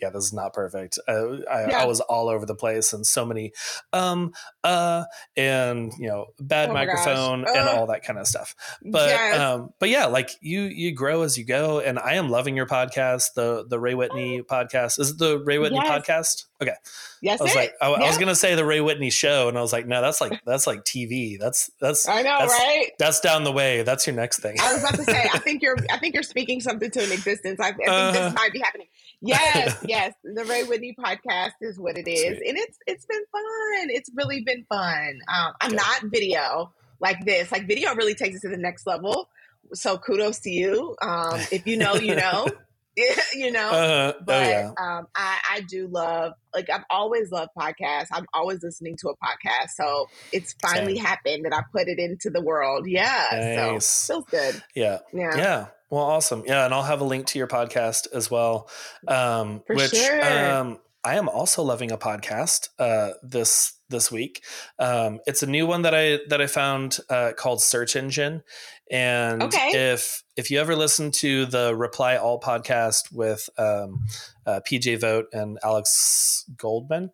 yeah, 0.00 0.10
this 0.10 0.24
is 0.24 0.32
not 0.32 0.52
perfect. 0.52 0.98
I, 1.08 1.12
I, 1.12 1.68
yeah. 1.68 1.82
I, 1.82 1.86
was 1.86 2.00
all 2.00 2.28
over 2.28 2.46
the 2.46 2.54
place 2.54 2.92
and 2.92 3.06
so 3.06 3.24
many, 3.24 3.52
um, 3.92 4.32
uh, 4.62 5.04
and 5.36 5.92
you 5.98 6.08
know, 6.08 6.26
bad 6.40 6.70
oh 6.70 6.74
microphone 6.74 7.44
uh, 7.44 7.52
and 7.54 7.68
all 7.68 7.86
that 7.86 8.04
kind 8.04 8.18
of 8.18 8.26
stuff. 8.26 8.54
But, 8.82 9.10
yes. 9.10 9.40
um, 9.40 9.70
but 9.78 9.88
yeah, 9.88 10.06
like 10.06 10.30
you, 10.40 10.62
you 10.62 10.92
grow 10.92 11.22
as 11.22 11.38
you 11.38 11.44
go. 11.44 11.80
And 11.80 11.98
I 11.98 12.14
am 12.14 12.28
loving 12.28 12.56
your 12.56 12.66
podcast, 12.66 13.34
the, 13.34 13.64
the 13.68 13.78
Rhea 13.78 13.96
Whitney 13.96 14.42
podcast. 14.42 14.98
Is 14.98 15.10
it 15.10 15.18
the 15.18 15.38
Rhea 15.38 15.60
Whitney 15.60 15.80
yes. 15.82 15.90
podcast? 15.90 16.44
Okay. 16.62 16.76
Yes. 17.20 17.40
I 17.40 17.44
was 17.44 17.52
it. 17.52 17.56
like, 17.56 17.74
I, 17.80 17.90
yeah. 17.90 17.96
I 17.96 18.06
was 18.06 18.16
going 18.16 18.28
to 18.28 18.34
say 18.34 18.54
the 18.54 18.64
Rhea 18.64 18.82
Whitney 18.82 19.10
show. 19.10 19.48
And 19.48 19.58
I 19.58 19.60
was 19.60 19.72
like, 19.72 19.86
no, 19.86 20.00
that's 20.00 20.20
like, 20.20 20.40
that's 20.46 20.66
like 20.66 20.84
TV. 20.84 21.38
That's, 21.38 21.70
that's, 21.80 22.08
I 22.08 22.22
know, 22.22 22.36
that's, 22.40 22.52
right? 22.52 22.90
That's 22.98 23.20
down 23.20 23.44
the 23.44 23.52
way. 23.52 23.82
That's 23.82 24.06
your 24.06 24.16
next 24.16 24.40
thing. 24.40 24.56
I 24.60 24.72
was 24.72 24.82
about 24.82 24.94
to 24.96 25.04
say, 25.04 25.28
I 25.32 25.38
think 25.44 25.62
you're, 25.62 25.76
I 25.90 25.98
think 25.98 26.14
you're 26.14 26.22
speaking 26.22 26.60
something 26.60 26.90
to 26.90 27.02
an 27.02 27.12
existence. 27.12 27.60
I, 27.60 27.68
I 27.68 27.72
think 27.72 27.88
uh, 27.88 28.12
this 28.12 28.34
might 28.34 28.52
be 28.52 28.60
happening. 28.60 28.86
Yes. 29.24 29.76
yes. 29.88 30.14
The 30.22 30.44
Rhea 30.44 30.66
Whitney 30.66 30.96
podcast 30.98 31.52
is 31.60 31.78
what 31.78 31.96
it 31.98 32.08
is. 32.08 32.36
Sweet. 32.36 32.48
And 32.48 32.58
it's, 32.58 32.78
it's 32.86 33.06
been 33.06 33.24
fun. 33.32 33.90
It's 33.90 34.10
really 34.14 34.42
been 34.42 34.64
fun. 34.68 35.18
Um, 35.28 35.52
I'm 35.60 35.70
Good. 35.70 35.76
not 35.76 36.02
video 36.04 36.72
like 37.00 37.24
this. 37.24 37.50
Like 37.50 37.66
video 37.66 37.94
really 37.94 38.14
takes 38.14 38.36
it 38.36 38.40
to 38.42 38.48
the 38.48 38.56
next 38.56 38.86
level. 38.86 39.28
So 39.72 39.98
kudos 39.98 40.40
to 40.40 40.50
you. 40.50 40.96
Um, 41.00 41.40
if 41.50 41.66
you 41.66 41.76
know, 41.76 41.94
you 41.94 42.14
know. 42.14 42.46
you 43.34 43.50
know. 43.50 43.70
Uh, 43.70 44.12
but 44.24 44.46
oh, 44.46 44.48
yeah. 44.48 44.70
um, 44.78 45.06
I, 45.14 45.38
I 45.50 45.60
do 45.68 45.86
love, 45.88 46.32
like, 46.54 46.70
I've 46.70 46.84
always 46.90 47.30
loved 47.30 47.50
podcasts. 47.58 48.08
I'm 48.12 48.26
always 48.32 48.62
listening 48.62 48.96
to 48.98 49.08
a 49.08 49.16
podcast. 49.16 49.70
So 49.74 50.08
it's 50.32 50.54
finally 50.62 50.96
Same. 50.96 51.04
happened 51.04 51.44
that 51.44 51.52
I 51.52 51.62
put 51.72 51.88
it 51.88 51.98
into 51.98 52.30
the 52.30 52.40
world. 52.40 52.86
Yeah. 52.86 53.28
Nice. 53.32 53.86
So 53.86 54.22
feels 54.22 54.24
good. 54.30 54.62
Yeah. 54.74 54.98
Yeah. 55.12 55.36
Yeah. 55.36 55.66
Well, 55.90 56.02
awesome. 56.02 56.42
Yeah. 56.46 56.64
And 56.64 56.74
I'll 56.74 56.82
have 56.82 57.00
a 57.00 57.04
link 57.04 57.26
to 57.28 57.38
your 57.38 57.46
podcast 57.46 58.06
as 58.12 58.30
well. 58.30 58.68
Um, 59.06 59.62
For 59.66 59.76
which, 59.76 59.94
sure. 59.94 60.24
um, 60.24 60.78
I 61.04 61.16
am 61.16 61.28
also 61.28 61.62
loving 61.62 61.92
a 61.92 61.98
podcast 61.98 62.68
uh, 62.78 63.10
this 63.22 63.73
this 63.88 64.10
week. 64.10 64.42
Um, 64.78 65.20
it's 65.26 65.42
a 65.42 65.46
new 65.46 65.66
one 65.66 65.82
that 65.82 65.94
I 65.94 66.20
that 66.28 66.40
I 66.40 66.46
found 66.46 66.98
uh, 67.10 67.32
called 67.36 67.62
Search 67.62 67.96
Engine, 67.96 68.42
and 68.90 69.42
okay. 69.42 69.92
if 69.92 70.22
if 70.36 70.50
you 70.50 70.58
ever 70.60 70.76
listen 70.76 71.10
to 71.12 71.46
the 71.46 71.74
Reply 71.74 72.16
All 72.16 72.40
podcast 72.40 73.12
with 73.12 73.48
um, 73.56 74.04
uh, 74.46 74.60
PJ 74.68 75.00
Vogt 75.00 75.32
and 75.32 75.58
Alex 75.62 76.44
Goldman, 76.56 77.10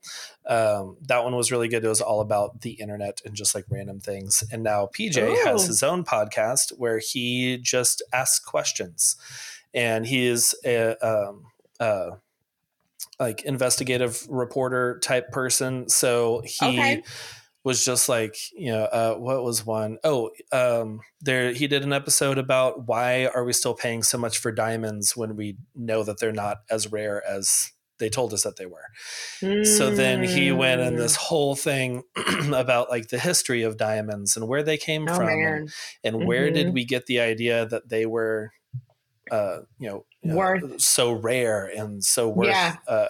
um, 0.46 0.96
that 1.02 1.24
one 1.24 1.36
was 1.36 1.52
really 1.52 1.68
good. 1.68 1.84
It 1.84 1.88
was 1.88 2.00
all 2.00 2.20
about 2.20 2.62
the 2.62 2.72
internet 2.72 3.20
and 3.24 3.34
just 3.34 3.54
like 3.54 3.66
random 3.70 4.00
things. 4.00 4.42
And 4.50 4.62
now 4.62 4.88
PJ 4.92 5.18
Ooh. 5.22 5.44
has 5.44 5.66
his 5.66 5.82
own 5.82 6.04
podcast 6.04 6.72
where 6.78 6.98
he 6.98 7.58
just 7.58 8.02
asks 8.12 8.38
questions, 8.38 9.16
and 9.74 10.06
he 10.06 10.26
is 10.26 10.54
a, 10.64 10.96
um, 11.06 11.44
uh, 11.78 12.16
like 13.20 13.42
investigative 13.42 14.26
reporter 14.28 14.98
type 15.00 15.30
person. 15.30 15.88
So 15.88 16.42
he 16.44 16.66
okay. 16.66 17.02
was 17.62 17.84
just 17.84 18.08
like, 18.08 18.34
you 18.56 18.72
know, 18.72 18.84
uh, 18.84 19.14
what 19.14 19.44
was 19.44 19.64
one? 19.64 19.98
Oh, 20.02 20.30
um, 20.50 21.00
there 21.20 21.52
he 21.52 21.66
did 21.66 21.84
an 21.84 21.92
episode 21.92 22.38
about 22.38 22.88
why 22.88 23.26
are 23.26 23.44
we 23.44 23.52
still 23.52 23.74
paying 23.74 24.02
so 24.02 24.16
much 24.16 24.38
for 24.38 24.50
diamonds 24.50 25.14
when 25.14 25.36
we 25.36 25.58
know 25.76 26.02
that 26.02 26.18
they're 26.18 26.32
not 26.32 26.58
as 26.70 26.90
rare 26.90 27.22
as 27.28 27.70
they 27.98 28.08
told 28.08 28.32
us 28.32 28.44
that 28.44 28.56
they 28.56 28.64
were. 28.64 28.86
Mm. 29.42 29.66
So 29.66 29.94
then 29.94 30.24
he 30.24 30.50
went 30.52 30.80
in 30.80 30.96
this 30.96 31.18
mm. 31.18 31.20
whole 31.20 31.54
thing 31.54 32.02
about 32.54 32.88
like 32.88 33.08
the 33.08 33.18
history 33.18 33.62
of 33.62 33.76
diamonds 33.76 34.38
and 34.38 34.48
where 34.48 34.62
they 34.62 34.78
came 34.78 35.06
oh, 35.06 35.14
from 35.14 35.28
and, 35.28 35.70
and 36.02 36.16
mm-hmm. 36.16 36.26
where 36.26 36.50
did 36.50 36.68
mm-hmm. 36.68 36.74
we 36.74 36.86
get 36.86 37.04
the 37.04 37.20
idea 37.20 37.66
that 37.66 37.90
they 37.90 38.06
were 38.06 38.52
uh, 39.30 39.60
you 39.78 39.88
know, 39.88 40.04
worth. 40.22 40.62
Uh, 40.62 40.78
so 40.78 41.12
rare 41.12 41.66
and 41.66 42.04
so 42.04 42.28
worth 42.28 42.48
yeah. 42.48 42.76
uh, 42.86 43.06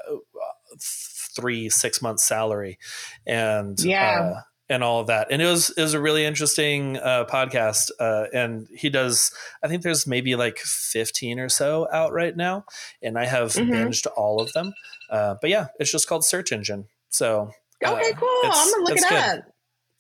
three 0.80 1.68
six 1.68 2.00
months 2.02 2.24
salary, 2.24 2.78
and 3.26 3.78
yeah. 3.80 4.32
Uh, 4.36 4.40
and 4.68 4.84
all 4.84 5.00
of 5.00 5.08
that, 5.08 5.26
and 5.32 5.42
it 5.42 5.46
was 5.46 5.70
it 5.70 5.82
was 5.82 5.94
a 5.94 6.00
really 6.00 6.24
interesting 6.24 6.96
uh, 6.96 7.24
podcast. 7.24 7.90
Uh, 7.98 8.26
and 8.32 8.68
he 8.72 8.88
does, 8.88 9.32
I 9.64 9.66
think 9.66 9.82
there's 9.82 10.06
maybe 10.06 10.36
like 10.36 10.58
15 10.58 11.40
or 11.40 11.48
so 11.48 11.88
out 11.92 12.12
right 12.12 12.36
now, 12.36 12.66
and 13.02 13.18
I 13.18 13.26
have 13.26 13.48
mm-hmm. 13.48 13.68
binged 13.68 14.06
all 14.16 14.40
of 14.40 14.52
them. 14.52 14.72
but 15.11 15.48
yeah, 15.50 15.66
it's 15.80 15.90
just 15.90 16.06
called 16.06 16.24
Search 16.24 16.52
Engine. 16.52 16.86
So 17.08 17.50
okay, 17.84 18.12
cool. 18.12 18.28
I'm 18.44 18.70
gonna 18.70 18.84
look 18.84 18.96
it 18.96 19.08
good. 19.08 19.18
up. 19.18 19.44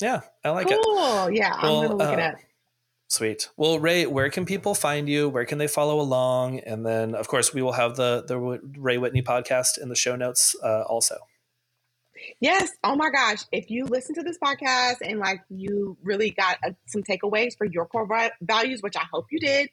Yeah, 0.00 0.20
I 0.44 0.50
like 0.50 0.68
cool. 0.68 0.76
it. 0.76 0.84
Cool. 0.84 1.30
Yeah, 1.32 1.56
well, 1.60 1.80
I'm 1.80 1.88
gonna 1.88 1.96
look 1.96 2.12
it 2.12 2.20
up. 2.20 2.34
Sweet. 3.10 3.48
Well, 3.56 3.80
Rhea, 3.80 4.08
where 4.08 4.30
can 4.30 4.46
people 4.46 4.72
find 4.72 5.08
you? 5.08 5.28
Where 5.28 5.44
can 5.44 5.58
they 5.58 5.66
follow 5.66 6.00
along? 6.00 6.60
And 6.60 6.86
then, 6.86 7.16
of 7.16 7.26
course, 7.26 7.52
we 7.52 7.60
will 7.60 7.72
have 7.72 7.96
the 7.96 8.24
the 8.26 8.38
Rhea 8.38 9.00
Whitney 9.00 9.20
podcast 9.20 9.82
in 9.82 9.88
the 9.88 9.96
show 9.96 10.14
notes 10.14 10.54
uh, 10.62 10.82
also. 10.82 11.16
Yes. 12.38 12.70
Oh 12.84 12.94
my 12.94 13.10
gosh. 13.10 13.40
If 13.50 13.68
you 13.68 13.86
listen 13.86 14.14
to 14.14 14.22
this 14.22 14.38
podcast 14.38 14.96
and 15.00 15.18
like 15.18 15.40
you 15.48 15.96
really 16.04 16.30
got 16.30 16.58
uh, 16.64 16.70
some 16.86 17.02
takeaways 17.02 17.56
for 17.58 17.64
your 17.64 17.86
core 17.86 18.06
values, 18.42 18.80
which 18.80 18.94
I 18.96 19.04
hope 19.12 19.26
you 19.32 19.40
did, 19.40 19.70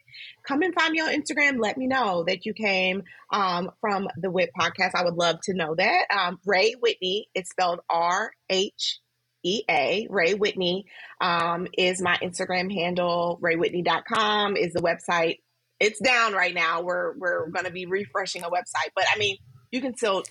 come 0.47 0.63
and 0.63 0.73
find 0.73 0.91
me 0.93 1.01
on 1.01 1.09
Instagram. 1.09 1.59
Let 1.61 1.77
me 1.77 1.85
know 1.85 2.23
that 2.25 2.45
you 2.45 2.53
came 2.53 3.03
um, 3.31 3.69
from 3.81 4.07
the 4.17 4.31
WIT 4.31 4.49
podcast. 4.59 4.91
I 4.95 5.03
would 5.03 5.15
love 5.15 5.41
to 5.43 5.53
know 5.53 5.75
that. 5.75 6.05
Um, 6.09 6.39
Rhea 6.43 6.75
Whitney, 6.79 7.27
it's 7.35 7.51
spelled 7.51 7.81
R 7.89 8.31
H 8.49 8.99
E-A, 9.43 10.07
Rhea 10.09 10.35
Whitney, 10.35 10.85
um, 11.21 11.67
is 11.77 12.01
my 12.01 12.17
Instagram 12.21 12.71
handle. 12.73 13.39
RheaWhitney.com 13.41 14.55
is 14.57 14.73
the 14.73 14.81
website. 14.81 15.39
It's 15.79 15.99
down 15.99 16.33
right 16.33 16.53
now. 16.53 16.81
We're, 16.81 17.15
we're 17.17 17.49
going 17.49 17.65
to 17.65 17.71
be 17.71 17.85
refreshing 17.85 18.43
a 18.43 18.49
website, 18.49 18.91
but 18.95 19.05
I 19.13 19.17
mean, 19.17 19.37
you 19.71 19.81
can 19.81 19.95
still 19.95 20.23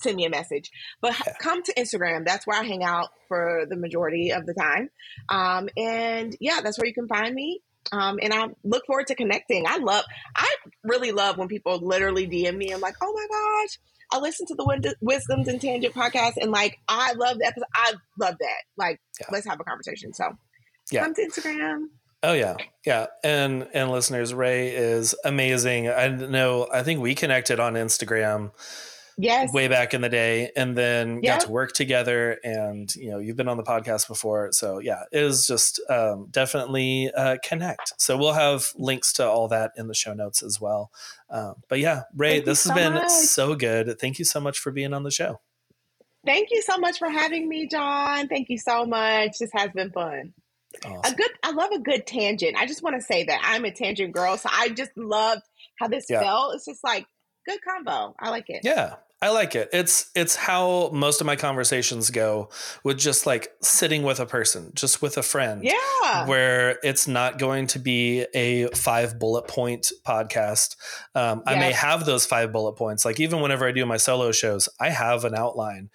send 0.00 0.16
me 0.16 0.24
a 0.24 0.30
message, 0.30 0.70
but 1.00 1.14
come 1.40 1.62
to 1.62 1.74
Instagram. 1.74 2.24
That's 2.26 2.46
where 2.46 2.58
I 2.58 2.64
hang 2.64 2.84
out 2.84 3.08
for 3.28 3.66
the 3.68 3.76
majority 3.76 4.32
of 4.32 4.46
the 4.46 4.54
time. 4.54 4.90
Um, 5.28 5.68
and 5.76 6.36
yeah, 6.40 6.60
that's 6.62 6.78
where 6.78 6.86
you 6.86 6.94
can 6.94 7.08
find 7.08 7.34
me. 7.34 7.60
Um, 7.92 8.18
and 8.20 8.32
I 8.32 8.46
look 8.64 8.84
forward 8.86 9.06
to 9.08 9.14
connecting. 9.14 9.64
I 9.66 9.78
love, 9.78 10.04
I 10.34 10.54
really 10.82 11.12
love 11.12 11.38
when 11.38 11.48
people 11.48 11.78
literally 11.80 12.26
DM 12.26 12.56
me. 12.56 12.72
I'm 12.72 12.80
like, 12.80 12.96
oh 13.02 13.12
my 13.12 13.26
gosh, 13.30 13.78
I 14.12 14.18
listened 14.18 14.48
to 14.48 14.54
the 14.54 14.94
Wisdoms 15.00 15.48
and 15.48 15.60
Tangent 15.60 15.94
podcast, 15.94 16.34
and 16.40 16.50
like 16.50 16.78
I 16.88 17.12
love 17.14 17.38
that. 17.40 17.54
I 17.74 17.92
love 18.18 18.36
that. 18.38 18.62
Like, 18.76 19.00
yeah. 19.20 19.26
let's 19.32 19.46
have 19.46 19.60
a 19.60 19.64
conversation. 19.64 20.12
So, 20.12 20.32
yeah. 20.90 21.02
come 21.02 21.14
to 21.14 21.26
Instagram. 21.26 21.86
Oh 22.22 22.32
yeah, 22.32 22.56
yeah, 22.84 23.06
and 23.22 23.68
and 23.74 23.90
listeners, 23.90 24.32
Rhea 24.32 24.72
is 24.78 25.14
amazing. 25.24 25.88
I 25.88 26.08
know. 26.08 26.68
I 26.72 26.82
think 26.82 27.00
we 27.00 27.14
connected 27.14 27.60
on 27.60 27.74
Instagram 27.74 28.52
yes. 29.16 29.52
way 29.52 29.68
back 29.68 29.94
in 29.94 30.00
the 30.00 30.08
day, 30.08 30.50
and 30.56 30.76
then 30.76 31.20
yep. 31.22 31.40
got 31.40 31.46
to 31.46 31.52
work 31.52 31.72
together. 31.72 32.38
And 32.44 32.94
you 32.96 33.10
know, 33.10 33.18
you've 33.18 33.36
been 33.36 33.48
on 33.48 33.56
the 33.56 33.62
podcast 33.62 34.08
before, 34.08 34.52
so 34.52 34.78
yeah, 34.78 35.02
it 35.12 35.22
is 35.22 35.46
just 35.46 35.80
um, 35.88 36.28
definitely 36.30 37.10
uh, 37.16 37.36
connect. 37.44 37.94
So 37.98 38.16
we'll 38.16 38.32
have 38.32 38.72
links 38.76 39.12
to 39.14 39.26
all 39.26 39.48
that 39.48 39.72
in 39.76 39.88
the 39.88 39.94
show 39.94 40.14
notes 40.14 40.42
as 40.42 40.60
well. 40.60 40.90
Um, 41.30 41.54
but 41.68 41.80
yeah, 41.80 42.02
Rhea, 42.14 42.34
Thank 42.34 42.44
this 42.44 42.64
has 42.64 42.70
so 42.70 42.74
been 42.74 42.94
much. 42.94 43.10
so 43.10 43.54
good. 43.54 43.98
Thank 43.98 44.18
you 44.18 44.24
so 44.24 44.40
much 44.40 44.58
for 44.58 44.70
being 44.70 44.92
on 44.92 45.02
the 45.02 45.10
show. 45.10 45.40
Thank 46.24 46.48
you 46.50 46.60
so 46.62 46.76
much 46.78 46.98
for 46.98 47.08
having 47.08 47.48
me, 47.48 47.68
John. 47.68 48.26
Thank 48.26 48.48
you 48.50 48.58
so 48.58 48.84
much. 48.84 49.38
This 49.38 49.50
has 49.54 49.70
been 49.70 49.92
fun. 49.92 50.34
Awesome. 50.84 51.00
A 51.04 51.16
good, 51.16 51.30
I 51.42 51.52
love 51.52 51.70
a 51.70 51.78
good 51.78 52.06
tangent. 52.06 52.56
I 52.56 52.66
just 52.66 52.82
want 52.82 52.96
to 52.96 53.02
say 53.02 53.24
that 53.24 53.40
I'm 53.44 53.64
a 53.64 53.70
tangent 53.70 54.12
girl, 54.12 54.36
so 54.36 54.48
I 54.52 54.70
just 54.70 54.90
loved 54.96 55.42
how 55.78 55.88
this 55.88 56.06
yeah. 56.10 56.20
felt. 56.20 56.54
It's 56.54 56.66
just 56.66 56.82
like 56.82 57.06
good 57.46 57.60
combo. 57.66 58.14
I 58.18 58.30
like 58.30 58.46
it. 58.48 58.60
Yeah, 58.64 58.96
I 59.22 59.30
like 59.30 59.54
it. 59.54 59.70
It's 59.72 60.10
it's 60.14 60.36
how 60.36 60.90
most 60.92 61.22
of 61.22 61.26
my 61.26 61.36
conversations 61.36 62.10
go 62.10 62.50
with 62.84 62.98
just 62.98 63.24
like 63.24 63.48
sitting 63.62 64.02
with 64.02 64.20
a 64.20 64.26
person, 64.26 64.72
just 64.74 65.00
with 65.00 65.16
a 65.16 65.22
friend. 65.22 65.64
Yeah. 65.64 66.26
Where 66.26 66.78
it's 66.82 67.08
not 67.08 67.38
going 67.38 67.66
to 67.68 67.78
be 67.78 68.26
a 68.34 68.68
five 68.68 69.18
bullet 69.18 69.48
point 69.48 69.90
podcast. 70.06 70.76
Um, 71.14 71.42
yes. 71.46 71.56
I 71.56 71.58
may 71.58 71.72
have 71.72 72.04
those 72.04 72.26
five 72.26 72.52
bullet 72.52 72.74
points. 72.74 73.06
Like 73.06 73.18
even 73.18 73.40
whenever 73.40 73.66
I 73.66 73.72
do 73.72 73.86
my 73.86 73.96
solo 73.96 74.32
shows, 74.32 74.68
I 74.78 74.90
have 74.90 75.24
an 75.24 75.34
outline 75.34 75.88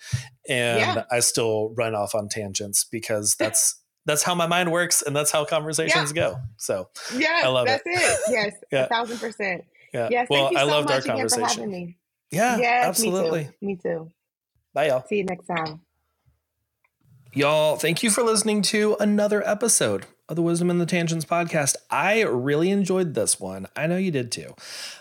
and 0.50 0.80
yeah. 0.80 1.04
I 1.12 1.20
still 1.20 1.76
run 1.78 1.94
off 1.94 2.16
on 2.16 2.28
tangents 2.28 2.86
because 2.86 3.36
that's 3.36 3.76
that's 4.06 4.24
how 4.24 4.34
my 4.34 4.48
mind 4.48 4.72
works 4.72 5.04
and 5.04 5.16
that's 5.16 5.30
how 5.30 5.46
conversations 5.46 6.12
yeah. 6.16 6.24
go. 6.24 6.38
So 6.58 6.90
yeah, 7.16 7.42
I 7.44 7.50
love 7.50 7.68
that's 7.68 7.84
it. 7.86 7.92
it. 7.92 8.20
Yes, 8.30 8.54
yeah. 8.72 8.86
a 8.86 8.88
thousand 8.88 9.20
percent. 9.20 9.66
Yeah. 9.94 10.08
Yes, 10.10 10.28
well, 10.28 10.50
I 10.58 10.62
so 10.62 10.68
loved 10.68 10.90
our 10.90 11.02
conversation. 11.02 11.96
Yeah, 12.32 12.58
yes, 12.58 12.86
absolutely. 12.88 13.50
Me 13.62 13.76
too. 13.76 13.90
me 13.90 14.06
too. 14.06 14.12
Bye, 14.74 14.88
y'all. 14.88 15.06
See 15.08 15.18
you 15.18 15.26
next 15.26 15.48
time. 15.48 15.82
Y'all, 17.34 17.78
thank 17.78 18.04
you 18.04 18.10
for 18.10 18.24
listening 18.24 18.62
to 18.62 18.98
another 19.00 19.46
episode 19.48 20.06
of 20.28 20.36
the 20.36 20.42
Wisdom 20.42 20.70
in 20.70 20.80
the 20.80 20.86
Tangents 20.86 21.26
podcast. 21.26 21.76
I 21.90 22.24
really 22.24 22.72
enjoyed 22.72 23.14
this 23.14 23.40
one. 23.40 23.68
I 23.76 23.88
know 23.88 23.98
you 23.98 24.12
did 24.12 24.32
too. 24.32 24.54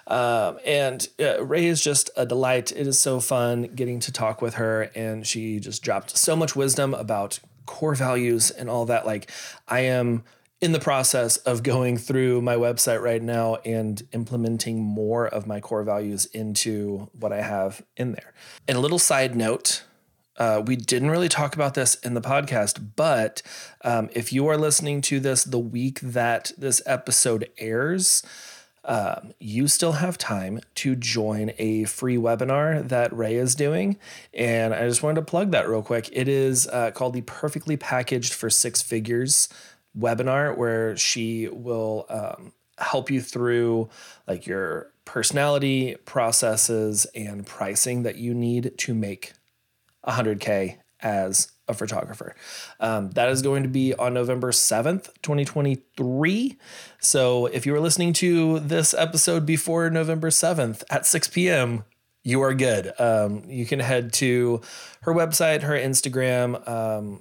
Um, 0.07 0.59
and 0.65 1.09
uh, 1.21 1.45
Rhea 1.45 1.71
is 1.71 1.83
just 1.83 2.11
a 2.17 2.27
delight. 2.27 2.73
It 2.73 2.87
is 2.87 3.01
so 3.01 3.21
fun 3.21 3.63
getting 3.75 4.01
to 4.01 4.13
talk 4.13 4.43
with 4.43 4.55
her, 4.55 4.91
and 4.95 5.27
she 5.27 5.59
just 5.61 5.83
dropped 5.83 6.17
so 6.17 6.37
much 6.37 6.55
wisdom 6.55 6.95
about 6.95 7.41
core 7.67 7.95
values 7.95 8.51
and 8.51 8.69
all 8.69 8.85
that. 8.87 9.07
Like, 9.07 9.31
I 9.69 9.81
am 9.81 10.25
in 10.61 10.73
the 10.73 10.81
process 10.81 11.39
of 11.39 11.63
going 11.63 11.97
through 11.97 12.43
my 12.43 12.55
website 12.55 13.01
right 13.01 13.23
now 13.23 13.57
and 13.65 14.03
implementing 14.13 14.83
more 14.83 15.27
of 15.27 15.47
my 15.47 15.61
core 15.61 15.83
values 15.83 16.27
into 16.27 17.09
what 17.19 17.33
I 17.33 17.41
have 17.41 17.83
in 17.97 18.13
there. 18.13 18.35
And 18.69 18.77
a 18.77 18.81
little 18.81 18.99
side 18.99 19.35
note 19.35 19.85
uh, 20.37 20.63
we 20.65 20.75
didn't 20.75 21.11
really 21.11 21.29
talk 21.29 21.55
about 21.55 21.75
this 21.75 21.97
in 21.97 22.15
the 22.15 22.21
podcast, 22.21 22.93
but 22.97 23.43
um, 23.85 24.09
if 24.15 24.33
you 24.33 24.47
are 24.49 24.57
listening 24.57 25.03
to 25.03 25.21
this 25.21 25.45
the 25.45 25.59
week 25.59 26.01
that 26.01 26.51
this 26.57 26.81
episode 26.87 27.51
airs, 27.59 28.23
um, 28.83 29.35
you 29.39 29.69
still 29.69 29.93
have 29.93 30.17
time 30.17 30.61
to 30.77 30.97
join 30.97 31.53
a 31.59 31.85
free 31.85 32.17
webinar 32.17 32.89
that 32.89 33.13
Rhea 33.13 33.43
is 33.43 33.55
doing. 33.55 33.99
And 34.33 34.73
I 34.73 34.89
just 34.89 35.03
wanted 35.03 35.21
to 35.21 35.27
plug 35.27 35.51
that 35.51 35.69
real 35.69 35.83
quick. 35.83 36.09
It 36.11 36.27
is 36.27 36.67
uh, 36.69 36.91
called 36.93 37.13
the 37.13 37.21
Perfectly 37.21 37.77
Packaged 37.77 38.33
for 38.33 38.49
Six 38.49 38.81
Figures 38.81 39.51
webinar 39.99 40.57
where 40.57 40.97
she 40.97 41.49
will 41.49 42.07
um, 42.09 42.53
help 42.79 43.11
you 43.11 43.21
through 43.21 43.89
like 44.27 44.47
your 44.47 44.93
personality 45.05 45.97
processes 46.05 47.07
and 47.15 47.47
pricing 47.47 48.03
that 48.05 48.17
you 48.17 48.33
need 48.35 48.73
to 48.79 48.95
make 48.95 49.33
100k 50.07 50.79
as 51.03 51.51
a 51.67 51.75
photographer. 51.75 52.35
Um, 52.79 53.11
that 53.13 53.29
is 53.29 53.43
going 53.43 53.63
to 53.63 53.69
be 53.69 53.95
on 53.95 54.15
November 54.15 54.51
7th, 54.51 55.09
2023. 55.23 56.59
So 57.01 57.47
if 57.47 57.65
you 57.65 57.73
were 57.73 57.81
listening 57.81 58.13
to 58.15 58.61
this 58.61 58.93
episode 58.95 59.47
before 59.47 59.89
November 59.91 60.31
7th 60.31 60.83
at 60.91 61.07
6 61.07 61.29
p.m., 61.29 61.85
you 62.23 62.43
are 62.43 62.53
good. 62.53 62.93
Um, 63.01 63.45
you 63.49 63.65
can 63.65 63.81
head 63.81 64.13
to 64.15 64.61
her 65.03 65.15
website, 65.15 65.63
her 65.63 65.75
Instagram, 65.75 66.69
um, 66.69 67.21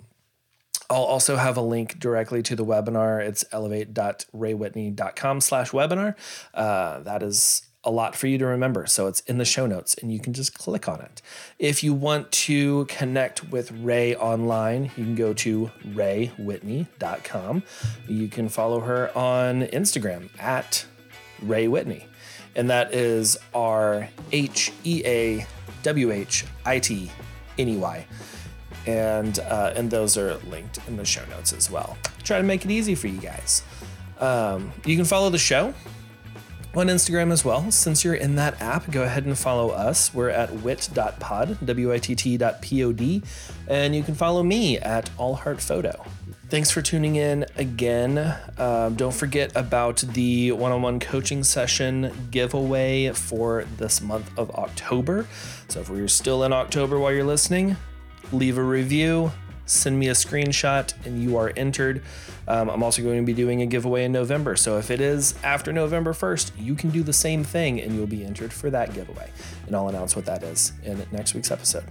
I'll 0.90 1.04
also 1.04 1.36
have 1.36 1.56
a 1.56 1.62
link 1.62 2.00
directly 2.00 2.42
to 2.44 2.56
the 2.56 2.66
webinar. 2.66 3.26
It's 3.26 3.46
elevate.rheawhitney.com 3.52 5.42
slash 5.42 5.72
webinar. 5.72 6.16
Uh, 6.54 7.00
that 7.00 7.22
is 7.22 7.70
a 7.84 7.92
lot 7.92 8.16
for 8.16 8.28
you 8.28 8.38
to 8.38 8.46
remember. 8.46 8.86
So 8.88 9.08
it's 9.08 9.22
in 9.22 9.38
the 9.38 9.46
show 9.46 9.66
notes 9.66 9.96
and 9.96 10.12
you 10.12 10.20
can 10.20 10.34
just 10.34 10.54
click 10.54 10.90
on 10.90 11.00
it. 11.02 11.22
If 11.60 11.84
you 11.84 11.94
want 11.94 12.32
to 12.32 12.86
connect 12.86 13.52
with 13.52 13.72
Rhea 13.72 14.18
online, 14.18 14.86
you 14.98 15.06
can 15.06 15.16
go 15.16 15.34
to 15.34 15.72
rheawhitney.com. 15.88 17.64
You 18.08 18.28
can 18.28 18.50
follow 18.50 18.80
her 18.82 19.16
on 19.18 19.62
Instagram 19.68 20.30
at 20.42 20.86
Rhea 21.42 21.70
Whitney. 21.70 22.08
And 22.56 22.70
that 22.70 22.94
is 22.94 23.38
R 23.54 24.10
H 24.32 24.74
E 24.84 25.04
A 25.06 25.46
W 25.84 26.12
H 26.12 26.46
I 26.66 26.80
T 26.80 27.12
N 27.58 27.70
E 27.70 27.78
Y 27.78 28.06
and 28.90 29.40
uh, 29.40 29.74
and 29.76 29.92
those 29.92 30.18
are 30.18 30.36
linked 30.50 30.80
in 30.88 30.98
the 30.98 31.06
show 31.06 31.24
notes 31.30 31.54
as 31.54 31.70
well. 31.70 31.98
Try 32.24 32.38
to 32.38 32.44
make 32.44 32.66
it 32.66 32.72
easy 32.72 32.96
for 32.96 33.08
you 33.08 33.20
guys. 33.20 33.62
Um, 34.20 34.72
you 34.86 34.96
can 34.96 35.06
follow 35.06 35.30
the 35.30 35.38
show 35.38 35.74
on 36.76 36.88
Instagram 36.88 37.32
as 37.32 37.46
well. 37.46 37.70
Since 37.72 38.04
you're 38.04 38.16
in 38.16 38.36
that 38.36 38.60
app, 38.62 38.90
go 38.92 39.04
ahead 39.04 39.26
and 39.26 39.38
follow 39.38 39.70
us. 39.70 40.14
We're 40.14 40.30
at 40.30 40.52
witt.pod, 40.54 41.58
W-I-T-T.pod, 41.66 43.24
and 43.68 43.96
you 43.96 44.04
can 44.04 44.16
follow 44.16 44.44
me 44.44 44.78
at 44.80 45.10
allheartphoto. 45.18 46.06
Thanks 46.50 46.72
for 46.72 46.82
tuning 46.82 47.16
in 47.16 47.46
again. 47.58 48.36
Um, 48.58 48.96
don't 48.96 49.14
forget 49.14 49.56
about 49.56 49.98
the 49.98 50.52
one 50.52 50.72
on 50.72 50.82
one 50.82 51.00
coaching 51.00 51.44
session 51.44 52.12
giveaway 52.32 53.12
for 53.12 53.66
this 53.78 54.02
month 54.02 54.32
of 54.38 54.50
October. 54.52 55.28
So 55.68 55.82
if 55.82 55.90
we're 55.90 56.08
still 56.08 56.44
in 56.44 56.52
October 56.52 56.98
while 56.98 57.14
you're 57.14 57.24
listening, 57.24 57.78
leave 58.32 58.58
a 58.58 58.64
review, 58.64 59.32
send 59.66 60.00
me 60.00 60.10
a 60.10 60.14
screenshot, 60.14 60.94
and 61.06 61.22
you 61.22 61.38
are 61.38 61.52
entered. 61.56 62.02
Um, 62.48 62.70
I'm 62.70 62.82
also 62.82 63.04
going 63.04 63.18
to 63.20 63.26
be 63.26 63.34
doing 63.34 63.62
a 63.62 63.68
giveaway 63.68 64.06
in 64.06 64.12
November. 64.12 64.56
So 64.56 64.78
if 64.80 64.90
it 64.90 65.00
is 65.00 65.36
after 65.44 65.72
November 65.72 66.14
1st, 66.14 66.52
you 66.58 66.74
can 66.74 66.90
do 66.90 67.04
the 67.04 67.14
same 67.14 67.44
thing 67.44 67.80
and 67.80 67.96
you'll 67.96 68.08
be 68.08 68.26
entered 68.26 68.52
for 68.52 68.72
that 68.72 68.94
giveaway. 68.96 69.30
And 69.68 69.76
I'll 69.76 69.88
announce 69.88 70.16
what 70.16 70.26
that 70.26 70.42
is 70.42 70.74
in 70.84 71.06
next 71.12 71.36
week's 71.36 71.52
episode. 71.52 71.86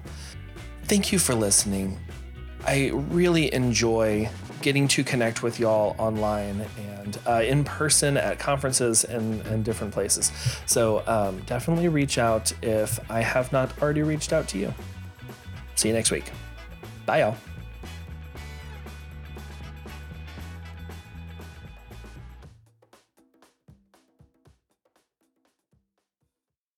Thank 0.85 1.13
you 1.13 1.21
for 1.21 1.35
listening. 1.35 1.99
I 2.67 2.91
really 2.93 3.53
enjoy 3.55 4.29
getting 4.63 4.89
to 4.89 5.05
connect 5.05 5.45
with 5.45 5.61
y'all 5.61 5.95
online 5.99 6.67
and 6.77 7.19
uh, 7.27 7.43
in 7.45 7.63
person 7.63 8.17
at 8.17 8.41
conferences 8.41 9.05
and, 9.05 9.41
and 9.47 9.65
different 9.65 9.93
places. 9.93 10.33
So 10.67 11.05
um, 11.07 11.41
definitely 11.47 11.89
reach 11.89 12.19
out 12.19 12.53
if 12.63 12.99
I 13.09 13.21
have 13.21 13.53
not 13.53 13.81
already 13.81 14.03
reached 14.03 14.33
out 14.33 14.49
to 14.49 14.59
you. 14.59 14.75
See 15.79 15.89
you 15.89 15.95
next 15.95 16.11
week. 16.11 16.25
Bye, 17.07 17.21
y'all. 17.21 17.37